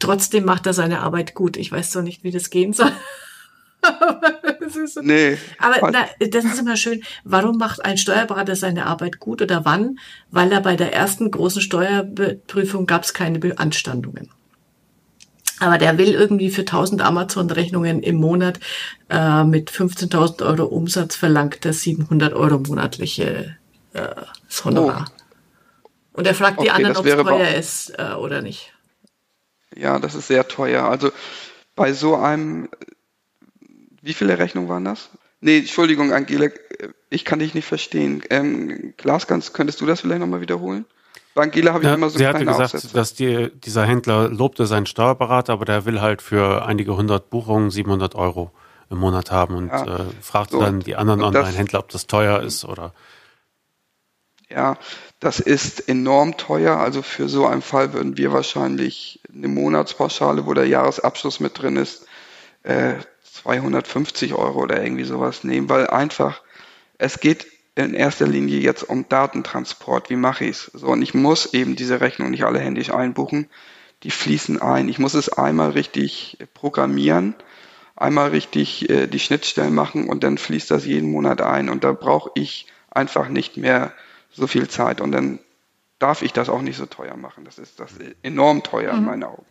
Trotzdem 0.01 0.45
macht 0.45 0.67
er 0.67 0.75
seine 0.75 1.01
Arbeit 1.01 1.35
gut. 1.35 1.57
Ich 1.57 1.73
weiß 1.73 1.91
zwar 1.91 2.03
nicht, 2.03 2.25
wie 2.25 2.31
das 2.31 2.51
gehen 2.51 2.75
soll. 2.75 2.93
so. 4.87 5.01
Nee. 5.01 5.39
Aber 5.59 5.91
na, 5.91 6.07
das 6.21 6.45
ist 6.45 6.59
immer 6.59 6.77
schön. 6.77 7.03
Warum 7.25 7.57
macht 7.57 7.85
ein 7.85 7.97
Steuerberater 7.97 8.57
seine 8.57 8.85
Arbeit 8.85 9.19
gut 9.19 9.41
oder 9.41 9.65
wann? 9.65 9.99
Weil 10.31 10.53
er 10.53 10.61
bei 10.61 10.77
der 10.77 10.93
ersten 10.93 11.31
großen 11.31 11.63
Steuerprüfung 11.63 12.87
gab 12.87 13.05
es 13.05 13.15
keine 13.15 13.39
Beanstandungen. 13.39 14.31
Aber 15.65 15.79
der 15.79 15.99
will 15.99 16.13
irgendwie 16.13 16.51
für 16.51 16.63
1000 16.63 17.03
Amazon-Rechnungen 17.03 18.03
im 18.03 18.17
Monat 18.17 18.61
äh, 19.09 19.45
mit 19.45 19.71
15.000 19.71 20.45
Euro 20.45 20.65
Umsatz 20.65 21.17
verlangt 21.17 21.65
er 21.65 21.73
700 21.73 22.33
Euro 22.35 22.59
monatliche 22.59 23.57
äh, 23.93 24.09
Honorar. 24.65 25.07
Oh. 25.11 25.89
Und 26.15 26.27
er 26.27 26.35
fragt 26.35 26.59
okay, 26.59 26.67
die 26.67 26.71
anderen, 26.71 26.97
ob 26.97 27.07
es 27.07 27.17
teuer 27.17 27.55
ist 27.55 27.99
äh, 27.99 28.15
oder 28.15 28.43
nicht. 28.43 28.73
Ja, 29.75 29.99
das 29.99 30.15
ist 30.15 30.29
sehr 30.29 30.47
teuer. 30.47 30.85
Also 30.85 31.11
bei 31.75 31.93
so 31.93 32.15
einem 32.15 32.69
wie 34.05 34.13
viele 34.13 34.39
Rechnungen 34.39 34.69
waren 34.69 34.85
das? 34.85 35.09
Nee, 35.41 35.59
Entschuldigung, 35.59 36.13
Angela, 36.13 36.49
ich 37.09 37.25
kann 37.25 37.39
dich 37.39 37.55
nicht 37.55 37.67
verstehen. 37.67 38.23
Ähm, 38.29 38.93
Klaas, 38.99 39.27
kannst, 39.27 39.55
könntest 39.55 39.81
du 39.81 39.87
das 39.87 40.03
vielleicht 40.03 40.21
nochmal 40.21 40.43
wiederholen? 40.43 40.85
Bei 41.35 41.43
Angela 41.43 41.73
habe 41.73 41.83
ich 41.83 41.89
ja, 41.89 41.95
immer 41.95 42.11
so 42.11 42.19
Sie 42.19 42.27
hatte 42.27 42.45
gesagt, 42.45 42.75
Aufsätze. 42.75 42.95
dass 42.95 43.15
die, 43.15 43.51
dieser 43.61 43.85
Händler 43.85 44.29
lobte 44.29 44.67
seinen 44.67 44.87
Steuerberater, 44.87 45.53
aber 45.53 45.65
der 45.65 45.85
will 45.85 46.01
halt 46.01 46.23
für 46.23 46.65
einige 46.65 46.97
hundert 46.97 47.29
Buchungen 47.31 47.71
700 47.71 48.15
Euro 48.15 48.53
im 48.89 48.99
Monat 48.99 49.33
haben 49.33 49.57
und 49.57 49.69
ja, 49.69 49.85
äh, 49.85 50.05
fragte 50.21 50.53
so, 50.53 50.61
dann 50.61 50.81
die 50.81 50.95
anderen 50.95 51.23
Online-Händler, 51.23 51.81
ob 51.81 51.89
das 51.89 52.07
teuer 52.07 52.41
ist 52.41 52.65
oder. 52.65 52.93
Ja, 54.49 54.77
das 55.19 55.41
ist 55.41 55.89
enorm 55.89 56.37
teuer. 56.37 56.77
Also 56.77 57.03
für 57.03 57.29
so 57.29 57.47
einen 57.47 57.63
Fall 57.63 57.93
würden 57.93 58.17
wir 58.17 58.33
wahrscheinlich 58.33 59.21
eine 59.35 59.49
Monatspauschale, 59.49 60.47
wo 60.47 60.55
der 60.55 60.69
Jahresabschluss 60.69 61.41
mit 61.41 61.61
drin 61.61 61.77
ist, 61.77 62.07
äh, 62.63 62.95
250 63.43 64.35
Euro 64.35 64.63
oder 64.63 64.81
irgendwie 64.83 65.05
sowas 65.05 65.43
nehmen, 65.43 65.69
weil 65.69 65.89
einfach, 65.89 66.43
es 66.99 67.19
geht 67.19 67.47
in 67.77 67.95
erster 67.95 68.27
Linie 68.27 68.61
jetzt 68.61 68.83
um 68.83 69.09
Datentransport. 69.09 70.11
Wie 70.11 70.17
mache 70.17 70.45
ich 70.45 70.51
es? 70.51 70.71
So, 70.75 70.89
und 70.89 71.03
ich 71.03 71.15
muss 71.15 71.55
eben 71.55 71.77
diese 71.77 72.01
Rechnung 72.01 72.31
nicht 72.31 72.45
alle 72.45 72.61
händisch 72.61 72.91
einbuchen. 72.91 73.49
die 74.03 74.11
fließen 74.11 74.61
ein. 74.61 74.89
Ich 74.89 74.99
muss 74.99 75.15
es 75.15 75.31
einmal 75.31 75.71
richtig 75.71 76.37
programmieren, 76.53 77.35
einmal 77.97 78.31
richtig 78.31 78.91
äh, 78.91 79.07
die 79.07 79.19
Schnittstellen 79.19 79.75
machen 79.75 80.09
und 80.09 80.23
dann 80.23 80.37
fließt 80.37 80.71
das 80.71 80.85
jeden 80.85 81.11
Monat 81.11 81.41
ein. 81.41 81.71
Und 81.71 81.85
da 81.85 81.93
brauche 81.93 82.31
ich 82.35 82.67
einfach 82.91 83.29
nicht 83.29 83.57
mehr 83.57 83.93
so 84.31 84.47
viel 84.47 84.69
Zeit. 84.69 85.01
Und 85.01 85.13
dann 85.13 85.39
darf 85.99 86.23
ich 86.23 86.33
das 86.33 86.51
auch 86.51 86.61
nicht 86.61 86.77
so 86.77 86.87
teuer 86.87 87.17
machen. 87.17 87.45
Das 87.45 87.59
ist 87.59 87.81
das 87.81 87.93
enorm 88.23 88.63
teuer 88.63 88.93
mhm. 88.93 88.99
in 88.99 89.05
meinen 89.05 89.25
Augen. 89.25 89.47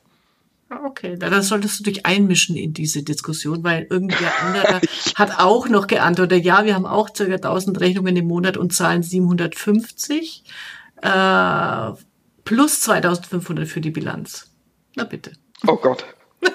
Ah, 0.70 0.80
okay, 0.86 1.18
dann 1.18 1.42
solltest 1.42 1.80
du 1.80 1.84
dich 1.84 2.06
einmischen 2.06 2.56
in 2.56 2.74
diese 2.74 3.04
Diskussion, 3.04 3.64
weil 3.64 3.88
irgendwer 3.90 4.32
anderer 4.42 4.82
hat 5.16 5.40
auch 5.40 5.68
noch 5.68 5.88
geantwortet, 5.88 6.44
ja, 6.44 6.66
wir 6.66 6.76
haben 6.76 6.86
auch 6.86 7.10
circa 7.16 7.36
1000 7.36 7.80
Rechnungen 7.80 8.16
im 8.16 8.28
Monat 8.28 8.58
und 8.58 8.74
zahlen 8.74 9.04
750 9.04 10.44
äh, 11.02 11.92
plus 12.46 12.82
2500 12.82 13.68
für 13.68 13.82
die 13.82 13.92
Bilanz. 13.92 14.52
Na 14.96 15.04
bitte. 15.04 15.34
Oh 15.68 15.76
Gott. 15.78 16.06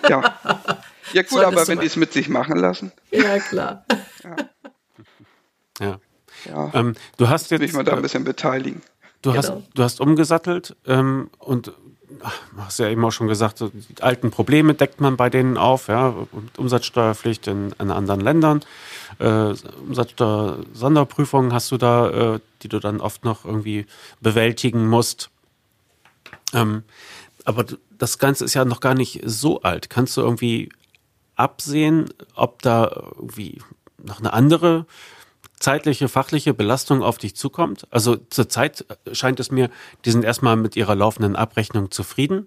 Ja. 0.08 0.38
Ja 1.12 1.22
gut, 1.22 1.42
aber 1.42 1.66
wenn 1.68 1.80
die 1.80 1.86
es 1.86 1.96
mit 1.96 2.12
sich 2.12 2.28
machen 2.28 2.58
lassen. 2.58 2.92
Ja, 3.10 3.38
klar. 3.38 3.84
Ja. 4.24 4.36
ja. 5.80 6.00
ja. 6.44 6.70
Ähm, 6.74 6.94
du 7.16 7.28
hast 7.28 7.50
jetzt. 7.50 7.60
Will 7.60 7.68
ich 7.68 7.72
mal 7.72 7.84
da 7.84 7.94
ein 7.94 8.02
bisschen 8.02 8.24
beteiligen. 8.24 8.82
Du, 9.22 9.30
genau. 9.30 9.42
hast, 9.42 9.52
du 9.74 9.82
hast 9.82 10.00
umgesattelt 10.00 10.76
ähm, 10.86 11.30
und 11.38 11.72
hast 12.56 12.78
ja 12.78 12.88
eben 12.88 13.04
auch 13.04 13.10
schon 13.10 13.28
gesagt, 13.28 13.60
die 13.60 14.02
alten 14.02 14.30
Probleme 14.30 14.74
deckt 14.74 15.00
man 15.00 15.16
bei 15.16 15.30
denen 15.30 15.56
auf, 15.56 15.88
ja, 15.88 16.14
Umsatzsteuerpflicht 16.56 17.46
in, 17.46 17.74
in 17.78 17.90
anderen 17.90 18.20
Ländern, 18.20 18.60
äh, 19.18 19.54
Umsatzsteuer-Sonderprüfungen 19.86 21.52
hast 21.52 21.70
du 21.70 21.76
da, 21.76 22.34
äh, 22.34 22.40
die 22.62 22.68
du 22.68 22.78
dann 22.78 23.00
oft 23.00 23.24
noch 23.24 23.44
irgendwie 23.44 23.86
bewältigen 24.20 24.88
musst. 24.88 25.30
Ähm, 26.52 26.82
aber 27.44 27.64
das 27.98 28.18
Ganze 28.18 28.44
ist 28.44 28.54
ja 28.54 28.64
noch 28.64 28.80
gar 28.80 28.94
nicht 28.94 29.20
so 29.24 29.62
alt. 29.62 29.90
Kannst 29.90 30.16
du 30.16 30.20
irgendwie 30.22 30.70
absehen, 31.36 32.08
ob 32.34 32.62
da 32.62 32.90
irgendwie 33.16 33.60
noch 33.98 34.18
eine 34.18 34.32
andere 34.32 34.86
zeitliche, 35.60 36.08
fachliche 36.08 36.54
Belastung 36.54 37.02
auf 37.02 37.18
dich 37.18 37.36
zukommt? 37.36 37.86
Also 37.90 38.16
zurzeit 38.16 38.84
scheint 39.12 39.40
es 39.40 39.50
mir, 39.50 39.70
die 40.04 40.10
sind 40.10 40.24
erstmal 40.24 40.56
mit 40.56 40.76
ihrer 40.76 40.94
laufenden 40.94 41.36
Abrechnung 41.36 41.90
zufrieden. 41.90 42.46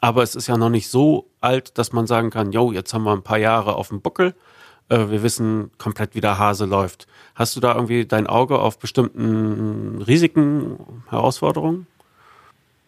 Aber 0.00 0.22
es 0.22 0.34
ist 0.34 0.46
ja 0.46 0.56
noch 0.56 0.68
nicht 0.68 0.88
so 0.88 1.30
alt, 1.40 1.76
dass 1.78 1.92
man 1.92 2.06
sagen 2.06 2.30
kann, 2.30 2.52
jo, 2.52 2.72
jetzt 2.72 2.94
haben 2.94 3.04
wir 3.04 3.12
ein 3.12 3.22
paar 3.22 3.38
Jahre 3.38 3.74
auf 3.74 3.88
dem 3.88 4.00
Buckel. 4.00 4.34
Äh, 4.88 5.10
wir 5.10 5.22
wissen 5.22 5.70
komplett, 5.78 6.14
wie 6.14 6.20
der 6.20 6.38
Hase 6.38 6.66
läuft. 6.66 7.06
Hast 7.34 7.56
du 7.56 7.60
da 7.60 7.74
irgendwie 7.74 8.06
dein 8.06 8.26
Auge 8.26 8.58
auf 8.60 8.78
bestimmten 8.78 10.00
Risiken, 10.02 11.02
Herausforderungen? 11.10 11.86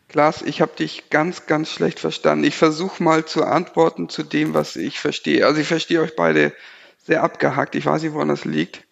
Klaas, 0.08 0.42
ich 0.42 0.60
habe 0.60 0.72
dich 0.76 1.10
ganz, 1.10 1.46
ganz 1.46 1.70
schlecht 1.70 2.00
verstanden. 2.00 2.44
Ich 2.44 2.56
versuche 2.56 3.02
mal 3.02 3.24
zu 3.24 3.44
antworten 3.44 4.08
zu 4.08 4.22
dem, 4.22 4.54
was 4.54 4.76
ich 4.76 4.98
verstehe. 4.98 5.46
Also 5.46 5.60
ich 5.60 5.68
verstehe 5.68 6.00
euch 6.00 6.16
beide 6.16 6.52
sehr 7.04 7.22
abgehackt. 7.22 7.74
Ich 7.74 7.86
weiß 7.86 8.02
nicht, 8.02 8.12
woran 8.12 8.28
das 8.28 8.44
liegt 8.44 8.84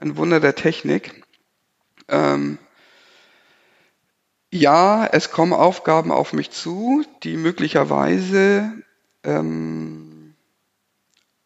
ein 0.00 0.16
Wunder 0.16 0.40
der 0.40 0.54
Technik. 0.54 1.22
Ähm, 2.08 2.58
ja, 4.50 5.06
es 5.06 5.30
kommen 5.30 5.52
Aufgaben 5.52 6.10
auf 6.10 6.32
mich 6.32 6.50
zu, 6.50 7.04
die 7.22 7.36
möglicherweise 7.36 8.72
ähm, 9.22 10.34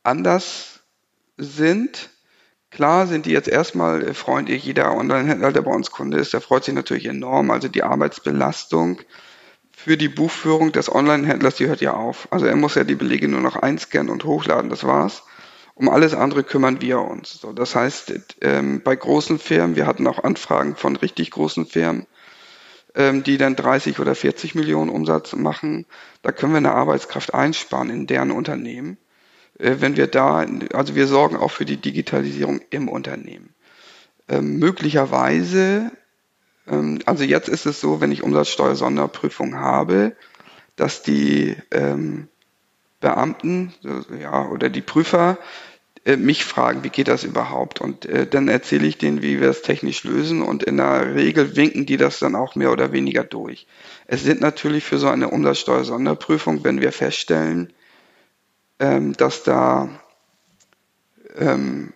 anders 0.03 0.81
sind. 1.37 2.11
Klar 2.71 3.07
sind 3.07 3.27
die 3.27 3.31
jetzt 3.31 3.49
erstmal 3.49 4.15
freundlich. 4.15 4.65
Jeder 4.65 4.97
Online-Händler, 4.97 5.53
der 5.53 5.63
bei 5.63 5.71
uns 5.71 5.91
Kunde 5.91 6.19
ist, 6.19 6.33
der 6.33 6.41
freut 6.41 6.65
sich 6.65 6.75
natürlich 6.75 7.07
enorm. 7.07 7.51
Also 7.51 7.69
die 7.69 7.83
Arbeitsbelastung 7.83 9.01
für 9.71 9.97
die 9.97 10.09
Buchführung 10.09 10.73
des 10.73 10.91
Online-Händlers, 10.91 11.57
die 11.57 11.67
hört 11.67 11.81
ja 11.81 11.93
auf. 11.93 12.29
Also 12.31 12.47
er 12.47 12.57
muss 12.57 12.75
ja 12.75 12.85
die 12.85 12.95
Belege 12.95 13.29
nur 13.29 13.41
noch 13.41 13.57
einscannen 13.57 14.11
und 14.11 14.25
hochladen, 14.25 14.71
das 14.71 14.85
war's. 14.85 15.25
Um 15.75 15.89
alles 15.89 16.15
andere 16.15 16.45
kümmern 16.45 16.81
wir 16.81 17.01
uns. 17.01 17.41
So, 17.41 17.53
das 17.53 17.75
heißt, 17.75 18.15
ähm, 18.43 18.81
bei 18.83 18.95
großen 18.95 19.39
Firmen, 19.39 19.75
wir 19.75 19.87
hatten 19.87 20.07
auch 20.07 20.23
Anfragen 20.23 20.77
von 20.77 20.95
richtig 20.95 21.33
großen 21.33 21.67
Firmen, 21.67 22.07
ähm, 22.95 23.25
die 23.25 23.39
dann 23.39 23.57
30 23.57 23.99
oder 23.99 24.15
40 24.15 24.55
Millionen 24.55 24.89
Umsatz 24.89 25.35
machen, 25.35 25.87
da 26.23 26.31
können 26.31 26.53
wir 26.53 26.59
eine 26.59 26.73
Arbeitskraft 26.73 27.35
einsparen 27.35 27.91
in 27.91 28.07
deren 28.07 28.31
Unternehmen. 28.31 28.99
Äh, 29.59 29.77
wenn 29.81 29.97
wir 29.97 30.07
da, 30.07 30.47
also 30.73 30.95
wir 30.95 31.09
sorgen 31.09 31.37
auch 31.37 31.51
für 31.51 31.65
die 31.65 31.77
Digitalisierung 31.77 32.61
im 32.71 32.89
Unternehmen. 32.89 33.55
Ähm, 34.29 34.59
möglicherweise, 34.59 35.91
ähm, 36.69 37.01
also 37.05 37.25
jetzt 37.25 37.49
ist 37.49 37.67
es 37.67 37.81
so, 37.81 38.01
wenn 38.01 38.13
ich 38.13 38.23
Umsatzsteuer-Sonderprüfung 38.23 39.57
habe, 39.57 40.17
dass 40.77 41.03
die 41.03 41.57
ähm, 41.71 42.29
Beamten 43.05 43.75
ja, 44.19 44.49
oder 44.49 44.71
die 44.71 44.81
Prüfer 44.81 45.37
äh, 46.07 46.17
mich 46.17 46.47
fragen, 46.47 46.83
wie 46.85 46.89
geht 46.89 47.09
das 47.09 47.23
überhaupt? 47.23 47.83
Und 47.83 48.07
äh, 48.07 48.27
dann 48.27 48.49
erzähle 48.49 48.87
ich 48.87 48.97
denen, 48.97 49.21
wie 49.21 49.43
wir 49.43 49.51
es 49.51 49.61
technisch 49.61 50.05
lösen 50.05 50.41
und 50.41 50.63
in 50.63 50.79
der 50.79 51.15
Regel 51.15 51.55
winken 51.55 51.85
die 51.85 51.99
das 51.99 52.19
dann 52.19 52.35
auch 52.35 52.55
mehr 52.55 52.73
oder 52.73 52.93
weniger 52.93 53.23
durch. 53.23 53.67
Es 54.07 54.23
sind 54.23 54.41
natürlich 54.41 54.85
für 54.85 54.97
so 54.97 55.09
eine 55.09 55.29
Umsatzsteuer-Sonderprüfung, 55.29 56.65
wenn 56.65 56.81
wir 56.81 56.93
feststellen, 56.93 57.75
ähm, 58.79 59.13
dass 59.13 59.43
da 59.43 59.91
ähm, 61.37 61.93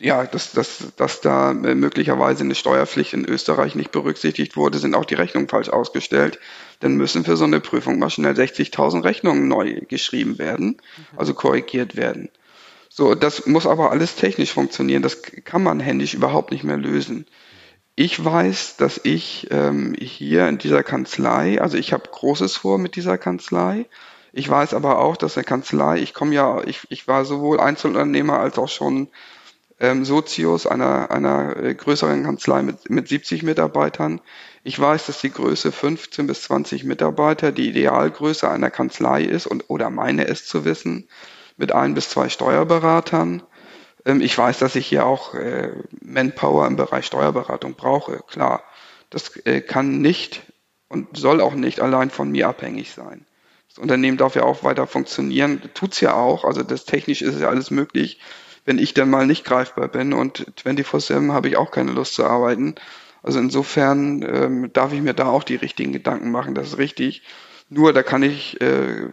ja, 0.00 0.24
dass, 0.24 0.52
dass, 0.52 0.92
dass 0.96 1.20
da 1.20 1.50
äh, 1.50 1.74
möglicherweise 1.74 2.42
eine 2.42 2.54
Steuerpflicht 2.54 3.12
in 3.12 3.26
Österreich 3.26 3.74
nicht 3.74 3.92
berücksichtigt 3.92 4.56
wurde, 4.56 4.78
sind 4.78 4.94
auch 4.94 5.04
die 5.04 5.14
Rechnungen 5.14 5.48
falsch 5.48 5.68
ausgestellt. 5.68 6.38
Dann 6.80 6.96
müssen 6.96 7.24
für 7.24 7.36
so 7.36 7.44
eine 7.44 7.60
Prüfung 7.60 7.98
mal 7.98 8.08
schnell 8.08 8.32
60.000 8.32 9.04
Rechnungen 9.04 9.46
neu 9.46 9.80
geschrieben 9.88 10.38
werden, 10.38 10.78
also 11.16 11.34
korrigiert 11.34 11.96
werden. 11.96 12.30
So, 12.88 13.14
das 13.14 13.46
muss 13.46 13.66
aber 13.66 13.90
alles 13.90 14.16
technisch 14.16 14.52
funktionieren. 14.52 15.02
Das 15.02 15.22
kann 15.22 15.62
man 15.62 15.80
händisch 15.80 16.14
überhaupt 16.14 16.50
nicht 16.50 16.64
mehr 16.64 16.78
lösen. 16.78 17.26
Ich 17.94 18.24
weiß, 18.24 18.78
dass 18.78 18.98
ich 19.04 19.48
ähm, 19.50 19.94
hier 20.00 20.48
in 20.48 20.56
dieser 20.56 20.82
Kanzlei, 20.82 21.60
also 21.60 21.76
ich 21.76 21.92
habe 21.92 22.08
Großes 22.10 22.56
vor 22.56 22.78
mit 22.78 22.96
dieser 22.96 23.18
Kanzlei. 23.18 23.84
Ich 24.32 24.48
weiß 24.48 24.72
aber 24.72 25.00
auch, 25.00 25.18
dass 25.18 25.36
eine 25.36 25.44
Kanzlei, 25.44 25.98
ich 25.98 26.14
komme 26.14 26.34
ja, 26.34 26.62
ich, 26.64 26.86
ich 26.88 27.06
war 27.06 27.26
sowohl 27.26 27.60
Einzelunternehmer 27.60 28.38
als 28.38 28.58
auch 28.58 28.68
schon 28.68 29.08
ähm, 29.80 30.04
Sozius, 30.04 30.66
einer, 30.66 31.10
einer 31.10 31.56
äh, 31.56 31.74
größeren 31.74 32.22
Kanzlei 32.22 32.62
mit, 32.62 32.90
mit 32.90 33.08
70 33.08 33.42
Mitarbeitern. 33.42 34.20
Ich 34.62 34.78
weiß, 34.78 35.06
dass 35.06 35.22
die 35.22 35.32
Größe 35.32 35.72
15 35.72 36.26
bis 36.26 36.42
20 36.42 36.84
Mitarbeiter 36.84 37.50
die 37.50 37.70
Idealgröße 37.70 38.48
einer 38.48 38.70
Kanzlei 38.70 39.22
ist 39.22 39.46
und 39.46 39.64
oder 39.68 39.88
meine 39.88 40.28
es 40.28 40.46
zu 40.46 40.66
wissen, 40.66 41.08
mit 41.56 41.72
ein 41.72 41.94
bis 41.94 42.10
zwei 42.10 42.28
Steuerberatern. 42.28 43.42
Ähm, 44.04 44.20
ich 44.20 44.36
weiß, 44.36 44.58
dass 44.58 44.76
ich 44.76 44.86
hier 44.86 45.06
auch 45.06 45.34
äh, 45.34 45.72
Manpower 46.02 46.66
im 46.66 46.76
Bereich 46.76 47.06
Steuerberatung 47.06 47.74
brauche. 47.74 48.20
Klar, 48.28 48.62
das 49.08 49.34
äh, 49.46 49.62
kann 49.62 50.02
nicht 50.02 50.42
und 50.88 51.16
soll 51.16 51.40
auch 51.40 51.54
nicht 51.54 51.80
allein 51.80 52.10
von 52.10 52.30
mir 52.30 52.48
abhängig 52.48 52.92
sein. 52.92 53.24
Das 53.70 53.78
Unternehmen 53.78 54.18
darf 54.18 54.34
ja 54.34 54.42
auch 54.42 54.62
weiter 54.62 54.86
funktionieren, 54.86 55.62
tut's 55.72 56.00
ja 56.00 56.14
auch. 56.14 56.44
Also 56.44 56.62
das 56.62 56.84
technisch 56.84 57.22
ist 57.22 57.40
ja 57.40 57.48
alles 57.48 57.70
möglich 57.70 58.20
wenn 58.70 58.78
ich 58.78 58.94
dann 58.94 59.10
mal 59.10 59.26
nicht 59.26 59.44
greifbar 59.44 59.88
bin 59.88 60.12
und 60.12 60.46
24-7 60.64 61.32
habe 61.32 61.48
ich 61.48 61.56
auch 61.56 61.72
keine 61.72 61.90
Lust 61.90 62.14
zu 62.14 62.24
arbeiten. 62.24 62.76
Also 63.20 63.40
insofern 63.40 64.22
ähm, 64.22 64.72
darf 64.72 64.92
ich 64.92 65.00
mir 65.00 65.12
da 65.12 65.26
auch 65.26 65.42
die 65.42 65.56
richtigen 65.56 65.92
Gedanken 65.92 66.30
machen, 66.30 66.54
das 66.54 66.68
ist 66.68 66.78
richtig. 66.78 67.24
Nur 67.68 67.92
da 67.92 68.04
kann 68.04 68.22
ich, 68.22 68.60
äh, 68.60 69.08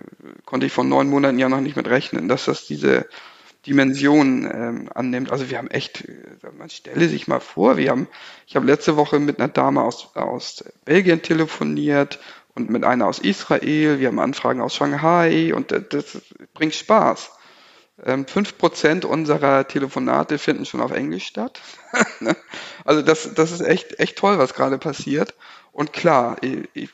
konnte 0.46 0.68
ich 0.68 0.72
von 0.72 0.88
neun 0.88 1.10
Monaten 1.10 1.40
ja 1.40 1.50
noch 1.50 1.60
nicht 1.60 1.76
mit 1.76 1.90
rechnen, 1.90 2.28
dass 2.28 2.46
das 2.46 2.68
diese 2.68 3.08
Dimension 3.66 4.46
ähm, 4.46 4.90
annimmt. 4.94 5.32
Also 5.32 5.50
wir 5.50 5.58
haben 5.58 5.72
echt, 5.72 6.06
äh, 6.08 6.14
man 6.56 6.70
stelle 6.70 7.10
sich 7.10 7.28
mal 7.28 7.40
vor, 7.40 7.78
wir 7.78 7.90
haben, 7.90 8.08
ich 8.46 8.56
habe 8.56 8.68
letzte 8.68 8.96
Woche 8.96 9.20
mit 9.20 9.40
einer 9.40 9.50
Dame 9.50 9.82
aus, 9.82 10.16
aus 10.16 10.66
Belgien 10.86 11.24
telefoniert 11.24 12.20
und 12.54 12.70
mit 12.70 12.84
einer 12.84 13.08
aus 13.08 13.18
Israel, 13.18 14.00
wir 14.00 14.10
haben 14.10 14.20
Anfragen 14.20 14.62
aus 14.62 14.76
Shanghai 14.76 15.52
und 15.56 15.72
das, 15.72 15.82
das 15.90 16.22
bringt 16.54 16.76
Spaß. 16.76 17.32
Ähm, 18.04 18.28
fünf 18.28 18.58
Prozent 18.58 19.06
unserer 19.06 19.68
Telefonate 19.68 20.38
finden 20.38 20.66
schon 20.66 20.82
auf 20.82 20.92
Englisch 20.92 21.26
statt. 21.26 21.62
Ne? 22.20 22.36
also 22.84 23.02
das, 23.02 23.34
das 23.34 23.52
ist 23.52 23.62
echt, 23.62 24.00
echt 24.00 24.18
toll, 24.18 24.38
was 24.38 24.54
gerade 24.54 24.78
passiert. 24.78 25.36
Und 25.72 25.94
klar, 25.94 26.38
ich, 26.42 26.90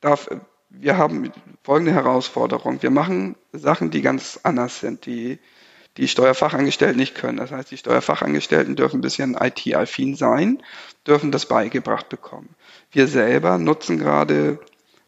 darf, 0.00 0.28
wir 0.68 0.98
haben 0.98 1.32
folgende 1.62 1.92
Herausforderung. 1.92 2.82
Wir 2.82 2.90
machen 2.90 3.36
Sachen, 3.52 3.90
die 3.90 4.02
ganz 4.02 4.40
anders 4.42 4.80
sind, 4.80 5.06
die 5.06 5.38
die 5.96 6.08
Steuerfachangestellten 6.08 6.96
nicht 6.96 7.14
können. 7.14 7.38
Das 7.38 7.52
heißt, 7.52 7.70
die 7.70 7.76
Steuerfachangestellten 7.76 8.76
dürfen 8.76 8.98
ein 8.98 9.02
bisschen 9.02 9.36
IT-affin 9.40 10.16
sein, 10.16 10.62
dürfen 11.06 11.30
das 11.30 11.46
beigebracht 11.46 12.08
bekommen. 12.08 12.54
Wir 12.90 13.06
selber 13.06 13.58
nutzen 13.58 13.98
gerade 13.98 14.58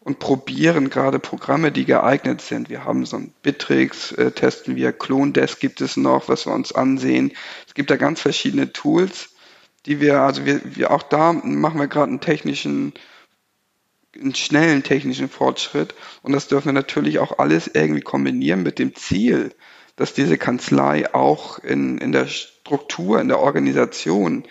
und 0.07 0.19
probieren 0.19 0.89
gerade 0.89 1.19
Programme, 1.19 1.69
die 1.73 1.83
geeignet 1.83 2.39
sind. 2.39 2.69
Wir 2.69 2.85
haben 2.85 3.05
so 3.05 3.17
ein 3.17 3.33
Bittrex, 3.43 4.13
äh, 4.13 4.31
testen 4.31 4.77
wir, 4.77 4.93
CloneDesk 4.93 5.59
gibt 5.59 5.81
es 5.81 5.97
noch, 5.97 6.29
was 6.29 6.45
wir 6.45 6.53
uns 6.53 6.71
ansehen. 6.71 7.33
Es 7.67 7.73
gibt 7.73 7.89
da 7.89 7.97
ganz 7.97 8.21
verschiedene 8.21 8.71
Tools, 8.71 9.31
die 9.85 9.99
wir, 9.99 10.21
also 10.21 10.45
wir, 10.45 10.61
wir 10.63 10.91
auch 10.91 11.03
da 11.03 11.33
machen 11.33 11.77
wir 11.77 11.87
gerade 11.87 12.09
einen 12.09 12.21
technischen 12.21 12.93
einen 14.15 14.33
schnellen 14.33 14.81
technischen 14.81 15.27
Fortschritt. 15.27 15.93
Und 16.21 16.31
das 16.31 16.47
dürfen 16.47 16.67
wir 16.67 16.73
natürlich 16.73 17.19
auch 17.19 17.37
alles 17.37 17.69
irgendwie 17.71 18.01
kombinieren 18.01 18.63
mit 18.63 18.79
dem 18.79 18.95
Ziel, 18.95 19.53
dass 19.97 20.13
diese 20.13 20.37
Kanzlei 20.37 21.13
auch 21.13 21.59
in, 21.59 21.97
in 21.97 22.13
der 22.13 22.27
Struktur, 22.27 23.19
in 23.19 23.27
der 23.27 23.39
Organisation 23.39 24.45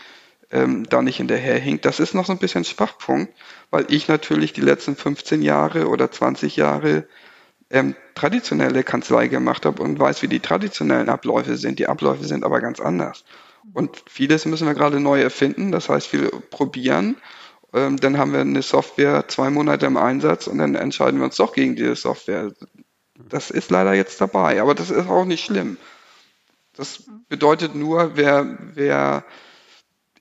ähm, 0.51 0.87
da 0.89 1.01
nicht 1.01 1.17
hinterherhinkt. 1.17 1.87
Das 1.87 1.99
ist 1.99 2.15
noch 2.15 2.27
so 2.27 2.33
ein 2.33 2.39
bisschen 2.39 2.65
Schwachpunkt, 2.65 3.33
weil 3.71 3.87
ich 3.89 4.09
natürlich 4.09 4.53
die 4.53 4.61
letzten 4.61 4.97
15 4.97 5.43
Jahre 5.43 5.89
oder 5.89 6.11
20 6.11 6.57
Jahre 6.57 7.07
ähm, 7.71 7.95
traditionelle 8.15 8.85
Kanzlei 8.85 9.29
gemacht 9.29 9.67
habe 9.67 9.83
und 9.83 9.99
weiß, 9.99 10.23
wie 10.23 10.29
die 10.29 10.41
traditionellen 10.41 11.09
Abläufe 11.09 11.57
sind. 11.57 11.79
Die 11.79 11.89
Abläufe 11.89 12.25
sind 12.25 12.45
aber 12.45 12.61
ganz 12.61 12.81
anders. 12.81 13.25
Und 13.73 14.03
vieles 14.07 14.47
müssen 14.47 14.67
wir 14.67 14.75
gerade 14.75 15.01
neu 15.01 15.21
erfinden, 15.21 15.73
das 15.73 15.89
heißt, 15.89 16.13
wir 16.13 16.31
probieren. 16.51 17.17
Ähm, 17.73 17.97
dann 17.99 18.17
haben 18.17 18.33
wir 18.33 18.41
eine 18.41 18.63
Software 18.63 19.27
zwei 19.29 19.51
Monate 19.51 19.87
im 19.87 19.97
Einsatz 19.97 20.47
und 20.47 20.59
dann 20.59 20.77
entscheiden 20.77 21.19
wir 21.19 21.25
uns 21.25 21.37
doch 21.37 21.53
gegen 21.53 21.75
diese 21.75 21.97
Software. 21.97 22.53
Das 23.29 23.51
ist 23.51 23.71
leider 23.71 23.95
jetzt 23.95 24.21
dabei, 24.21 24.63
aber 24.63 24.75
das 24.75 24.91
ist 24.91 25.09
auch 25.09 25.25
nicht 25.25 25.45
schlimm. 25.45 25.79
Das 26.77 27.05
bedeutet 27.29 27.75
nur, 27.75 28.17
wer, 28.17 28.59
wer 28.75 29.25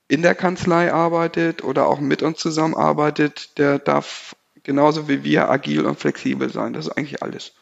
in 0.08 0.22
der 0.22 0.36
Kanzlei 0.36 0.94
arbeitet 0.94 1.64
oder 1.64 1.88
auch 1.88 2.00
mit 2.00 2.22
uns 2.22 2.40
zusammenarbeitet, 2.40 3.58
der 3.58 3.80
darf 3.80 4.36
genauso 4.64 5.08
wie 5.08 5.24
wir 5.24 5.50
agil 5.50 5.86
und 5.86 6.00
flexibel 6.00 6.52
sein. 6.52 6.74
Das 6.74 6.88
ist 6.88 6.92
eigentlich 6.92 7.24
alles. 7.24 7.54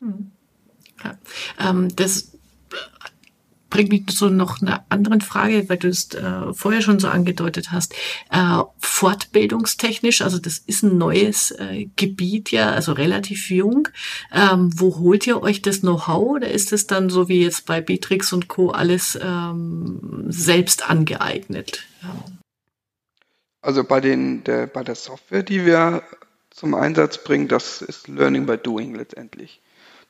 Hm. 0.00 0.32
Ja. 1.02 1.18
Ähm, 1.58 1.94
das 1.94 2.32
bringt 3.72 3.88
mich 3.88 4.06
zu 4.06 4.28
noch 4.28 4.60
einer 4.60 4.84
anderen 4.90 5.22
Frage, 5.22 5.66
weil 5.70 5.78
du 5.78 5.88
es 5.88 6.12
äh, 6.12 6.52
vorher 6.52 6.82
schon 6.82 7.00
so 7.00 7.08
angedeutet 7.08 7.72
hast. 7.72 7.94
Äh, 8.30 8.58
fortbildungstechnisch, 8.78 10.20
also 10.20 10.38
das 10.38 10.58
ist 10.58 10.82
ein 10.82 10.98
neues 10.98 11.52
äh, 11.52 11.86
Gebiet 11.96 12.50
ja, 12.50 12.70
also 12.70 12.92
relativ 12.92 13.50
jung. 13.50 13.88
Ähm, 14.30 14.70
wo 14.76 14.98
holt 14.98 15.26
ihr 15.26 15.42
euch 15.42 15.62
das 15.62 15.80
Know-how 15.80 16.36
oder 16.36 16.50
ist 16.50 16.74
es 16.74 16.86
dann 16.86 17.08
so 17.08 17.30
wie 17.30 17.42
jetzt 17.42 17.64
bei 17.64 17.80
Beatrix 17.80 18.34
und 18.34 18.46
Co. 18.46 18.70
alles 18.70 19.18
ähm, 19.20 20.26
selbst 20.28 20.88
angeeignet? 20.88 21.84
Ja. 22.02 22.14
Also 23.62 23.84
bei 23.84 24.02
den 24.02 24.44
der, 24.44 24.66
bei 24.66 24.84
der 24.84 24.96
Software, 24.96 25.42
die 25.42 25.64
wir 25.64 26.02
zum 26.50 26.74
Einsatz 26.74 27.24
bringen, 27.24 27.48
das 27.48 27.80
ist 27.80 28.06
Learning 28.06 28.44
by 28.44 28.58
Doing 28.58 28.94
letztendlich. 28.94 29.61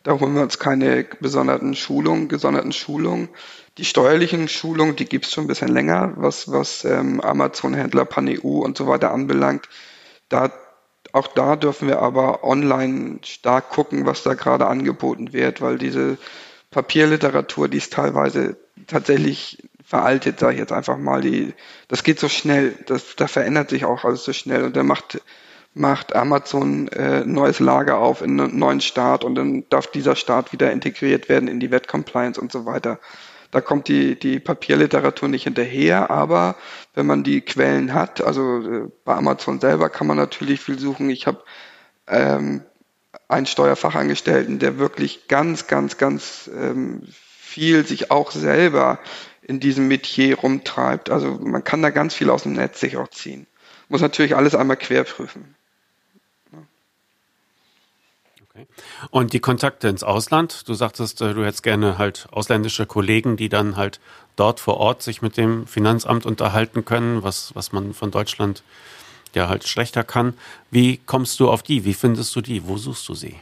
Da 0.03 0.19
holen 0.19 0.35
wir 0.35 0.43
uns 0.43 0.59
keine 0.59 1.05
besonderten 1.21 1.77
Schulungen, 1.77 2.29
gesonderten 2.29 2.73
Schulungen. 2.73 3.29
Die 3.79 3.85
steuerlichen 3.85 4.49
Schulungen, 4.49 4.97
die 4.97 5.05
gibt's 5.05 5.33
schon 5.33 5.45
ein 5.45 5.49
bisschen 5.49 5.69
länger, 5.69 6.13
was, 6.17 6.51
was 6.51 6.85
ähm, 6.85 7.21
Amazon-Händler, 7.21 8.05
PanEU 8.05 8.63
und 8.63 8.77
so 8.77 8.87
weiter 8.87 9.13
anbelangt. 9.13 9.69
Da, 10.29 10.53
auch 11.13 11.29
da 11.29 11.57
dürfen 11.57 11.89
wir 11.89 12.01
aber 12.01 12.43
online 12.43 13.21
stark 13.23 13.71
gucken, 13.71 14.05
was 14.05 14.25
da 14.25 14.35
gerade 14.35 14.67
angeboten 14.67 15.33
wird, 15.33 15.61
weil 15.61 15.79
diese 15.79 16.19
Papierliteratur, 16.71 17.69
die 17.69 17.79
ist 17.79 17.93
teilweise 17.93 18.57
tatsächlich 18.89 19.69
veraltet, 19.85 20.41
sage 20.41 20.55
ich 20.55 20.59
jetzt 20.59 20.73
einfach 20.73 20.99
mal. 20.99 21.21
Die, 21.21 21.55
das 21.89 22.03
geht 22.03 22.19
so 22.19 22.29
schnell, 22.29 22.75
das, 22.87 23.15
da 23.15 23.29
verändert 23.29 23.71
sich 23.71 23.85
auch 23.85 24.05
alles 24.05 24.25
so 24.25 24.33
schnell 24.33 24.65
und 24.65 24.75
da 24.75 24.83
macht 24.83 25.21
macht 25.75 26.15
Amazon 26.15 26.89
äh, 26.89 27.25
neues 27.25 27.61
Lager 27.61 27.99
auf 27.99 28.23
in 28.23 28.41
einen 28.41 28.59
neuen 28.59 28.81
Staat 28.81 29.25
und 29.25 29.35
dann 29.35 29.65
darf 29.71 29.87
dieser 29.87 30.17
Staat 30.17 30.53
wieder 30.53 30.71
integriert 30.71 31.29
werden 31.29 31.49
in 31.49 31.61
die 31.61 31.71
Wet-Compliance 31.71 32.41
und 32.41 32.53
so 32.53 32.67
weiter. 32.67 32.99
Da 33.51 33.61
kommt 33.61 33.89
die, 33.89 34.19
die 34.19 34.41
Papierliteratur 34.41 35.29
nicht 35.29 35.45
hinterher, 35.45 36.11
aber 36.11 36.57
wenn 36.95 37.07
man 37.07 37.23
die 37.23 37.43
Quellen 37.43 37.95
hat, 37.95 38.23
also 38.23 38.61
äh, 38.61 38.89
bei 39.05 39.15
Amazon 39.15 39.61
selber 39.61 39.89
kann 39.91 40.07
man 40.07 40.17
natürlich 40.17 40.61
viel 40.61 40.79
suchen. 40.79 41.11
Ich 41.11 41.27
habe 41.27 41.43
ähm, 42.07 42.63
einen 43.29 43.47
Steuerfachangestellten, 43.47 44.59
der 44.59 44.79
wirklich 44.79 45.29
ganz, 45.29 45.67
ganz, 45.67 45.97
ganz 45.97 46.51
ähm, 46.55 47.03
viel 47.09 47.87
sich 47.87 48.11
auch 48.11 48.31
selber 48.31 48.99
in 49.43 49.61
diesem 49.61 49.89
Metier 49.89 50.39
rumtreibt. 50.39 51.11
Also 51.11 51.39
man 51.43 51.65
kann 51.65 51.83
da 51.83 51.91
ganz 51.91 52.15
viel 52.15 52.31
aus 52.31 52.45
dem 52.45 52.53
Netz 52.53 52.81
sich 52.81 52.97
auch 52.97 53.09
ziehen. 53.09 53.47
Muss 53.89 54.01
natürlich 54.01 54.37
alles 54.37 54.55
einmal 54.55 54.77
querprüfen. 54.77 55.55
Okay. 58.55 58.67
Und 59.11 59.33
die 59.33 59.41
Kontakte 59.41 59.89
ins 59.89 60.03
Ausland, 60.03 60.69
du 60.69 60.75
sagtest, 60.75 61.23
äh, 61.23 61.33
du 61.33 61.45
hättest 61.45 61.63
gerne 61.63 61.97
halt 61.97 62.29
ausländische 62.33 62.85
Kollegen, 62.85 63.39
die 63.39 63.49
dann 63.49 63.77
halt 63.77 63.99
dort 64.37 64.61
vor 64.61 64.77
Ort 64.77 65.03
sich 65.03 65.23
mit 65.23 65.39
dem 65.39 65.67
Finanzamt 65.67 66.27
unterhalten 66.27 66.85
können, 66.85 67.23
was, 67.23 67.55
was 67.55 67.73
man 67.73 67.95
von 67.95 68.11
Deutschland 68.11 68.63
ja 69.35 69.49
halt 69.49 69.67
schlechter 69.67 70.05
kann. 70.05 70.35
Wie 70.71 70.99
kommst 70.99 71.41
du 71.41 71.51
auf 71.51 71.63
die? 71.63 71.87
Wie 71.87 71.95
findest 71.95 72.37
du 72.37 72.43
die? 72.43 72.67
Wo 72.67 72.77
suchst 72.77 73.09
du 73.09 73.15
sie? 73.15 73.37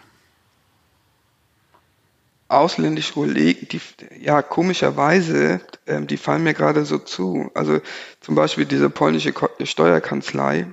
Ausländische 2.47 3.15
Kollegen, 3.15 3.67
die, 3.69 3.81
ja, 4.21 4.43
komischerweise, 4.43 5.61
ähm, 5.87 6.07
die 6.07 6.17
fallen 6.17 6.45
mir 6.45 6.55
gerade 6.55 6.85
so 6.85 6.99
zu. 6.99 7.51
Also 7.55 7.81
zum 8.21 8.37
Beispiel 8.37 8.65
diese 8.65 8.91
polnische 8.91 9.33
Steuerkanzlei, 9.63 10.67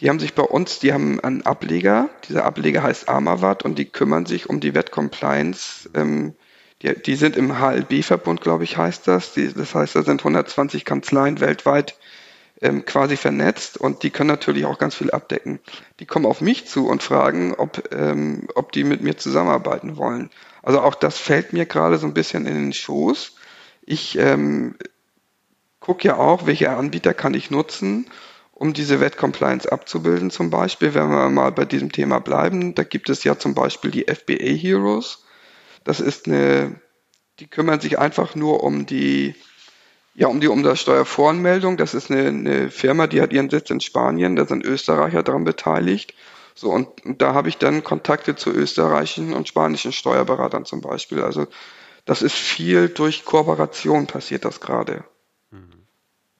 die 0.00 0.08
haben 0.08 0.18
sich 0.18 0.34
bei 0.34 0.42
uns, 0.42 0.80
die 0.80 0.92
haben 0.92 1.20
einen 1.20 1.42
Ableger, 1.42 2.10
dieser 2.28 2.44
Ableger 2.44 2.82
heißt 2.82 3.08
Armawat 3.08 3.64
und 3.64 3.78
die 3.78 3.84
kümmern 3.86 4.26
sich 4.26 4.48
um 4.50 4.60
die 4.60 4.74
Wettcompliance. 4.74 5.88
Ähm, 5.94 6.34
die, 6.82 7.00
die 7.00 7.14
sind 7.14 7.36
im 7.36 7.60
HLB-Verbund, 7.60 8.40
glaube 8.40 8.64
ich, 8.64 8.76
heißt 8.76 9.06
das. 9.06 9.32
Die, 9.34 9.52
das 9.52 9.74
heißt, 9.74 9.94
da 9.94 10.02
sind 10.02 10.20
120 10.20 10.84
Kanzleien 10.84 11.40
weltweit 11.40 11.96
ähm, 12.60 12.84
quasi 12.84 13.16
vernetzt 13.16 13.78
und 13.78 14.02
die 14.02 14.10
können 14.10 14.30
natürlich 14.30 14.64
auch 14.64 14.78
ganz 14.78 14.96
viel 14.96 15.12
abdecken. 15.12 15.60
Die 16.00 16.06
kommen 16.06 16.26
auf 16.26 16.40
mich 16.40 16.66
zu 16.66 16.88
und 16.88 17.02
fragen, 17.02 17.54
ob, 17.54 17.92
ähm, 17.92 18.48
ob 18.56 18.72
die 18.72 18.84
mit 18.84 19.00
mir 19.00 19.16
zusammenarbeiten 19.16 19.96
wollen. 19.96 20.30
Also 20.62 20.80
auch 20.80 20.96
das 20.96 21.18
fällt 21.18 21.52
mir 21.52 21.66
gerade 21.66 21.98
so 21.98 22.06
ein 22.06 22.14
bisschen 22.14 22.46
in 22.46 22.54
den 22.54 22.72
Schoß. 22.72 23.34
Ich 23.82 24.18
ähm, 24.18 24.76
gucke 25.78 26.08
ja 26.08 26.16
auch, 26.16 26.46
welche 26.46 26.70
Anbieter 26.70 27.14
kann 27.14 27.34
ich 27.34 27.50
nutzen 27.50 28.06
um 28.54 28.72
diese 28.72 29.00
Wett-Compliance 29.00 29.70
abzubilden 29.70 30.30
zum 30.30 30.50
Beispiel, 30.50 30.94
wenn 30.94 31.10
wir 31.10 31.28
mal 31.28 31.50
bei 31.50 31.64
diesem 31.64 31.90
Thema 31.90 32.20
bleiben, 32.20 32.74
da 32.74 32.84
gibt 32.84 33.10
es 33.10 33.24
ja 33.24 33.38
zum 33.38 33.54
Beispiel 33.54 33.90
die 33.90 34.06
FBA 34.08 34.54
Heroes. 34.54 35.24
Das 35.82 36.00
ist 36.00 36.26
eine, 36.26 36.80
die 37.40 37.48
kümmern 37.48 37.80
sich 37.80 37.98
einfach 37.98 38.36
nur 38.36 38.62
um 38.62 38.86
die, 38.86 39.34
ja, 40.14 40.28
um 40.28 40.40
die 40.40 40.48
Umsatzsteuervoranmeldung. 40.48 41.76
Das 41.76 41.94
ist 41.94 42.10
eine, 42.10 42.28
eine 42.28 42.70
Firma, 42.70 43.08
die 43.08 43.20
hat 43.20 43.32
ihren 43.32 43.50
Sitz 43.50 43.70
in 43.70 43.80
Spanien, 43.80 44.36
da 44.36 44.46
sind 44.46 44.64
Österreicher 44.64 45.24
daran 45.24 45.44
beteiligt. 45.44 46.14
So, 46.54 46.70
und, 46.70 47.04
und 47.04 47.20
da 47.20 47.34
habe 47.34 47.48
ich 47.48 47.58
dann 47.58 47.82
Kontakte 47.82 48.36
zu 48.36 48.50
österreichischen 48.50 49.32
und 49.32 49.48
spanischen 49.48 49.92
Steuerberatern 49.92 50.64
zum 50.64 50.80
Beispiel. 50.80 51.22
Also 51.22 51.48
das 52.04 52.22
ist 52.22 52.36
viel 52.36 52.88
durch 52.88 53.24
Kooperation 53.24 54.06
passiert 54.06 54.44
das 54.44 54.60
gerade. 54.60 55.04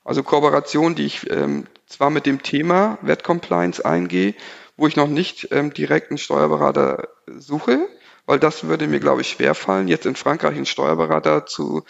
Also 0.05 0.23
Kooperation, 0.23 0.95
die 0.95 1.07
ich 1.07 1.31
ähm, 1.31 1.67
zwar 1.87 2.11
mit 2.11 2.27
dem 2.27 2.43
Thema 2.43 2.99
Wet-Compliance 3.03 3.85
eingehe, 3.85 4.35
wo 4.77 4.87
ich 4.87 4.97
noch 4.97 5.09
nicht 5.09 5.49
ähm, 5.51 5.73
direkt 5.73 6.11
einen 6.11 6.19
Steuerberater 6.19 7.09
suche, 7.27 7.87
weil 8.27 8.39
das 8.39 8.65
würde 8.65 8.87
mir, 8.87 9.01
glaube 9.01 9.23
ich, 9.23 9.31
schwerfallen, 9.31 9.89
jetzt 9.89 10.07
in 10.07 10.17
Frankreich 10.17 10.57
einen 10.57 10.67
Steuerberater 10.67 11.47
zu 11.47 11.85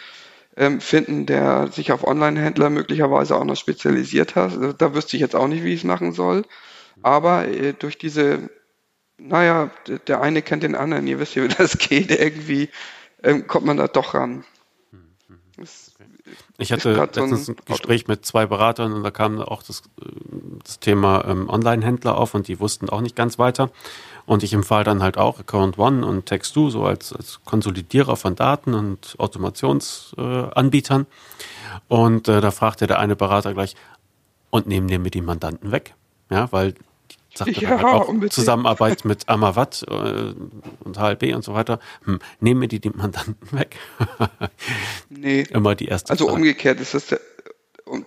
ähm, 0.57 0.79
finden, 0.79 1.25
der 1.25 1.67
sich 1.67 1.91
auf 1.91 2.05
Online-Händler 2.05 2.69
möglicherweise 2.69 3.35
auch 3.35 3.43
noch 3.43 3.57
spezialisiert 3.57 4.35
hat. 4.35 4.53
Also, 4.53 4.73
da 4.73 4.93
wüsste 4.93 5.17
ich 5.17 5.21
jetzt 5.21 5.35
auch 5.35 5.47
nicht, 5.47 5.63
wie 5.63 5.73
ich 5.73 5.81
es 5.81 5.85
machen 5.85 6.13
soll. 6.13 6.43
Aber 7.01 7.47
äh, 7.47 7.73
durch 7.73 7.97
diese, 7.97 8.49
naja, 9.17 9.71
der 10.07 10.21
eine 10.21 10.41
kennt 10.41 10.63
den 10.63 10.75
anderen, 10.75 11.07
ihr 11.07 11.19
wisst 11.19 11.35
ja, 11.35 11.43
wie 11.43 11.49
das 11.49 11.77
geht, 11.77 12.11
irgendwie 12.11 12.69
ähm, 13.23 13.47
kommt 13.47 13.65
man 13.65 13.77
da 13.77 13.87
doch 13.87 14.13
ran. 14.13 14.45
Ich 16.57 16.71
hatte 16.71 16.93
letztens 16.93 17.49
ein 17.49 17.57
Gespräch 17.65 18.07
mit 18.07 18.25
zwei 18.25 18.45
Beratern 18.45 18.93
und 18.93 19.03
da 19.03 19.11
kam 19.11 19.41
auch 19.41 19.61
das, 19.61 19.81
äh, 20.01 20.05
das 20.63 20.79
Thema 20.79 21.25
ähm, 21.25 21.49
Online-Händler 21.49 22.17
auf 22.17 22.33
und 22.33 22.47
die 22.47 22.59
wussten 22.59 22.89
auch 22.89 23.01
nicht 23.01 23.15
ganz 23.15 23.37
weiter. 23.37 23.69
Und 24.25 24.41
ich 24.41 24.53
empfahl 24.53 24.83
dann 24.83 25.03
halt 25.03 25.17
auch 25.17 25.39
Account 25.39 25.77
One 25.77 26.05
und 26.05 26.29
Text2 26.31 26.71
so 26.71 26.85
als, 26.85 27.13
als 27.13 27.41
Konsolidierer 27.43 28.15
von 28.15 28.35
Daten 28.35 28.73
und 28.73 29.15
Automationsanbietern. 29.17 31.01
Äh, 31.01 31.93
und 31.93 32.27
äh, 32.27 32.41
da 32.41 32.51
fragte 32.51 32.87
der 32.87 32.99
eine 32.99 33.15
Berater 33.15 33.53
gleich, 33.53 33.75
und 34.55 34.67
nehmen 34.67 34.87
dir 34.87 34.99
mit 34.99 35.13
die 35.13 35.21
Mandanten 35.21 35.71
weg? 35.71 35.95
Ja, 36.29 36.49
weil 36.51 36.75
sagt 37.37 37.51
ja, 37.61 37.69
halt 37.69 37.83
auch 37.83 38.07
unbedingt. 38.07 38.33
Zusammenarbeit 38.33 39.05
mit 39.05 39.27
Amavat 39.29 39.83
äh, 39.87 40.33
und 40.83 40.99
HLB 40.99 41.35
und 41.35 41.43
so 41.43 41.53
weiter. 41.53 41.79
Hm, 42.05 42.19
nehmen 42.39 42.61
wir 42.61 42.67
die, 42.67 42.79
die 42.79 42.89
Mandanten 42.91 43.37
weg? 43.57 43.77
nee. 45.09 45.41
Immer 45.51 45.75
die 45.75 45.87
erste 45.87 46.11
Also 46.11 46.25
Frage. 46.25 46.37
umgekehrt 46.37 46.79
ist 46.79 46.93
das 46.93 47.07
der, 47.07 47.19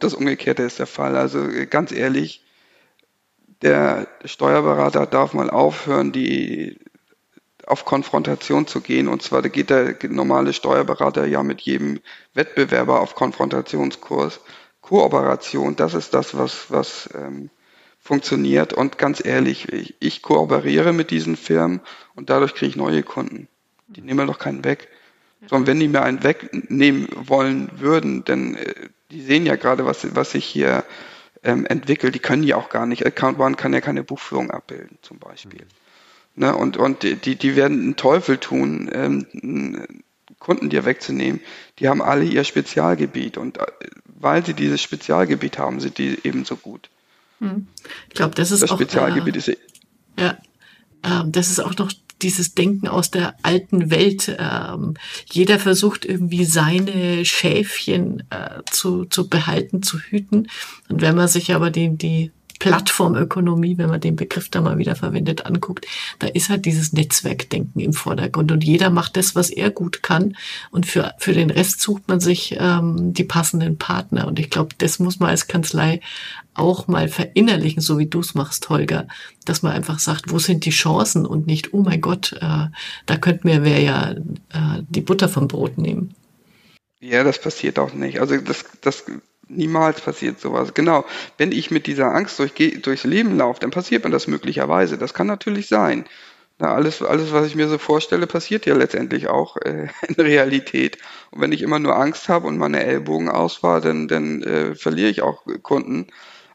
das 0.00 0.14
Umgekehrte 0.14 0.62
ist 0.62 0.78
der 0.78 0.86
Fall. 0.86 1.16
Also 1.16 1.46
ganz 1.70 1.92
ehrlich, 1.92 2.42
der 3.62 4.08
Steuerberater 4.24 5.06
darf 5.06 5.34
mal 5.34 5.50
aufhören, 5.50 6.12
die 6.12 6.78
auf 7.66 7.84
Konfrontation 7.84 8.66
zu 8.66 8.80
gehen. 8.80 9.08
Und 9.08 9.22
zwar 9.22 9.42
geht 9.42 9.70
der 9.70 9.96
normale 10.08 10.52
Steuerberater 10.52 11.26
ja 11.26 11.42
mit 11.42 11.60
jedem 11.62 12.00
Wettbewerber 12.34 13.00
auf 13.00 13.14
Konfrontationskurs. 13.14 14.40
Kooperation, 14.80 15.76
das 15.76 15.92
ist 15.94 16.14
das, 16.14 16.36
was, 16.36 16.70
was 16.70 17.10
ähm, 17.14 17.50
funktioniert. 18.08 18.72
Und 18.72 18.96
ganz 18.96 19.22
ehrlich, 19.22 19.70
ich, 19.70 19.94
ich 20.00 20.22
kooperiere 20.22 20.94
mit 20.94 21.10
diesen 21.10 21.36
Firmen 21.36 21.80
und 22.14 22.30
dadurch 22.30 22.54
kriege 22.54 22.70
ich 22.70 22.76
neue 22.76 23.02
Kunden. 23.02 23.48
Die 23.86 24.00
nehmen 24.00 24.26
doch 24.26 24.38
keinen 24.38 24.64
weg. 24.64 24.88
Sondern 25.46 25.66
wenn 25.66 25.80
die 25.80 25.88
mir 25.88 26.02
einen 26.02 26.24
wegnehmen 26.24 27.08
wollen 27.14 27.70
würden, 27.76 28.24
denn 28.24 28.56
äh, 28.56 28.74
die 29.10 29.20
sehen 29.20 29.44
ja 29.44 29.56
gerade, 29.56 29.84
was, 29.84 30.16
was 30.16 30.32
sich 30.32 30.46
hier 30.46 30.84
ähm, 31.44 31.66
entwickelt. 31.66 32.14
Die 32.14 32.18
können 32.18 32.42
ja 32.42 32.56
auch 32.56 32.70
gar 32.70 32.86
nicht. 32.86 33.04
Account 33.06 33.38
One 33.38 33.56
kann 33.56 33.74
ja 33.74 33.80
keine 33.80 34.02
Buchführung 34.02 34.50
abbilden, 34.50 34.98
zum 35.02 35.18
Beispiel. 35.18 35.66
Mhm. 36.34 36.44
Ne? 36.44 36.56
Und, 36.56 36.76
und 36.78 37.02
die, 37.02 37.36
die 37.36 37.56
werden 37.56 37.78
einen 37.78 37.96
Teufel 37.96 38.38
tun, 38.38 38.90
ähm, 38.92 39.86
Kunden 40.38 40.70
dir 40.70 40.86
wegzunehmen. 40.86 41.40
Die 41.78 41.88
haben 41.88 42.00
alle 42.00 42.24
ihr 42.24 42.44
Spezialgebiet 42.44 43.36
und 43.36 43.58
äh, 43.58 43.66
weil 44.06 44.44
sie 44.44 44.54
dieses 44.54 44.80
Spezialgebiet 44.80 45.58
haben, 45.58 45.78
sind 45.78 45.98
die 45.98 46.18
ebenso 46.24 46.56
gut. 46.56 46.88
Hm. 47.38 47.68
Ich 48.08 48.14
glaube, 48.14 48.34
das 48.34 48.50
ist 48.50 48.62
das 48.62 48.70
auch 48.70 48.76
Spezialgebiet 48.76 49.36
äh, 49.36 49.38
ist 49.38 49.58
ja, 50.18 50.30
äh, 51.02 51.24
das 51.26 51.50
ist 51.50 51.60
auch 51.60 51.76
noch 51.76 51.92
dieses 52.22 52.54
Denken 52.54 52.88
aus 52.88 53.10
der 53.10 53.34
alten 53.42 53.90
Welt. 53.90 54.36
Ähm, 54.38 54.94
jeder 55.30 55.58
versucht 55.58 56.04
irgendwie 56.04 56.44
seine 56.44 57.24
Schäfchen 57.24 58.24
äh, 58.30 58.62
zu, 58.70 59.04
zu 59.04 59.28
behalten, 59.28 59.82
zu 59.82 59.98
hüten. 59.98 60.48
Und 60.88 61.00
wenn 61.00 61.14
man 61.14 61.28
sich 61.28 61.54
aber 61.54 61.70
die, 61.70 61.96
die 61.96 62.32
Plattformökonomie, 62.58 63.78
wenn 63.78 63.88
man 63.88 64.00
den 64.00 64.16
Begriff 64.16 64.48
da 64.48 64.60
mal 64.60 64.78
wieder 64.78 64.96
verwendet, 64.96 65.46
anguckt, 65.46 65.86
da 66.18 66.26
ist 66.26 66.48
halt 66.48 66.64
dieses 66.64 66.92
Netzwerkdenken 66.92 67.80
im 67.80 67.92
Vordergrund 67.92 68.50
und 68.50 68.64
jeder 68.64 68.90
macht 68.90 69.16
das, 69.16 69.36
was 69.36 69.50
er 69.50 69.70
gut 69.70 70.02
kann 70.02 70.36
und 70.70 70.86
für, 70.86 71.14
für 71.18 71.32
den 71.32 71.50
Rest 71.50 71.80
sucht 71.80 72.08
man 72.08 72.18
sich 72.18 72.56
ähm, 72.58 73.12
die 73.14 73.24
passenden 73.24 73.78
Partner 73.78 74.26
und 74.26 74.40
ich 74.40 74.50
glaube, 74.50 74.74
das 74.78 74.98
muss 74.98 75.20
man 75.20 75.30
als 75.30 75.46
Kanzlei 75.46 76.00
auch 76.58 76.88
mal 76.88 77.08
verinnerlichen, 77.08 77.80
so 77.80 77.98
wie 77.98 78.06
du 78.06 78.20
es 78.20 78.34
machst, 78.34 78.68
Holger, 78.68 79.06
dass 79.44 79.62
man 79.62 79.72
einfach 79.72 79.98
sagt, 79.98 80.30
wo 80.30 80.38
sind 80.38 80.64
die 80.64 80.70
Chancen 80.70 81.26
und 81.26 81.46
nicht, 81.46 81.72
oh 81.72 81.82
mein 81.82 82.00
Gott, 82.00 82.32
äh, 82.40 82.66
da 83.06 83.16
könnte 83.20 83.46
mir 83.46 83.62
wer 83.62 83.80
ja 83.80 84.10
äh, 84.10 84.82
die 84.88 85.00
Butter 85.00 85.28
vom 85.28 85.48
Brot 85.48 85.78
nehmen. 85.78 86.14
Ja, 87.00 87.22
das 87.22 87.40
passiert 87.40 87.78
auch 87.78 87.94
nicht. 87.94 88.20
Also 88.20 88.36
das, 88.38 88.64
das 88.80 89.04
Niemals 89.48 90.00
passiert 90.00 90.40
sowas. 90.40 90.74
Genau. 90.74 91.04
Wenn 91.38 91.52
ich 91.52 91.70
mit 91.70 91.86
dieser 91.86 92.14
Angst 92.14 92.38
durch, 92.38 92.52
durchs 92.82 93.04
Leben 93.04 93.36
laufe, 93.36 93.60
dann 93.60 93.70
passiert 93.70 94.04
mir 94.04 94.10
das 94.10 94.26
möglicherweise. 94.26 94.98
Das 94.98 95.14
kann 95.14 95.26
natürlich 95.26 95.68
sein. 95.68 96.04
Na, 96.58 96.74
alles, 96.74 97.02
alles, 97.02 97.32
was 97.32 97.46
ich 97.46 97.54
mir 97.54 97.68
so 97.68 97.78
vorstelle, 97.78 98.26
passiert 98.26 98.66
ja 98.66 98.74
letztendlich 98.74 99.28
auch 99.28 99.56
äh, 99.58 99.88
in 100.08 100.14
Realität. 100.16 100.98
Und 101.30 101.40
wenn 101.40 101.52
ich 101.52 101.62
immer 101.62 101.78
nur 101.78 101.96
Angst 101.96 102.28
habe 102.28 102.46
und 102.46 102.58
meine 102.58 102.84
Ellbogen 102.84 103.28
ausfahre, 103.28 103.80
dann, 103.80 104.08
dann 104.08 104.42
äh, 104.42 104.74
verliere 104.74 105.08
ich 105.08 105.22
auch 105.22 105.44
Kunden. 105.62 106.08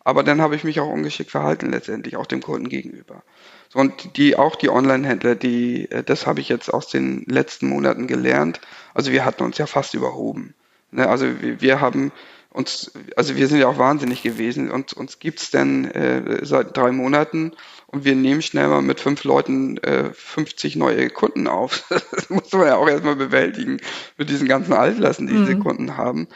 Aber 0.03 0.23
dann 0.23 0.41
habe 0.41 0.55
ich 0.55 0.63
mich 0.63 0.79
auch 0.79 0.89
ungeschickt 0.89 1.31
verhalten 1.31 1.71
letztendlich, 1.71 2.17
auch 2.17 2.25
dem 2.25 2.41
Kunden 2.41 2.69
gegenüber. 2.69 3.23
So, 3.69 3.79
und 3.79 4.17
die, 4.17 4.35
auch 4.35 4.55
die 4.55 4.69
Online-Händler, 4.69 5.35
die, 5.35 5.89
äh, 5.89 6.03
das 6.03 6.27
habe 6.27 6.41
ich 6.41 6.49
jetzt 6.49 6.73
aus 6.73 6.87
den 6.87 7.23
letzten 7.25 7.67
Monaten 7.67 8.07
gelernt. 8.07 8.59
Also 8.93 9.11
wir 9.11 9.25
hatten 9.25 9.43
uns 9.43 9.57
ja 9.57 9.65
fast 9.65 9.93
überhoben. 9.93 10.53
Ne, 10.91 11.07
also 11.07 11.25
wir, 11.41 11.61
wir 11.61 11.81
haben 11.81 12.11
uns, 12.51 12.91
also 13.15 13.35
wir 13.35 13.47
sind 13.47 13.59
ja 13.59 13.67
auch 13.67 13.79
wahnsinnig 13.79 14.21
gewesen 14.21 14.69
und 14.69 14.93
uns 14.93 15.17
gibt's 15.17 15.49
denn 15.49 15.85
äh, 15.85 16.45
seit 16.45 16.77
drei 16.77 16.91
Monaten 16.91 17.53
und 17.87 18.05
wir 18.05 18.15
nehmen 18.15 18.43
schnell 18.43 18.67
mal 18.67 18.83
mit 18.83 18.99
fünf 18.99 19.23
Leuten 19.23 19.77
äh, 19.77 20.13
50 20.13 20.75
neue 20.75 21.09
Kunden 21.09 21.47
auf. 21.47 21.83
Das 22.11 22.29
muss 22.29 22.51
man 22.51 22.67
ja 22.67 22.75
auch 22.75 22.87
erstmal 22.87 23.15
bewältigen 23.15 23.79
mit 24.17 24.29
diesen 24.29 24.47
ganzen 24.47 24.73
Altlasten, 24.73 25.27
die 25.27 25.33
mhm. 25.33 25.45
diese 25.45 25.59
Kunden 25.59 25.97
haben. 25.97 26.27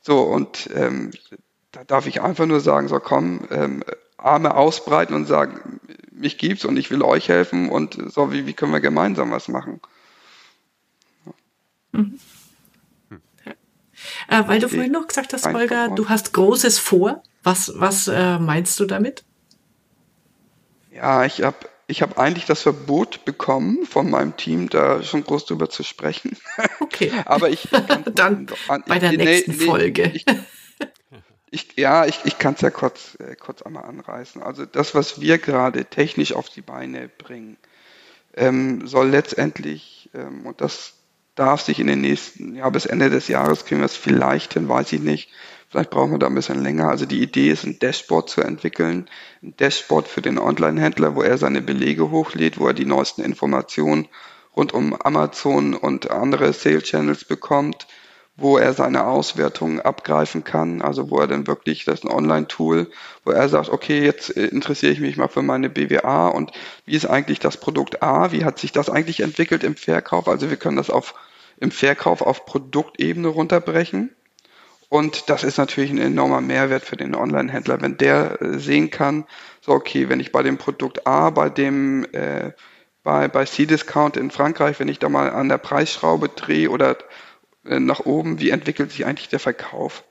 So, 0.00 0.22
und 0.22 0.70
ähm, 0.74 1.10
da 1.76 1.84
darf 1.84 2.06
ich 2.06 2.22
einfach 2.22 2.46
nur 2.46 2.60
sagen, 2.60 2.88
so 2.88 2.98
komm, 3.00 3.46
ähm, 3.50 3.84
Arme 4.16 4.54
ausbreiten 4.54 5.14
und 5.14 5.26
sagen, 5.26 5.78
mich 6.10 6.38
gibt's 6.38 6.64
und 6.64 6.78
ich 6.78 6.90
will 6.90 7.02
euch 7.02 7.28
helfen 7.28 7.68
und 7.68 7.98
so, 8.12 8.32
wie, 8.32 8.46
wie 8.46 8.54
können 8.54 8.72
wir 8.72 8.80
gemeinsam 8.80 9.30
was 9.30 9.48
machen? 9.48 9.80
Mhm. 11.92 12.18
Äh, 14.28 14.42
weil 14.46 14.58
du 14.58 14.68
vorhin 14.68 14.92
noch 14.92 15.06
gesagt 15.06 15.34
hast, 15.34 15.46
Holger, 15.46 15.88
du 15.88 16.08
hast 16.08 16.32
Großes 16.32 16.78
vor. 16.78 17.22
Was, 17.42 17.72
was 17.76 18.08
äh, 18.08 18.38
meinst 18.38 18.80
du 18.80 18.86
damit? 18.86 19.24
Ja, 20.90 21.24
ich 21.24 21.42
habe 21.42 21.58
ich 21.86 22.02
hab 22.02 22.18
eigentlich 22.18 22.46
das 22.46 22.62
Verbot 22.62 23.24
bekommen 23.24 23.86
von 23.86 24.10
meinem 24.10 24.36
Team, 24.36 24.68
da 24.68 25.02
schon 25.02 25.22
groß 25.22 25.46
drüber 25.46 25.68
zu 25.68 25.82
sprechen. 25.82 26.36
Okay. 26.80 27.12
Aber 27.26 27.50
ich 27.50 27.68
dann 28.14 28.48
an, 28.68 28.84
bei 28.86 28.98
der 28.98 29.12
nee, 29.12 29.24
nächsten 29.24 29.52
nee, 29.52 29.64
Folge. 29.64 30.10
Ich, 30.14 30.24
ich, 31.50 31.76
ja, 31.76 32.06
ich, 32.06 32.20
ich 32.24 32.38
kann 32.38 32.54
es 32.54 32.60
ja 32.60 32.70
kurz, 32.70 33.16
äh, 33.20 33.36
kurz 33.36 33.62
einmal 33.62 33.84
anreißen. 33.84 34.42
Also 34.42 34.66
das, 34.66 34.94
was 34.94 35.20
wir 35.20 35.38
gerade 35.38 35.84
technisch 35.84 36.32
auf 36.32 36.48
die 36.48 36.62
Beine 36.62 37.08
bringen, 37.08 37.56
ähm, 38.34 38.86
soll 38.86 39.08
letztendlich, 39.08 40.10
ähm, 40.14 40.46
und 40.46 40.60
das 40.60 40.94
darf 41.36 41.60
sich 41.60 41.78
in 41.78 41.86
den 41.86 42.00
nächsten, 42.00 42.56
ja, 42.56 42.68
bis 42.70 42.86
Ende 42.86 43.10
des 43.10 43.28
Jahres 43.28 43.64
kriegen 43.64 43.80
wir 43.80 43.86
es 43.86 43.96
vielleicht 43.96 44.54
hin, 44.54 44.68
weiß 44.68 44.92
ich 44.92 45.00
nicht. 45.00 45.30
Vielleicht 45.68 45.90
brauchen 45.90 46.12
wir 46.12 46.18
da 46.18 46.26
ein 46.26 46.34
bisschen 46.34 46.62
länger. 46.62 46.88
Also 46.88 47.06
die 47.06 47.22
Idee 47.22 47.50
ist, 47.50 47.64
ein 47.64 47.78
Dashboard 47.78 48.30
zu 48.30 48.40
entwickeln. 48.40 49.10
Ein 49.42 49.56
Dashboard 49.56 50.08
für 50.08 50.22
den 50.22 50.38
Online-Händler, 50.38 51.14
wo 51.16 51.22
er 51.22 51.38
seine 51.38 51.60
Belege 51.60 52.10
hochlädt, 52.10 52.58
wo 52.58 52.68
er 52.68 52.74
die 52.74 52.86
neuesten 52.86 53.22
Informationen 53.22 54.08
rund 54.56 54.72
um 54.72 54.94
Amazon 54.94 55.74
und 55.74 56.10
andere 56.10 56.52
Sales-Channels 56.52 57.24
bekommt, 57.24 57.86
wo 58.36 58.58
er 58.58 58.74
seine 58.74 59.06
Auswertungen 59.06 59.80
abgreifen 59.80 60.44
kann, 60.44 60.82
also 60.82 61.10
wo 61.10 61.18
er 61.18 61.26
dann 61.26 61.46
wirklich, 61.46 61.84
das 61.84 62.00
ist 62.00 62.04
ein 62.04 62.12
Online-Tool, 62.12 62.90
wo 63.24 63.30
er 63.30 63.48
sagt, 63.48 63.70
okay, 63.70 64.04
jetzt 64.04 64.28
interessiere 64.28 64.92
ich 64.92 65.00
mich 65.00 65.16
mal 65.16 65.28
für 65.28 65.42
meine 65.42 65.70
BWA 65.70 66.28
und 66.28 66.52
wie 66.84 66.96
ist 66.96 67.06
eigentlich 67.06 67.38
das 67.38 67.56
Produkt 67.56 68.02
A, 68.02 68.32
wie 68.32 68.44
hat 68.44 68.58
sich 68.58 68.72
das 68.72 68.90
eigentlich 68.90 69.20
entwickelt 69.20 69.64
im 69.64 69.74
Verkauf, 69.74 70.28
also 70.28 70.50
wir 70.50 70.58
können 70.58 70.76
das 70.76 70.90
auf 70.90 71.14
im 71.58 71.70
Verkauf 71.70 72.20
auf 72.20 72.44
Produktebene 72.44 73.28
runterbrechen. 73.28 74.14
Und 74.88 75.30
das 75.30 75.42
ist 75.42 75.56
natürlich 75.56 75.90
ein 75.90 75.98
enormer 75.98 76.40
Mehrwert 76.40 76.84
für 76.84 76.96
den 76.96 77.14
Online-Händler, 77.14 77.80
wenn 77.80 77.96
der 77.96 78.40
äh, 78.40 78.58
sehen 78.58 78.90
kann, 78.90 79.24
so 79.60 79.72
okay, 79.72 80.08
wenn 80.08 80.20
ich 80.20 80.30
bei 80.30 80.42
dem 80.42 80.58
Produkt 80.58 81.06
A, 81.06 81.30
bei 81.30 81.48
dem 81.48 82.06
äh, 82.12 82.52
bei, 83.02 83.28
bei 83.28 83.44
C-Discount 83.44 84.16
in 84.16 84.30
Frankreich, 84.30 84.78
wenn 84.80 84.88
ich 84.88 84.98
da 84.98 85.08
mal 85.08 85.30
an 85.30 85.48
der 85.48 85.58
Preisschraube 85.58 86.28
drehe 86.28 86.70
oder 86.70 86.90
äh, 86.90 87.04
nach 87.68 88.00
oben, 88.00 88.40
wie 88.40 88.50
entwickelt 88.50 88.90
sich 88.90 89.06
eigentlich 89.06 89.28
der 89.28 89.40
Verkauf? 89.40 90.04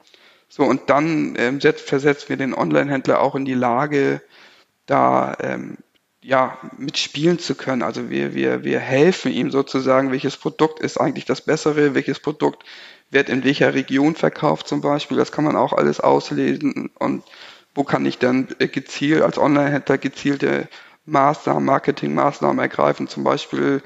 So, 0.47 0.63
und 0.63 0.89
dann 0.89 1.35
ähm, 1.37 1.59
setzt, 1.59 1.87
versetzen 1.87 2.29
wir 2.29 2.37
den 2.37 2.53
Online-Händler 2.53 3.19
auch 3.21 3.35
in 3.35 3.45
die 3.45 3.53
Lage, 3.55 4.21
da 4.85 5.35
ähm, 5.41 5.77
ja, 6.21 6.57
mitspielen 6.77 7.39
zu 7.39 7.55
können. 7.55 7.81
Also 7.81 8.09
wir, 8.09 8.33
wir, 8.33 8.63
wir 8.63 8.79
helfen 8.79 9.31
ihm 9.31 9.51
sozusagen, 9.51 10.11
welches 10.11 10.37
Produkt 10.37 10.79
ist 10.79 10.97
eigentlich 10.97 11.25
das 11.25 11.41
Bessere, 11.41 11.93
welches 11.93 12.19
Produkt 12.19 12.63
wird 13.11 13.29
in 13.29 13.43
welcher 13.43 13.73
Region 13.73 14.15
verkauft 14.15 14.67
zum 14.67 14.81
Beispiel. 14.81 15.17
Das 15.17 15.31
kann 15.31 15.45
man 15.45 15.55
auch 15.55 15.73
alles 15.73 15.99
auslesen 15.99 16.89
und 16.97 17.23
wo 17.75 17.83
kann 17.83 18.05
ich 18.05 18.17
dann 18.17 18.47
gezielt 18.57 19.21
als 19.21 19.37
Online-Händler 19.37 19.97
gezielte 19.97 20.67
Maßnahmen, 21.05 21.63
Marketingmaßnahmen 21.63 22.59
ergreifen. 22.59 23.07
Zum 23.07 23.23
Beispiel 23.23 23.83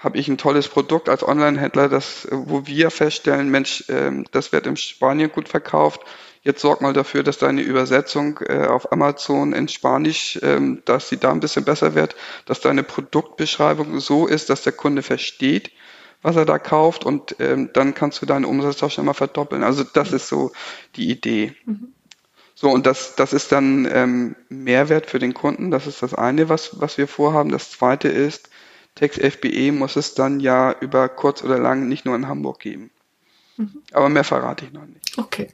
habe 0.00 0.18
ich 0.18 0.26
ein 0.26 0.38
tolles 0.38 0.66
Produkt 0.66 1.08
als 1.08 1.22
Online-Händler, 1.22 1.88
das, 1.88 2.26
wo 2.30 2.66
wir 2.66 2.90
feststellen, 2.90 3.50
Mensch, 3.50 3.84
ähm, 3.88 4.24
das 4.32 4.50
wird 4.50 4.66
in 4.66 4.76
Spanien 4.76 5.30
gut 5.30 5.48
verkauft 5.48 6.00
Jetzt 6.42 6.62
sorg 6.62 6.80
mal 6.80 6.94
dafür, 6.94 7.22
dass 7.22 7.36
deine 7.36 7.60
Übersetzung 7.60 8.40
äh, 8.46 8.66
auf 8.66 8.92
Amazon 8.92 9.52
in 9.52 9.68
Spanisch, 9.68 10.38
ähm, 10.42 10.80
dass 10.86 11.10
sie 11.10 11.18
da 11.18 11.32
ein 11.32 11.40
bisschen 11.40 11.64
besser 11.64 11.94
wird, 11.94 12.16
dass 12.46 12.60
deine 12.60 12.82
Produktbeschreibung 12.82 14.00
so 14.00 14.26
ist, 14.26 14.48
dass 14.48 14.62
der 14.62 14.72
Kunde 14.72 15.02
versteht, 15.02 15.70
was 16.22 16.36
er 16.36 16.46
da 16.46 16.58
kauft 16.58 17.04
und 17.04 17.36
ähm, 17.40 17.70
dann 17.74 17.92
kannst 17.94 18.22
du 18.22 18.26
deinen 18.26 18.46
Umsatz 18.46 18.82
auch 18.82 18.90
schon 18.90 19.04
mal 19.04 19.12
verdoppeln. 19.12 19.62
Also 19.62 19.84
das 19.84 20.12
ist 20.12 20.28
so 20.28 20.52
die 20.96 21.10
Idee. 21.10 21.54
Mhm. 21.66 21.92
So, 22.54 22.70
und 22.70 22.86
das, 22.86 23.16
das 23.16 23.34
ist 23.34 23.52
dann 23.52 23.86
ähm, 23.90 24.36
Mehrwert 24.48 25.06
für 25.06 25.18
den 25.18 25.34
Kunden. 25.34 25.70
Das 25.70 25.86
ist 25.86 26.02
das 26.02 26.14
eine, 26.14 26.48
was, 26.48 26.80
was 26.80 26.96
wir 26.96 27.08
vorhaben. 27.08 27.50
Das 27.50 27.70
zweite 27.70 28.08
ist, 28.08 28.50
Text 28.94 29.20
FBE 29.20 29.72
muss 29.72 29.96
es 29.96 30.14
dann 30.14 30.40
ja 30.40 30.74
über 30.80 31.08
kurz 31.08 31.42
oder 31.42 31.58
lang 31.58 31.88
nicht 31.88 32.04
nur 32.04 32.16
in 32.16 32.28
Hamburg 32.28 32.60
geben. 32.60 32.90
Mhm. 33.56 33.82
Aber 33.92 34.08
mehr 34.08 34.24
verrate 34.24 34.64
ich 34.64 34.72
noch 34.72 34.86
nicht. 34.86 35.16
Okay. 35.18 35.48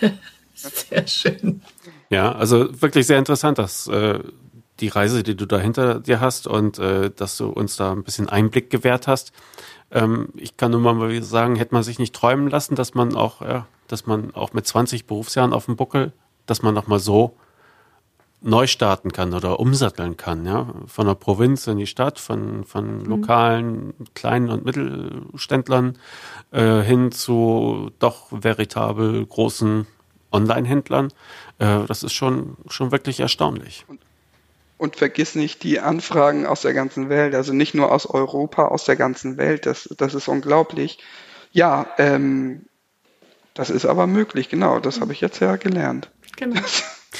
sehr 0.54 1.06
schön. 1.06 1.62
Ja, 2.10 2.32
also 2.32 2.80
wirklich 2.80 3.06
sehr 3.06 3.18
interessant, 3.18 3.58
dass 3.58 3.86
äh, 3.88 4.20
die 4.80 4.88
Reise, 4.88 5.22
die 5.22 5.36
du 5.36 5.46
da 5.46 5.58
hinter 5.58 6.00
dir 6.00 6.20
hast 6.20 6.46
und 6.46 6.78
äh, 6.78 7.10
dass 7.10 7.36
du 7.36 7.48
uns 7.48 7.76
da 7.76 7.92
ein 7.92 8.04
bisschen 8.04 8.28
Einblick 8.28 8.70
gewährt 8.70 9.06
hast. 9.06 9.32
Ähm, 9.90 10.28
ich 10.36 10.56
kann 10.56 10.70
nur 10.70 10.80
mal 10.80 11.22
sagen, 11.22 11.56
hätte 11.56 11.74
man 11.74 11.82
sich 11.82 11.98
nicht 11.98 12.14
träumen 12.14 12.48
lassen, 12.48 12.74
dass 12.76 12.94
man 12.94 13.16
auch, 13.16 13.42
ja, 13.42 13.66
dass 13.88 14.06
man 14.06 14.34
auch 14.34 14.52
mit 14.52 14.66
20 14.66 15.06
Berufsjahren 15.06 15.52
auf 15.52 15.66
dem 15.66 15.76
Buckel, 15.76 16.12
dass 16.46 16.62
man 16.62 16.74
noch 16.74 16.86
mal 16.86 17.00
so 17.00 17.36
neu 18.40 18.66
starten 18.66 19.12
kann 19.12 19.34
oder 19.34 19.58
umsatteln 19.58 20.16
kann, 20.16 20.46
ja, 20.46 20.72
von 20.86 21.06
der 21.06 21.14
Provinz 21.14 21.66
in 21.66 21.78
die 21.78 21.86
Stadt, 21.86 22.18
von, 22.18 22.64
von 22.64 22.98
mhm. 22.98 23.04
lokalen 23.04 23.94
kleinen 24.14 24.50
und 24.50 24.64
Mittelständlern 24.64 25.98
äh, 26.52 26.80
hin 26.80 27.10
zu 27.10 27.90
doch 27.98 28.28
veritabel 28.30 29.26
großen 29.26 29.86
Online-Händlern, 30.30 31.08
äh, 31.58 31.80
das 31.86 32.02
ist 32.02 32.12
schon, 32.12 32.56
schon 32.68 32.92
wirklich 32.92 33.20
erstaunlich. 33.20 33.84
Und, 33.88 34.00
und 34.76 34.96
vergiss 34.96 35.34
nicht 35.34 35.62
die 35.62 35.80
Anfragen 35.80 36.46
aus 36.46 36.62
der 36.62 36.74
ganzen 36.74 37.08
Welt, 37.08 37.34
also 37.34 37.52
nicht 37.52 37.74
nur 37.74 37.90
aus 37.90 38.06
Europa, 38.06 38.66
aus 38.66 38.84
der 38.84 38.96
ganzen 38.96 39.36
Welt. 39.36 39.66
Das, 39.66 39.88
das 39.96 40.14
ist 40.14 40.28
unglaublich. 40.28 40.98
Ja, 41.50 41.86
ähm, 41.98 42.66
das 43.54 43.70
ist 43.70 43.86
aber 43.86 44.06
möglich, 44.06 44.48
genau. 44.48 44.78
Das 44.78 45.00
habe 45.00 45.12
ich 45.12 45.20
jetzt 45.20 45.40
ja 45.40 45.56
gelernt. 45.56 46.10
Genau. 46.36 46.60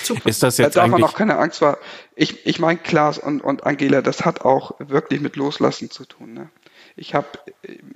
Super. 0.09 0.29
Ist 0.29 0.43
das 0.43 0.57
jetzt 0.57 0.77
da 0.77 0.81
darf 0.81 0.91
man 0.91 1.05
auch 1.05 1.15
keine 1.15 1.37
Angst 1.37 1.59
vor. 1.59 1.79
Ich, 2.17 2.47
ich 2.47 2.59
meine, 2.59 2.79
Klaas 2.79 3.19
und, 3.19 3.43
und 3.43 3.65
Angela, 3.67 4.01
das 4.01 4.25
hat 4.25 4.41
auch 4.41 4.75
wirklich 4.79 5.21
mit 5.21 5.37
Loslassen 5.37 5.91
zu 5.91 6.07
tun. 6.07 6.33
Ne? 6.33 6.49
Ich 6.97 7.15
habe, 7.15 7.27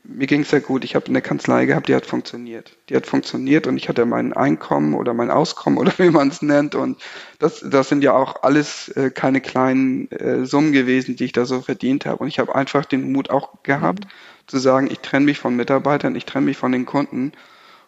mir 0.05 0.27
ging 0.27 0.43
es 0.43 0.51
sehr 0.51 0.61
gut. 0.61 0.85
Ich 0.85 0.95
habe 0.95 1.07
eine 1.07 1.23
Kanzlei 1.23 1.65
gehabt, 1.65 1.89
die 1.89 1.95
hat 1.95 2.05
funktioniert. 2.05 2.77
Die 2.91 2.97
hat 2.97 3.07
funktioniert 3.07 3.67
und 3.67 3.79
ich 3.79 3.89
hatte 3.89 4.05
mein 4.05 4.35
Einkommen 4.35 4.93
oder 4.93 5.15
mein 5.15 5.31
Auskommen 5.31 5.79
oder 5.81 5.93
wie 5.97 6.11
man 6.11 6.29
es 6.29 6.43
nennt. 6.43 6.75
Und 6.75 7.01
das, 7.39 7.65
das 7.67 7.89
sind 7.89 8.05
ja 8.05 8.13
auch 8.13 8.43
alles 8.43 8.89
äh, 8.91 9.11
keine 9.11 9.41
kleinen 9.41 10.11
äh, 10.13 10.45
Summen 10.45 10.73
gewesen, 10.73 11.17
die 11.17 11.25
ich 11.25 11.33
da 11.33 11.47
so 11.47 11.63
verdient 11.63 12.05
habe. 12.05 12.19
Und 12.19 12.29
ich 12.29 12.39
habe 12.39 12.55
einfach 12.55 12.85
den 12.85 13.11
Mut 13.11 13.31
auch 13.31 13.63
gehabt, 13.63 14.05
mhm. 14.05 14.11
zu 14.49 14.59
sagen, 14.59 14.89
ich 14.91 15.01
trenne 15.01 15.25
mich 15.25 15.39
von 15.39 15.57
Mitarbeitern, 15.57 16.15
ich 16.15 16.27
trenne 16.27 16.45
mich 16.45 16.59
von 16.59 16.73
den 16.73 16.85
Kunden 16.85 17.33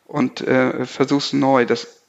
und 0.07 0.41
äh, 0.41 0.87
versuch's 0.87 1.35
neu. 1.35 1.67
Das 1.67 2.04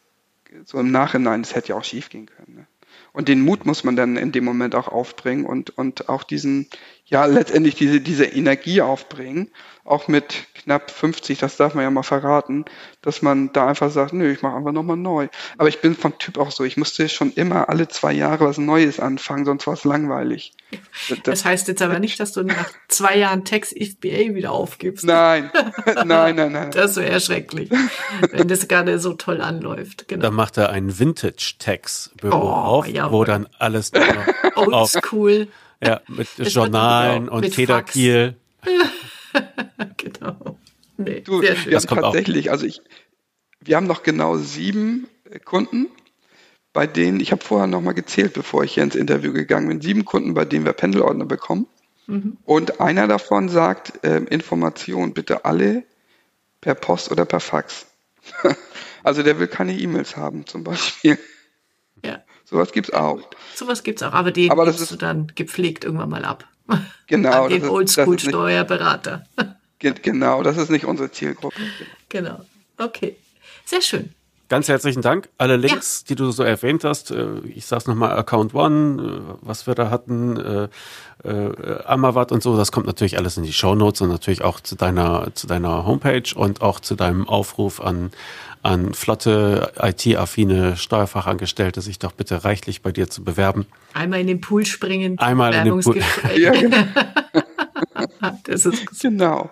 so 0.64 0.80
im 0.80 0.92
Nachhinein, 0.92 1.42
das 1.42 1.56
hätte 1.56 1.70
ja 1.70 1.76
auch 1.76 1.84
schief 1.84 2.10
gehen 2.10 2.28
können. 2.28 2.56
Ne? 2.56 2.68
Und 3.14 3.28
den 3.28 3.42
Mut 3.42 3.66
muss 3.66 3.84
man 3.84 3.96
dann 3.96 4.18
in 4.18 4.32
dem 4.32 4.44
Moment 4.44 4.76
auch 4.76 4.88
aufbringen 4.88 5.46
und, 5.46 5.78
und 5.78 6.10
auch 6.10 6.24
diesen, 6.24 6.68
ja, 7.06 7.26
letztendlich 7.26 7.76
diese, 7.76 8.02
diese 8.02 8.26
Energie 8.26 8.82
aufbringen, 8.82 9.50
auch 9.86 10.08
mit 10.08 10.48
knapp 10.56 10.90
50, 10.90 11.38
das 11.38 11.58
darf 11.58 11.76
man 11.76 11.84
ja 11.84 11.92
mal 11.92 12.02
verraten, 12.02 12.66
dass 13.04 13.22
man 13.22 13.54
da 13.54 13.68
einfach 13.68 13.92
sagt, 13.92 14.14
nö, 14.14 14.32
ich 14.32 14.42
mache 14.42 14.56
einfach 14.56 14.72
nochmal 14.72 14.98
neu. 14.98 15.28
Aber 15.60 15.70
ich 15.70 15.80
bin 15.80 15.96
vom 15.96 16.18
Typ 16.18 16.40
auch 16.40 16.50
so, 16.50 16.64
ich 16.64 16.76
musste 16.76 17.08
schon 17.08 17.32
immer 17.34 17.70
alle 17.70 17.88
zwei 17.88 18.12
Jahre 18.12 18.46
was 18.46 18.58
Neues 18.58 19.00
anfangen, 19.00 19.46
sonst 19.46 19.68
war 19.68 19.76
es 19.76 19.84
langweilig. 19.84 20.54
Das, 21.08 21.20
das, 21.24 21.46
heißt 21.46 21.68
jetzt 21.68 21.84
aber 21.84 22.00
nicht, 22.00 22.20
dass 22.20 22.34
du 22.34 22.44
nach 22.44 22.72
zwei 22.88 23.16
Jahren 23.16 23.46
Text 23.46 23.74
FBA 23.74 24.34
wieder 24.34 24.52
aufgibst. 24.52 25.06
Nein, 25.06 25.52
nein, 26.06 26.36
nein, 26.36 26.52
nein. 26.52 26.72
Das 26.72 26.96
wäre 26.96 27.22
schrecklich, 27.22 27.70
wenn 28.32 28.48
das 28.48 28.68
gerade 28.68 28.98
so 28.98 29.14
toll 29.14 29.40
anläuft. 29.42 30.08
Genau. 30.08 30.24
Dann 30.24 30.34
macht 30.34 30.58
er 30.58 30.72
ein 30.72 30.98
Vintage-Tax-Büro 30.98 32.36
oh, 32.36 32.50
auf, 32.50 32.88
jawohl. 32.88 33.20
wo 33.20 33.24
dann 33.24 33.48
alles 33.60 33.92
Oldschool. 34.56 35.48
Ja, 35.84 36.02
mit 36.08 36.28
das 36.38 36.52
Journalen 36.52 37.30
und 37.30 37.54
Federkiel. 37.54 38.36
genau. 39.98 40.58
Nee, 40.98 41.22
du, 41.22 41.42
sehr 41.42 41.56
schön. 41.56 41.72
Wir 41.72 41.80
haben 41.80 42.02
tatsächlich, 42.02 42.50
auch. 42.50 42.54
also 42.54 42.66
ich, 42.66 42.82
wir 43.60 43.76
haben 43.76 43.88
noch 43.88 44.04
genau 44.04 44.38
sieben 44.38 45.08
Kunden, 45.44 45.88
bei 46.74 46.88
denen, 46.88 47.20
ich 47.20 47.32
habe 47.32 47.44
vorher 47.44 47.68
nochmal 47.68 47.94
gezählt, 47.94 48.34
bevor 48.34 48.64
ich 48.64 48.74
hier 48.74 48.84
ins 48.84 48.96
Interview 48.96 49.32
gegangen 49.32 49.68
bin, 49.68 49.82
sieben 49.82 50.06
Kunden, 50.06 50.34
bei 50.34 50.46
denen 50.46 50.66
wir 50.66 50.74
Pendelordner 50.74 51.26
bekommen. 51.26 51.68
Mhm. 52.08 52.38
Und 52.44 52.82
einer 52.82 53.08
davon 53.08 53.50
sagt, 53.50 54.04
äh, 54.06 54.18
Information 54.18 55.14
bitte 55.14 55.46
alle 55.46 55.84
per 56.62 56.76
Post 56.76 57.12
oder 57.12 57.26
per 57.26 57.40
Fax. 57.40 57.88
also 59.04 59.24
der 59.24 59.40
will 59.40 59.48
keine 59.48 59.78
E-Mails 59.78 60.18
haben 60.18 60.46
zum 60.46 60.64
Beispiel. 60.64 61.18
Ja. 62.04 62.24
Sowas 62.44 62.72
gibt's 62.72 62.92
auch. 62.92 63.22
Sowas 63.56 63.84
gibt's 63.84 64.04
auch, 64.04 64.14
aber 64.14 64.32
die 64.32 64.52
aber 64.52 64.66
das 64.66 64.80
ist, 64.80 64.92
du 64.92 64.98
dann 64.98 65.32
gepflegt 65.34 65.84
irgendwann 65.84 66.10
mal 66.10 66.26
ab. 66.26 66.48
Genau. 67.08 67.44
An 67.46 67.50
den 67.50 67.68
Oldschool-Steuerberater. 67.68 69.26
Genau, 69.80 70.42
das 70.42 70.58
ist 70.58 70.72
nicht 70.72 70.86
unsere 70.86 71.12
Zielgruppe. 71.12 71.60
Genau. 72.10 72.40
Okay. 72.78 73.16
Sehr 73.66 73.82
schön. 73.82 74.14
Ganz 74.48 74.68
herzlichen 74.68 75.02
Dank. 75.02 75.30
Alle 75.38 75.58
Links, 75.58 76.02
ja. 76.02 76.06
die 76.10 76.16
du 76.16 76.30
so 76.30 76.44
erwähnt 76.44 76.84
hast, 76.84 77.10
äh, 77.10 77.40
ich 77.56 77.66
sag's 77.66 77.88
nochmal, 77.88 78.18
Account 78.18 78.54
One, 78.54 79.02
äh, 79.02 79.34
was 79.42 79.66
wir 79.66 79.74
da 79.74 79.90
hatten, 79.90 80.38
äh, 80.38 80.68
äh, 81.28 81.84
Amavat 81.86 82.32
und 82.32 82.44
so, 82.44 82.56
das 82.56 82.72
kommt 82.72 82.86
natürlich 82.86 83.18
alles 83.18 83.38
in 83.38 83.44
die 83.44 83.54
Show 83.54 83.74
Notes 83.74 84.02
und 84.02 84.10
natürlich 84.10 84.44
auch 84.44 84.60
zu 84.60 84.76
deiner, 84.76 85.30
zu 85.34 85.48
deiner 85.48 85.86
Homepage 85.86 86.36
und 86.36 86.62
auch 86.62 86.80
zu 86.80 86.96
deinem 86.96 87.28
Aufruf 87.28 87.82
an, 87.82 88.12
an 88.62 88.94
flotte, 88.94 89.72
IT-affine 89.82 90.78
Steuerfachangestellte, 90.78 91.82
sich 91.82 91.98
doch 91.98 92.12
bitte 92.12 92.44
reichlich 92.44 92.84
bei 92.84 92.92
dir 92.92 93.10
zu 93.10 93.24
bewerben. 93.24 93.66
Einmal 93.94 94.22
in 94.22 94.28
den 94.28 94.42
Pool 94.42 94.66
springen. 94.66 95.18
Einmal 95.18 95.56
in 95.56 95.66
den 95.66 95.80
Pool. 95.80 96.00
ja, 96.38 96.52
genau. 96.52 96.78
das 98.44 98.66
ist 98.68 99.02
genau. 99.02 99.52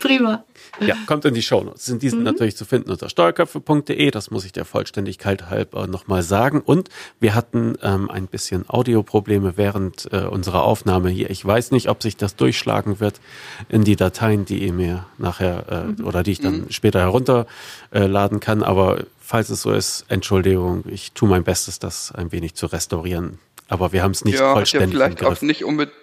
Prima. 0.00 0.44
Ja, 0.80 0.96
kommt 1.06 1.24
in 1.24 1.34
die 1.34 1.42
Shownotes. 1.42 1.84
Sind 1.84 2.02
diese 2.02 2.16
mhm. 2.16 2.24
natürlich 2.24 2.56
zu 2.56 2.64
finden 2.64 2.90
unter 2.90 3.08
steuerköpfe.de. 3.08 4.10
Das 4.10 4.30
muss 4.30 4.44
ich 4.44 4.52
der 4.52 4.64
Vollständigkeit 4.64 5.50
halber 5.50 5.86
nochmal 5.86 6.22
sagen. 6.22 6.60
Und 6.60 6.88
wir 7.18 7.34
hatten 7.34 7.76
ähm, 7.82 8.10
ein 8.10 8.26
bisschen 8.26 8.68
Audioprobleme 8.68 9.56
während 9.56 10.08
äh, 10.12 10.22
unserer 10.22 10.62
Aufnahme 10.62 11.10
hier. 11.10 11.30
Ich 11.30 11.44
weiß 11.44 11.70
nicht, 11.70 11.88
ob 11.88 12.02
sich 12.02 12.16
das 12.16 12.36
durchschlagen 12.36 13.00
wird 13.00 13.20
in 13.68 13.84
die 13.84 13.96
Dateien, 13.96 14.44
die 14.44 14.64
ihr 14.64 14.72
mir 14.72 15.06
nachher 15.18 15.64
äh, 15.68 15.84
mhm. 15.84 16.06
oder 16.06 16.22
die 16.22 16.32
ich 16.32 16.40
dann 16.40 16.62
mhm. 16.62 16.70
später 16.70 17.00
herunterladen 17.00 18.38
äh, 18.38 18.40
kann. 18.40 18.62
Aber 18.62 19.04
falls 19.20 19.50
es 19.50 19.62
so 19.62 19.72
ist, 19.72 20.04
Entschuldigung, 20.08 20.84
ich 20.88 21.12
tue 21.12 21.28
mein 21.28 21.44
Bestes, 21.44 21.78
das 21.78 22.12
ein 22.12 22.32
wenig 22.32 22.54
zu 22.54 22.66
restaurieren. 22.66 23.38
Aber 23.68 23.92
wir 23.92 24.02
haben 24.02 24.10
es 24.10 24.24
nicht 24.24 24.40
ja, 24.40 24.52
vollständig. 24.52 24.98
Ja, 24.98 25.06
vielleicht 25.06 25.24
auch 25.24 25.40
nicht 25.42 25.64
unbedingt 25.64 25.94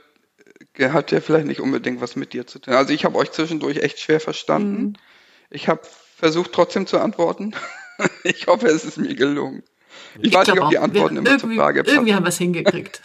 hat 0.80 1.12
ja 1.12 1.22
vielleicht 1.22 1.48
nicht 1.48 1.60
unbedingt 1.60 2.02
was 2.02 2.16
mit 2.16 2.34
dir 2.34 2.48
zu 2.48 2.60
tun. 2.60 2.74
Also 2.74 2.94
ich 2.94 3.06
habe 3.06 3.18
euch 3.18 3.32
zwischendurch 3.32 3.78
echt 3.78 4.00
schwer 4.00 4.20
verstanden. 4.20 4.82
Mhm. 4.82 4.94
Ich 5.50 5.68
habe 5.68 5.82
versucht 6.16 6.54
trotzdem 6.54 6.88
zu 6.88 7.00
antworten. 7.00 7.54
ich 8.24 8.48
hoffe, 8.48 8.68
es 8.68 8.86
ist 8.86 8.98
mir 8.98 9.16
gelungen. 9.16 9.64
Ich, 10.20 10.30
ich 10.30 10.34
weiß 10.34 10.48
nicht, 10.48 10.62
ob 10.62 10.70
die 10.70 10.78
Antworten 10.78 11.16
wir, 11.16 11.32
immer 11.32 11.40
zur 11.40 11.52
Frage 11.54 11.84
passen. 11.84 11.96
Irgendwie 11.96 12.14
haben 12.14 12.24
wir 12.24 12.30
es 12.30 12.38
hingekriegt. 12.38 13.02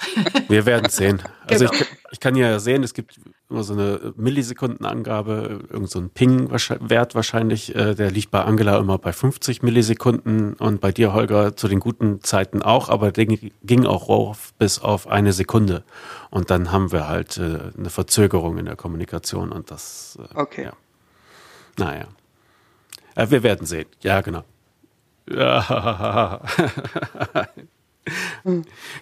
wir 0.49 0.67
werden 0.67 0.87
es 0.87 0.97
sehen. 0.97 1.23
Also 1.47 1.67
genau. 1.67 1.75
ich, 1.75 1.87
ich, 2.13 2.21
kann 2.21 2.37
ja 2.37 2.59
sehen, 2.59 2.83
es 2.83 2.95
gibt 2.95 3.19
immer 3.53 3.63
so 3.63 3.75
eine 3.75 4.13
Millisekundenangabe, 4.17 5.61
irgend 5.71 5.91
so 5.91 5.99
ein 5.99 6.11
Ping-Wert 6.11 7.15
wahrscheinlich, 7.15 7.75
äh, 7.75 7.95
der 7.95 8.11
liegt 8.11 8.31
bei 8.31 8.43
Angela 8.43 8.79
immer 8.79 8.99
bei 8.99 9.13
50 9.13 9.63
Millisekunden 9.63 10.55
und 10.55 10.81
bei 10.81 10.91
dir, 10.93 11.13
Holger, 11.13 11.55
zu 11.57 11.69
den 11.69 11.81
guten 11.81 12.23
Zeiten 12.23 12.63
auch, 12.63 12.89
aber 12.89 13.13
der 13.13 13.27
ging 13.27 13.87
auch 13.87 14.09
rauf 14.09 14.53
bis 14.59 14.81
auf 14.81 15.07
eine 15.07 15.33
Sekunde. 15.33 15.85
Und 16.31 16.51
dann 16.51 16.73
haben 16.73 16.93
wir 16.93 17.09
halt 17.09 17.39
äh, 17.39 17.59
eine 17.77 17.91
Verzögerung 17.91 18.59
in 18.59 18.65
der 18.65 18.77
Kommunikation 18.77 19.53
und 19.53 19.71
das. 19.71 20.19
Äh, 20.19 20.39
okay. 20.39 20.65
Ja. 20.65 20.73
Naja. 21.79 22.09
Äh, 23.15 23.31
wir 23.31 23.43
werden 23.43 23.67
sehen. 23.67 23.87
Ja, 24.01 24.21
genau. 24.21 24.45
Ja. 25.31 26.41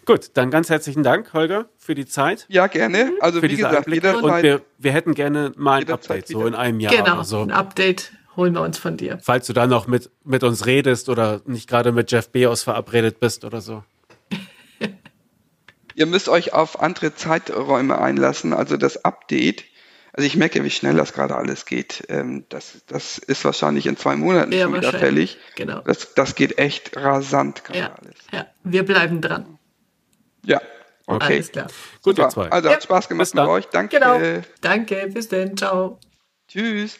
Gut, 0.04 0.30
dann 0.34 0.50
ganz 0.50 0.68
herzlichen 0.68 1.02
Dank, 1.02 1.32
Holger, 1.32 1.68
für 1.78 1.94
die 1.94 2.06
Zeit. 2.06 2.46
Ja, 2.48 2.66
gerne. 2.66 3.12
Also 3.20 3.40
für 3.40 3.48
wie 3.48 3.56
gesagt, 3.56 3.88
jederzeit. 3.88 4.22
Und 4.22 4.42
wir, 4.42 4.62
wir 4.78 4.92
hätten 4.92 5.14
gerne 5.14 5.52
mal 5.56 5.80
ein 5.80 5.90
Update, 5.90 6.28
so 6.28 6.46
in 6.46 6.54
einem 6.54 6.80
Jahr 6.80 6.94
genau, 6.94 7.22
so. 7.22 7.40
ein 7.40 7.50
Update 7.50 8.12
holen 8.36 8.54
wir 8.54 8.62
uns 8.62 8.78
von 8.78 8.96
dir. 8.96 9.18
Falls 9.22 9.46
du 9.46 9.52
da 9.52 9.66
noch 9.66 9.86
mit, 9.86 10.10
mit 10.24 10.44
uns 10.44 10.66
redest 10.66 11.08
oder 11.08 11.40
nicht 11.46 11.68
gerade 11.68 11.92
mit 11.92 12.10
Jeff 12.12 12.28
Bezos 12.28 12.62
verabredet 12.62 13.20
bist 13.20 13.44
oder 13.44 13.60
so. 13.60 13.82
Ihr 15.94 16.06
müsst 16.06 16.28
euch 16.28 16.52
auf 16.52 16.80
andere 16.80 17.14
Zeiträume 17.14 17.98
einlassen. 17.98 18.52
Also 18.52 18.76
das 18.76 19.04
Update 19.04 19.64
also 20.20 20.26
ich 20.26 20.36
merke, 20.36 20.62
wie 20.62 20.70
schnell 20.70 20.96
das 20.96 21.14
gerade 21.14 21.34
alles 21.34 21.64
geht. 21.64 22.04
Ähm, 22.10 22.44
das, 22.50 22.82
das 22.86 23.16
ist 23.16 23.42
wahrscheinlich 23.42 23.86
in 23.86 23.96
zwei 23.96 24.16
Monaten 24.16 24.52
ja, 24.52 24.64
schon 24.64 24.74
wieder 24.74 24.92
fällig. 24.92 25.38
Genau. 25.56 25.80
Das, 25.80 26.12
das 26.12 26.34
geht 26.34 26.58
echt 26.58 26.94
rasant 26.94 27.64
gerade 27.64 27.78
ja, 27.78 27.94
alles. 27.94 28.16
Ja, 28.30 28.46
wir 28.62 28.84
bleiben 28.84 29.22
dran. 29.22 29.58
Ja, 30.44 30.60
okay. 31.06 31.36
Alles 31.36 31.52
klar. 31.52 31.68
Gut, 32.02 32.16
zwei. 32.16 32.50
Also 32.50 32.68
ja. 32.68 32.74
hat 32.74 32.82
Spaß 32.82 33.08
gemacht 33.08 33.34
mit 33.34 33.44
euch. 33.46 33.64
Danke. 33.68 33.98
Genau. 33.98 34.20
Danke, 34.60 35.08
bis 35.10 35.28
dann. 35.28 35.56
Ciao. 35.56 35.98
Tschüss. 36.48 36.98